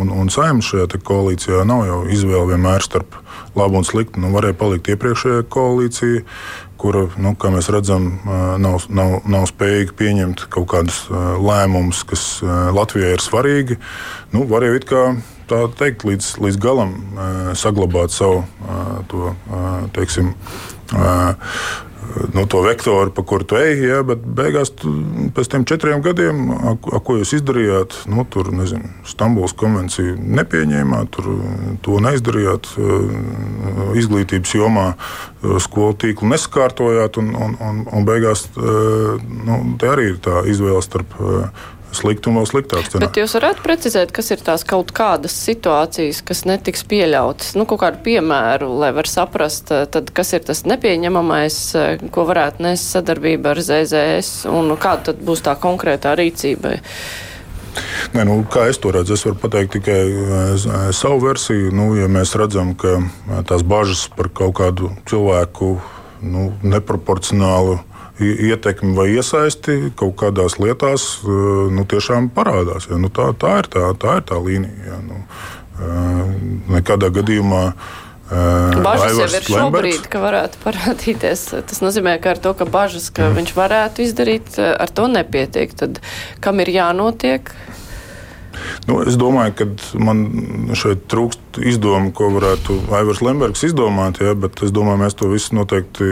un, 0.00 0.10
un 0.10 0.32
saimnes 0.32 0.70
šajā 0.70 1.02
koalīcijā 1.04 1.66
nav 1.68 1.84
jau 1.88 2.00
izvēle 2.10 2.54
vienmēr 2.54 2.84
starp 2.84 3.18
labu 3.58 3.80
un 3.80 3.86
sliktu. 3.86 4.22
Nu, 4.22 4.32
varēja 4.34 4.56
palikt 4.58 4.88
iepriekšējā 4.94 5.44
koalīcija, 5.52 6.22
kura, 6.80 7.04
nu, 7.20 7.34
kā 7.38 7.52
mēs 7.54 7.68
redzam, 7.72 8.08
nav, 8.62 8.88
nav, 8.88 9.20
nav 9.28 9.46
spējīga 9.50 9.96
pieņemt 9.98 10.46
kaut 10.52 10.70
kādus 10.72 11.04
lēmumus, 11.12 12.02
kas 12.08 12.24
Latvijai 12.42 13.14
ir 13.18 13.22
svarīgi. 13.22 13.78
Nu, 14.32 14.46
varēja 14.50 14.80
it 14.80 14.88
kā 14.88 15.04
tā 15.52 15.62
teikt, 15.84 16.06
līdz, 16.08 16.34
līdz 16.42 16.60
galam 16.62 16.96
saglabāt 17.58 18.14
savu 18.14 18.42
to, 19.12 19.32
teiksim, 19.96 20.32
no 22.34 22.46
to 22.46 22.60
vektoru, 22.62 23.10
pa 23.14 23.22
kuru 23.22 23.44
tu 23.44 23.56
ej. 23.56 23.78
Ja, 23.86 24.00
bet 24.06 24.24
beigās, 24.24 24.72
tu, 24.76 24.90
pēc 25.34 25.50
tam 25.52 25.64
četriem 25.68 26.02
gadiem, 26.04 26.42
a, 26.52 26.74
a, 26.74 27.00
ko 27.04 27.16
jūs 27.20 27.34
izdarījāt, 27.38 27.96
nu, 28.10 28.24
tur 28.28 28.50
nezinu, 28.54 28.90
Stambulas 29.08 29.54
konvenciju 29.58 30.16
nepieņēmāt, 30.40 31.12
tur, 31.14 31.30
to 31.84 31.98
neizdarījāt, 32.04 32.72
izglītības 33.98 34.54
jomā 34.56 34.86
skolu 35.62 35.96
tīklu 36.04 36.32
nesakārtojāt, 36.32 37.20
un, 37.22 37.34
un, 37.36 37.56
un, 37.60 37.84
un 37.92 38.08
beigās 38.08 38.48
nu, 38.56 39.62
tā 39.80 39.94
arī 39.96 40.12
ir 40.14 40.18
tā 40.24 40.44
izvēle 40.50 40.82
starp 40.84 41.16
slikti 41.96 42.30
un 42.30 42.38
vēl 42.40 42.48
sliktāk. 42.48 42.88
Cenā. 42.90 43.06
Bet 43.06 43.18
jūs 43.20 43.34
varētu 43.36 43.64
precizēt, 43.64 44.12
kas 44.14 44.30
ir 44.34 44.42
tās 44.44 44.64
kaut 44.68 44.92
kādas 44.96 45.34
situācijas, 45.46 46.22
kas 46.26 46.44
netiks 46.48 46.84
pieļautas? 46.88 47.54
Nu, 47.58 47.66
kaut 47.68 47.82
kādu 47.84 48.02
piemēru, 48.04 48.70
lai 48.82 48.92
var 48.96 49.08
saprast, 49.10 49.72
eh, 49.74 49.84
tad, 49.92 50.12
kas 50.14 50.32
ir 50.32 50.46
tas 50.48 50.64
nepieņemamais, 50.68 51.58
eh, 51.76 52.06
ko 52.14 52.26
varētu 52.28 52.64
nest 52.66 52.92
sadarbība 52.94 53.52
ar 53.52 53.62
ZZS 53.62 54.46
un 54.50 54.76
kāda 54.76 55.12
tad 55.12 55.20
būs 55.20 55.44
tā 55.44 55.56
konkrētā 55.56 56.16
rīcība? 56.18 56.78
Nē, 58.12 58.26
nu, 58.28 58.42
kā 58.44 58.68
es 58.68 58.76
to 58.76 58.90
redzu, 58.92 59.14
es 59.16 59.24
varu 59.24 59.38
pateikt 59.40 59.78
tikai 59.78 60.02
eh, 60.02 60.92
savu 60.92 61.20
versiju. 61.28 61.72
Nu, 61.72 61.94
ja 61.96 62.08
mēs 62.08 62.36
redzam, 62.36 62.74
ka 62.74 63.00
tās 63.48 63.62
bažas 63.62 64.08
par 64.08 64.28
kaut 64.28 64.54
kādu 64.60 64.92
cilvēku 65.08 65.80
nu, 66.22 66.52
neproporcionālu 66.62 67.80
ietekmi 68.20 68.94
vai 68.96 69.08
iesaisti 69.14 69.92
kaut 69.96 70.16
kādās 70.20 70.58
lietās 70.60 71.06
e, 71.24 71.32
nu, 71.72 71.86
tiešām 71.88 72.30
parādās. 72.34 72.88
Ja? 72.90 73.00
Nu, 73.00 73.10
tā, 73.12 73.30
tā, 73.38 73.58
ir 73.62 73.70
tā, 73.72 73.88
tā 73.98 74.18
ir 74.20 74.26
tā 74.28 74.38
līnija. 74.42 74.86
Ja? 74.90 75.00
Nu, 75.06 75.20
e, 75.80 75.90
nekādā 76.76 77.12
gadījumā. 77.14 77.64
E, 78.32 78.44
bažas 78.84 79.18
jau 79.18 79.28
ir 79.28 79.48
šobrīd, 79.48 80.06
ka 80.12 80.22
varētu 80.22 80.62
parādīties. 80.64 81.46
Tas 81.70 81.82
nozīmē, 81.84 82.18
ka 82.22 82.36
ar 82.36 82.42
to, 82.44 82.54
ka 82.58 82.68
bažas, 82.68 83.08
ka 83.14 83.30
mm. 83.30 83.40
viņš 83.40 83.54
varētu 83.58 84.06
izdarīt, 84.06 84.56
ar 84.60 84.92
to 84.92 85.08
nepietiek. 85.12 85.72
Tad 85.78 86.02
kam 86.44 86.60
ir 86.64 86.72
jānotiek? 86.76 87.54
Nu, 88.88 88.98
es 89.06 89.16
domāju, 89.20 89.54
ka 89.58 89.68
man 90.02 90.24
šeit 90.78 91.06
trūkst 91.12 91.60
izdomu, 91.72 92.12
ko 92.16 92.30
varētu 92.34 92.78
Aivars 92.98 93.22
Lembergs 93.24 93.64
izdomāt, 93.68 94.20
ja, 94.24 94.34
bet 94.38 94.64
es 94.64 94.74
domāju, 94.74 95.02
mēs 95.04 95.16
to 95.18 95.30
visu 95.32 95.56
noteikti 95.58 96.10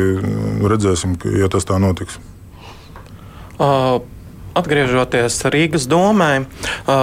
redzēsim, 0.70 1.18
ja 1.40 1.50
tas 1.52 1.68
tā 1.68 1.80
notiks. 1.82 2.20
Uh. 3.60 4.00
Atgriežoties 4.50 5.36
Rīgas 5.54 5.84
domē, 5.86 6.44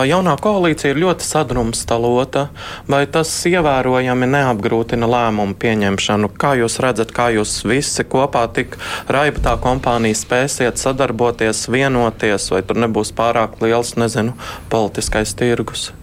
jaunā 0.10 0.34
koalīcija 0.44 0.92
ir 0.92 1.00
ļoti 1.00 1.24
sadrumstalota. 1.24 2.48
Vai 2.92 3.06
tas 3.08 3.32
ievērojami 3.48 4.28
neapgrūtina 4.34 5.08
lēmumu 5.08 5.56
pieņemšanu? 5.62 6.32
Kā 6.36 6.58
jūs 6.60 6.76
redzat, 6.84 7.14
kā 7.16 7.30
jūs 7.38 7.62
visi 7.68 8.04
kopā 8.04 8.44
tik 8.52 8.76
raibtā 9.08 9.56
kompānija 9.64 10.20
spēsiet 10.20 10.82
sadarboties, 10.82 11.70
vienoties, 11.72 12.52
vai 12.52 12.66
tur 12.68 12.84
nebūs 12.84 13.16
pārāk 13.16 13.62
liels, 13.64 13.96
nezinu, 13.96 14.36
politiskais 14.74 15.32
tirgus? 15.40 15.94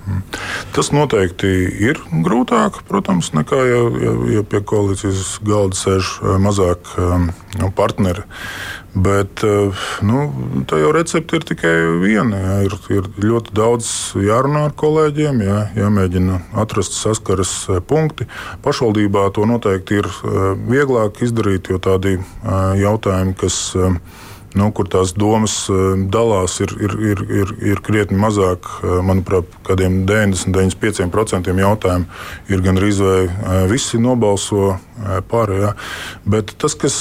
Tas 0.75 0.91
noteikti 0.93 1.49
ir 1.87 2.01
grūtāk, 2.27 2.83
protams, 2.89 3.31
nekā 3.37 3.61
ja, 3.65 3.83
ja, 4.05 4.15
ja 4.39 4.43
pie 4.47 4.61
koalīcijas 4.61 5.39
galda 5.47 5.79
sēž 5.79 6.17
mazāk 6.43 6.91
um, 7.01 7.29
partneri. 7.77 8.27
Bet 8.95 9.43
nu, 10.07 10.19
tā 10.71 10.79
jau 10.79 10.93
recepte 10.95 11.41
ir 11.41 11.47
tikai 11.49 11.73
viena. 11.99 12.39
Jā. 12.39 12.59
Ir, 12.69 12.77
ir 12.95 13.09
ļoti 13.25 13.55
daudz 13.57 13.89
jārunā 14.23 14.69
ar 14.69 14.77
kolēģiem, 14.79 15.41
jā, 15.43 15.57
jāmēģina 15.81 16.39
atrast 16.63 16.95
saskares 16.95 17.57
punkti. 17.91 18.29
Pašvaldībā 18.63 19.27
to 19.35 19.49
noteikti 19.51 19.99
ir 19.99 20.11
vieglāk 20.71 21.25
izdarīt, 21.27 21.73
jo 21.75 21.81
tādi 21.83 22.21
jautājumi, 22.79 23.35
kas 23.41 23.59
nu, 24.59 24.71
kur 24.75 24.89
tās 24.91 25.15
domas 25.19 25.57
dalās, 26.13 26.59
ir, 26.65 26.75
ir, 26.79 26.97
ir, 27.13 27.23
ir, 27.43 27.53
ir 27.73 27.83
krietni 27.85 28.19
mazāk. 28.21 28.69
Manuprāt, 29.05 29.51
kādiem 29.67 30.03
90-95% 30.09 31.55
jautājumu 31.65 32.07
ir 32.53 32.65
gandrīz 32.65 33.01
vai 33.03 33.65
visi 33.71 34.01
nobalso 34.03 34.77
pārējā. 35.31 35.75
Bet 36.31 36.55
tas, 36.61 36.77
kas 36.79 36.97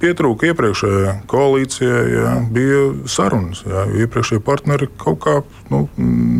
pietrūka 0.00 0.50
iepriekšējā 0.50 1.14
koalīcijā, 1.30 1.98
jā, 2.14 2.34
bija 2.54 2.82
sarunas. 3.10 3.62
Jā. 3.68 3.84
Iepriekšējie 4.04 4.44
partneri 4.44 4.90
kaut 5.00 5.20
kā 5.24 5.38
nu, 5.72 5.84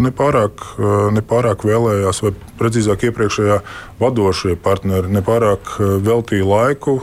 nepārāk, 0.09 0.65
nepārāk 1.17 1.67
vēlējās, 1.69 2.23
vai 2.25 2.35
precīzāk, 2.59 3.09
iepriekšējā 3.09 3.59
vadošie 4.01 4.57
partneri 4.63 5.11
nepārāk 5.13 5.77
veltīja 6.05 6.47
laiku 6.49 6.99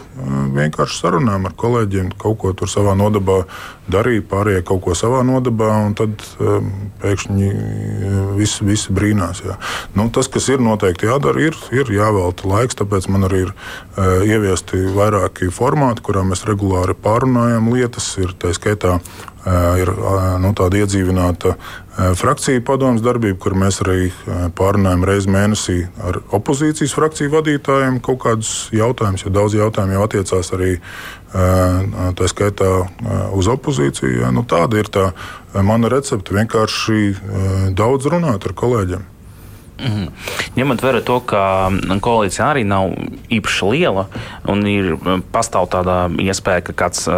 vienkārši 0.56 1.02
sarunām 1.02 1.48
ar 1.50 1.56
kolēģiem, 1.60 2.14
kaut 2.22 2.40
ko 2.42 2.54
tur 2.58 2.72
savā 2.72 2.96
nodabā 2.98 3.42
darīja, 3.92 4.24
pārējie 4.30 4.64
kaut 4.68 4.84
ko 4.86 4.96
savā 4.98 5.22
nodabā, 5.28 5.70
un 5.86 5.96
tad 5.98 6.24
um, 6.40 6.72
pēkšņi 7.04 7.50
visi, 8.40 8.66
visi 8.66 8.96
brīnās. 8.96 9.44
Jā. 9.46 9.58
Nu, 9.98 10.08
tas, 10.14 10.30
kas 10.32 10.50
ir 10.54 10.64
noteikti 10.64 11.10
jādara, 11.10 11.44
ir, 11.50 11.58
ir 11.76 11.92
jāvelta 11.94 12.50
laiks, 12.50 12.80
tāpēc 12.80 13.10
man 13.14 13.28
arī 13.30 13.46
ir 13.46 13.54
ieviesti 14.26 14.82
vairāki 14.96 15.52
formāti, 15.54 16.04
kurā 16.06 16.26
mēs 16.28 16.46
regulāri 16.50 16.96
pārunājam 16.98 17.72
lietas. 17.74 18.10
Ir 18.22 18.36
tā 18.40 18.54
skaitā 18.56 19.00
ir 19.80 19.92
nu, 20.42 20.52
tāda 20.58 20.82
iedzīvināta 20.82 21.56
frakciju 21.96 22.64
padomus 22.68 23.04
darbība, 23.06 23.38
kur 23.40 23.56
mēs 23.56 23.80
arī 23.86 24.10
pārunājam 24.58 25.06
reizi 25.08 25.32
mēnesī 25.32 25.78
ar 26.04 26.20
opozīcijas 26.36 26.96
frakciju 26.98 27.32
vadītājiem 27.32 28.02
kaut 28.04 28.20
kādus 28.26 28.52
jautājumus, 28.76 29.24
jo 29.24 29.32
daudz 29.36 29.56
jautājumu 29.56 29.96
jau 29.96 30.04
attiecās 30.04 30.52
arī 30.58 30.76
tā 31.32 32.30
skaitā 32.32 32.70
uz 33.36 33.48
opozīciju. 33.52 34.28
Nu, 34.36 34.44
tāda 34.44 34.84
ir 34.84 34.92
tā 34.92 35.10
mana 35.56 35.92
recepte. 35.92 36.36
Vienkārši 36.36 37.74
daudz 37.76 38.12
runāt 38.12 38.48
ar 38.48 38.56
kolēģiem. 38.60 39.15
Mm. 39.76 40.08
Ņemot 40.56 40.84
vērā 40.86 41.02
to, 41.04 41.20
ka 41.28 41.42
koalīcija 42.04 42.48
arī 42.54 42.64
nav 42.68 42.94
īpaši 43.34 43.72
liela 43.74 44.06
un 44.52 44.64
ir 44.72 44.94
pastāv 45.36 45.68
tāda 45.74 46.06
iespēja, 46.22 46.64
ka 46.70 46.78
kāds 46.86 47.10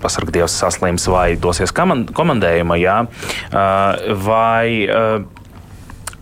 pasargdievs 0.00 0.56
saslims 0.62 1.04
vai 1.12 1.34
dosies 1.36 1.74
komandējuma, 1.76 2.80
jā, 2.80 2.98
vai 4.24 5.28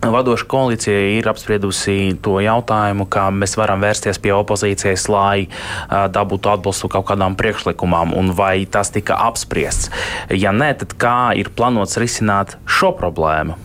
Vadoša 0.01 0.47
koalīcija 0.49 1.01
ir 1.19 1.27
apspriedusi 1.29 2.15
to 2.25 2.39
jautājumu, 2.41 3.05
kā 3.05 3.27
mēs 3.29 3.53
varam 3.59 3.83
vērsties 3.85 4.17
pie 4.23 4.33
opozīcijas, 4.33 5.05
lai 5.13 5.45
dabūtu 5.91 6.49
atbalstu 6.49 6.89
kaut 6.89 7.05
kādām 7.11 7.37
priekšlikumām, 7.37 8.15
un 8.17 8.33
vai 8.33 8.65
tas 8.65 8.89
tika 8.89 9.19
apspriests. 9.29 9.93
Ja 10.33 10.55
nē, 10.57 10.73
tad 10.81 10.97
kā 10.97 11.17
ir 11.37 11.53
plānots 11.53 12.01
risināt 12.01 12.57
šo 12.65 12.95
problēmu? 12.97 13.59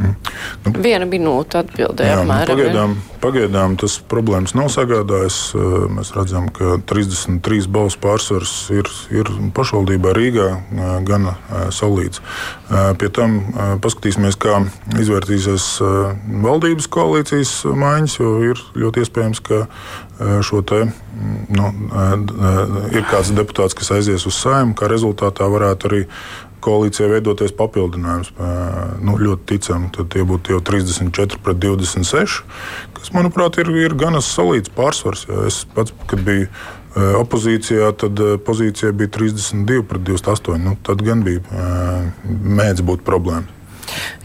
Mm. 0.00 0.14
Nu, 0.64 0.72
Viena 0.80 1.06
minūte 1.08 1.60
atbildēja. 1.60 2.22
Nu, 2.24 2.36
pagaidām, 2.48 2.94
pagaidām 3.20 3.76
tas 3.80 3.98
problēmas 4.10 4.54
nav 4.56 4.70
sagādājis. 4.72 5.38
Mēs 5.92 6.12
redzam, 6.16 6.48
ka 6.56 6.78
33 6.88 7.68
balsu 7.72 8.00
pārsvars 8.00 8.54
ir, 8.72 8.88
ir 9.12 9.30
pašvaldībā 9.56 10.14
Rīgā 10.16 10.48
gana 11.08 11.36
solīts. 11.74 12.22
Pie 12.70 13.12
tam 13.12 13.40
paskatīsimies, 13.84 14.38
kā 14.40 14.62
izvērtīsies 15.00 15.68
valdības 16.46 16.88
koalīcijas 16.92 17.56
maiņas, 17.68 18.20
jo 18.20 18.36
ir 18.52 18.64
ļoti 18.80 19.04
iespējams, 19.04 19.44
ka 19.44 19.64
šo 20.44 20.60
te 20.66 20.84
nu, 21.50 21.70
ir 22.92 23.04
kāds 23.08 23.32
deputāts, 23.36 23.76
kas 23.76 23.92
aizies 23.96 24.26
uz 24.28 24.36
saimnu, 24.40 24.76
kā 24.76 24.88
rezultātā 24.90 25.48
varētu 25.50 25.90
arī 25.90 26.02
koalīcijai 26.64 27.10
veidoties 27.16 27.54
papildinājums. 27.56 28.32
Nu, 29.04 29.16
ļoti 29.20 29.46
ticami, 29.54 29.90
tad 29.96 30.10
tie 30.14 30.24
būtu 30.26 30.56
jau 30.56 30.60
34 30.70 31.40
pret 31.44 31.62
26, 31.62 32.42
kas, 32.96 33.12
manuprāt, 33.16 33.60
ir, 33.62 33.72
ir 33.80 33.96
gana 33.98 34.22
solīts 34.24 34.72
pārsvars. 34.76 35.26
Jā. 35.28 35.46
Es 35.50 35.62
pats, 35.76 35.94
kad 36.10 36.24
biju 36.26 36.50
opozīcijā, 37.20 37.92
tad 38.02 38.18
pozīcija 38.46 38.90
bija 38.96 39.12
32 39.20 39.86
pret 39.86 40.04
28. 40.08 40.58
Nu, 40.64 40.76
tad 40.86 41.04
gan 41.06 41.24
bija 41.26 41.44
mēdz 42.26 42.84
būt 42.86 43.06
problēma. 43.06 43.59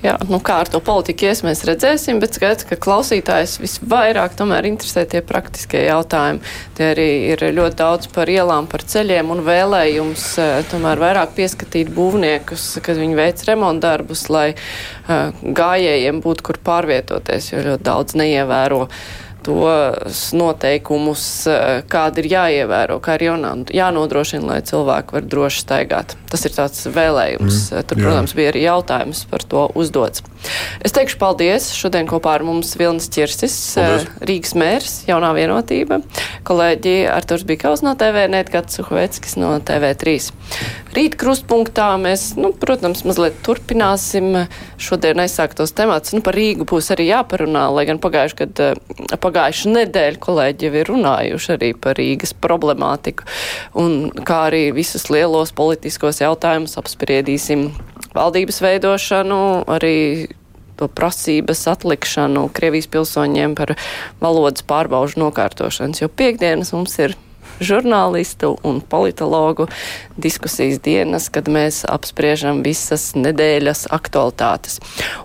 Jā, 0.03 0.15
nu 0.29 0.39
kā 0.43 0.59
ar 0.63 0.69
to 0.69 0.81
politiku 0.83 1.29
ies, 1.29 1.41
mēs 1.45 1.63
redzēsim, 1.67 2.19
bet 2.21 2.37
skaidrs, 2.37 2.67
ka 2.69 2.77
klausītājs 2.81 3.57
visvairāk 3.63 4.35
tomēr 4.37 4.67
interesē 4.69 5.05
tie 5.09 5.23
praktiskie 5.25 5.85
jautājumi. 5.87 6.43
Tie 6.77 6.89
arī 6.91 7.09
ir 7.33 7.45
ļoti 7.55 7.79
daudz 7.79 8.09
par 8.13 8.29
ielām, 8.31 8.69
par 8.71 8.85
ceļiem 8.85 9.33
un 9.33 9.43
vēlējums 9.47 10.27
eh, 10.43 10.55
tomēr 10.71 11.01
vairāk 11.01 11.35
pieskatīt 11.37 11.91
būvniekus, 11.95 12.67
kad 12.85 12.99
viņi 13.01 13.17
veic 13.17 13.43
remontdarbus, 13.47 14.27
lai 14.33 14.47
uh, 14.53 15.31
gājējiem 15.41 16.21
būtu 16.25 16.49
kur 16.49 16.61
pārvietoties, 16.65 17.53
jo 17.53 17.63
ļoti 17.69 17.87
daudz 17.89 18.17
neievēro 18.19 18.85
tos 19.45 20.33
noteikumus, 20.33 21.23
eh, 21.47 21.83
kādi 21.89 22.23
ir 22.23 22.31
jāievēro, 22.33 22.99
kā 22.99 23.17
ir 23.19 23.29
jānodrošina, 23.77 24.45
lai 24.45 24.61
cilvēki 24.65 25.17
var 25.17 25.21
droši 25.21 25.65
staigāt. 25.65 26.15
Tas 26.35 26.41
ir 26.43 26.51
tāds 26.51 26.81
vēlējums. 26.91 27.59
Mm, 27.71 27.83
Tur, 27.87 27.95
jā. 27.95 28.03
protams, 28.03 28.33
bija 28.35 28.51
arī 28.51 28.65
jautājums 28.65 29.21
par 29.31 29.43
to 29.47 29.61
uzdots. 29.79 30.19
Es 30.83 30.91
teikšu 30.91 31.15
paldies. 31.21 31.69
Šodien 31.71 32.09
kopā 32.11 32.33
ar 32.35 32.43
mums 32.43 32.73
Vilnis 32.75 33.07
Čirsis, 33.07 33.55
paldies. 33.77 34.03
Eh, 34.03 34.25
Rīgas 34.27 34.51
mērs, 34.59 34.95
jaunā 35.07 35.29
vienotība, 35.37 36.01
kolēģi 36.43 36.95
Arturs 37.07 37.45
Bikaus 37.47 37.85
no 37.85 37.93
TV, 37.95 38.25
Netgats 38.33 38.75
Suhoveckis 38.75 39.37
no 39.39 39.53
TV3. 39.63 40.17
Rīt 40.95 41.15
krustpunktā 41.19 41.87
mēs, 42.03 42.33
nu, 42.35 42.51
protams, 42.51 43.05
mazliet 43.07 43.39
turpināsim 43.47 44.45
šodien 44.75 45.23
aizsāktos 45.23 45.71
temats. 45.75 46.11
Nu, 46.15 46.19
par 46.25 46.35
Rīgu 46.35 46.67
būs 46.67 46.91
arī 46.91 47.07
jāparunā, 47.13 47.69
lai 47.71 47.87
gan 47.87 48.03
pagājuši, 48.03 48.39
kad 48.43 48.63
eh, 48.65 49.15
pagājuši 49.23 49.71
nedēļu 49.71 50.21
kolēģi 50.27 50.67
jau 50.67 50.75
ir 50.83 50.91
runājuši 50.91 51.55
arī 51.55 51.71
par 51.79 51.95
Rīgas 51.95 52.35
problemātiku 52.43 53.23
un 53.79 54.11
kā 54.27 54.45
arī 54.49 54.65
visus 54.75 55.07
lielos 55.13 55.55
politiskos 55.55 56.19
jautājumus 56.19 56.24
apspriedīsim 56.81 57.69
valdības 58.15 58.61
veidošanu, 58.63 59.39
arī 59.71 59.95
to 60.75 60.89
prasības 60.91 61.63
atlikšanu 61.71 62.49
Krievijas 62.55 62.89
pilsoņiem 62.91 63.55
par 63.55 63.75
valodas 64.23 64.65
pārbaužu 64.67 65.21
nokārtošanas, 65.23 66.01
jo 66.03 66.09
piekdienas 66.11 66.73
mums 66.75 66.97
ir 66.99 67.15
žurnālistu 67.59 68.55
un 68.65 68.81
politologu 68.81 69.67
diskusijas 70.17 70.81
dienas, 70.83 71.29
kad 71.33 71.49
mēs 71.51 71.83
apspriežam 71.89 72.63
visas 72.65 73.13
nedēļas 73.17 73.87
aktualitātes. 73.95 74.79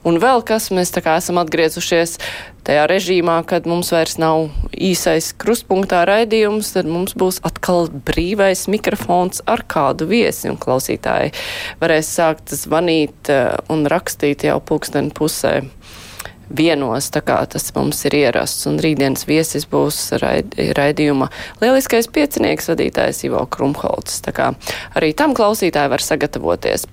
Un 0.06 0.20
vēl 0.22 0.44
kas, 0.46 0.70
mēs 0.74 0.94
tā 0.94 1.04
kā 1.04 1.18
esam 1.20 1.40
atgriezušies 1.42 2.18
tajā 2.66 2.84
režīmā, 2.90 3.40
kad 3.48 3.66
mums 3.68 3.90
vairs 3.94 4.18
nav 4.20 4.50
īsais 4.76 5.32
krustpunktā 5.40 6.02
raidījums, 6.08 6.74
tad 6.76 6.88
mums 6.90 7.16
būs 7.18 7.40
atkal 7.46 7.88
brīvais 7.90 8.66
mikrofons 8.70 9.42
ar 9.50 9.64
kādu 9.70 10.08
viesi, 10.10 10.50
un 10.52 10.58
klausītāji 10.60 11.32
varēs 11.80 12.12
sākt 12.20 12.54
zvanīt 12.54 13.32
eh, 13.32 13.54
un 13.72 13.86
rakstīt 13.90 14.46
jau 14.48 14.60
pulksteni 14.60 15.14
pusē 15.16 15.60
vienos, 16.50 17.10
tā 17.14 17.22
kā 17.24 17.38
tas 17.50 17.68
mums 17.76 18.02
ir 18.08 18.16
ierasts. 18.20 18.66
Un 18.70 18.80
rītdienas 18.82 19.26
viesis 19.28 19.66
būs 19.70 19.98
raid, 20.22 20.56
raidījuma 20.76 21.30
lieliskais 21.62 22.10
piecinieks 22.12 22.70
vadītājs 22.72 23.24
Ivo 23.28 23.44
Krumholts. 23.50 24.20
Tā 24.24 24.34
kā 24.36 24.50
arī 24.98 25.12
tam 25.16 25.36
klausītāji 25.38 25.92
var 25.94 26.04
sagatavoties. 26.04 26.88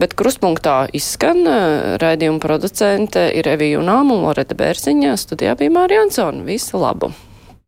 Bet 0.00 0.16
kruspunktā 0.18 0.84
izskan 0.96 1.44
eh, 1.44 1.94
raidījuma 2.02 2.42
producente 2.42 3.28
ir 3.36 3.48
Evija 3.52 3.82
Unām 3.82 4.14
un 4.14 4.26
Loreta 4.26 4.56
Bērziņa. 4.58 5.14
Studijā 5.20 5.54
bija 5.60 5.76
Mārija 5.78 6.08
Ansona. 6.08 6.44
Visu 6.48 6.80
labu! 6.80 7.12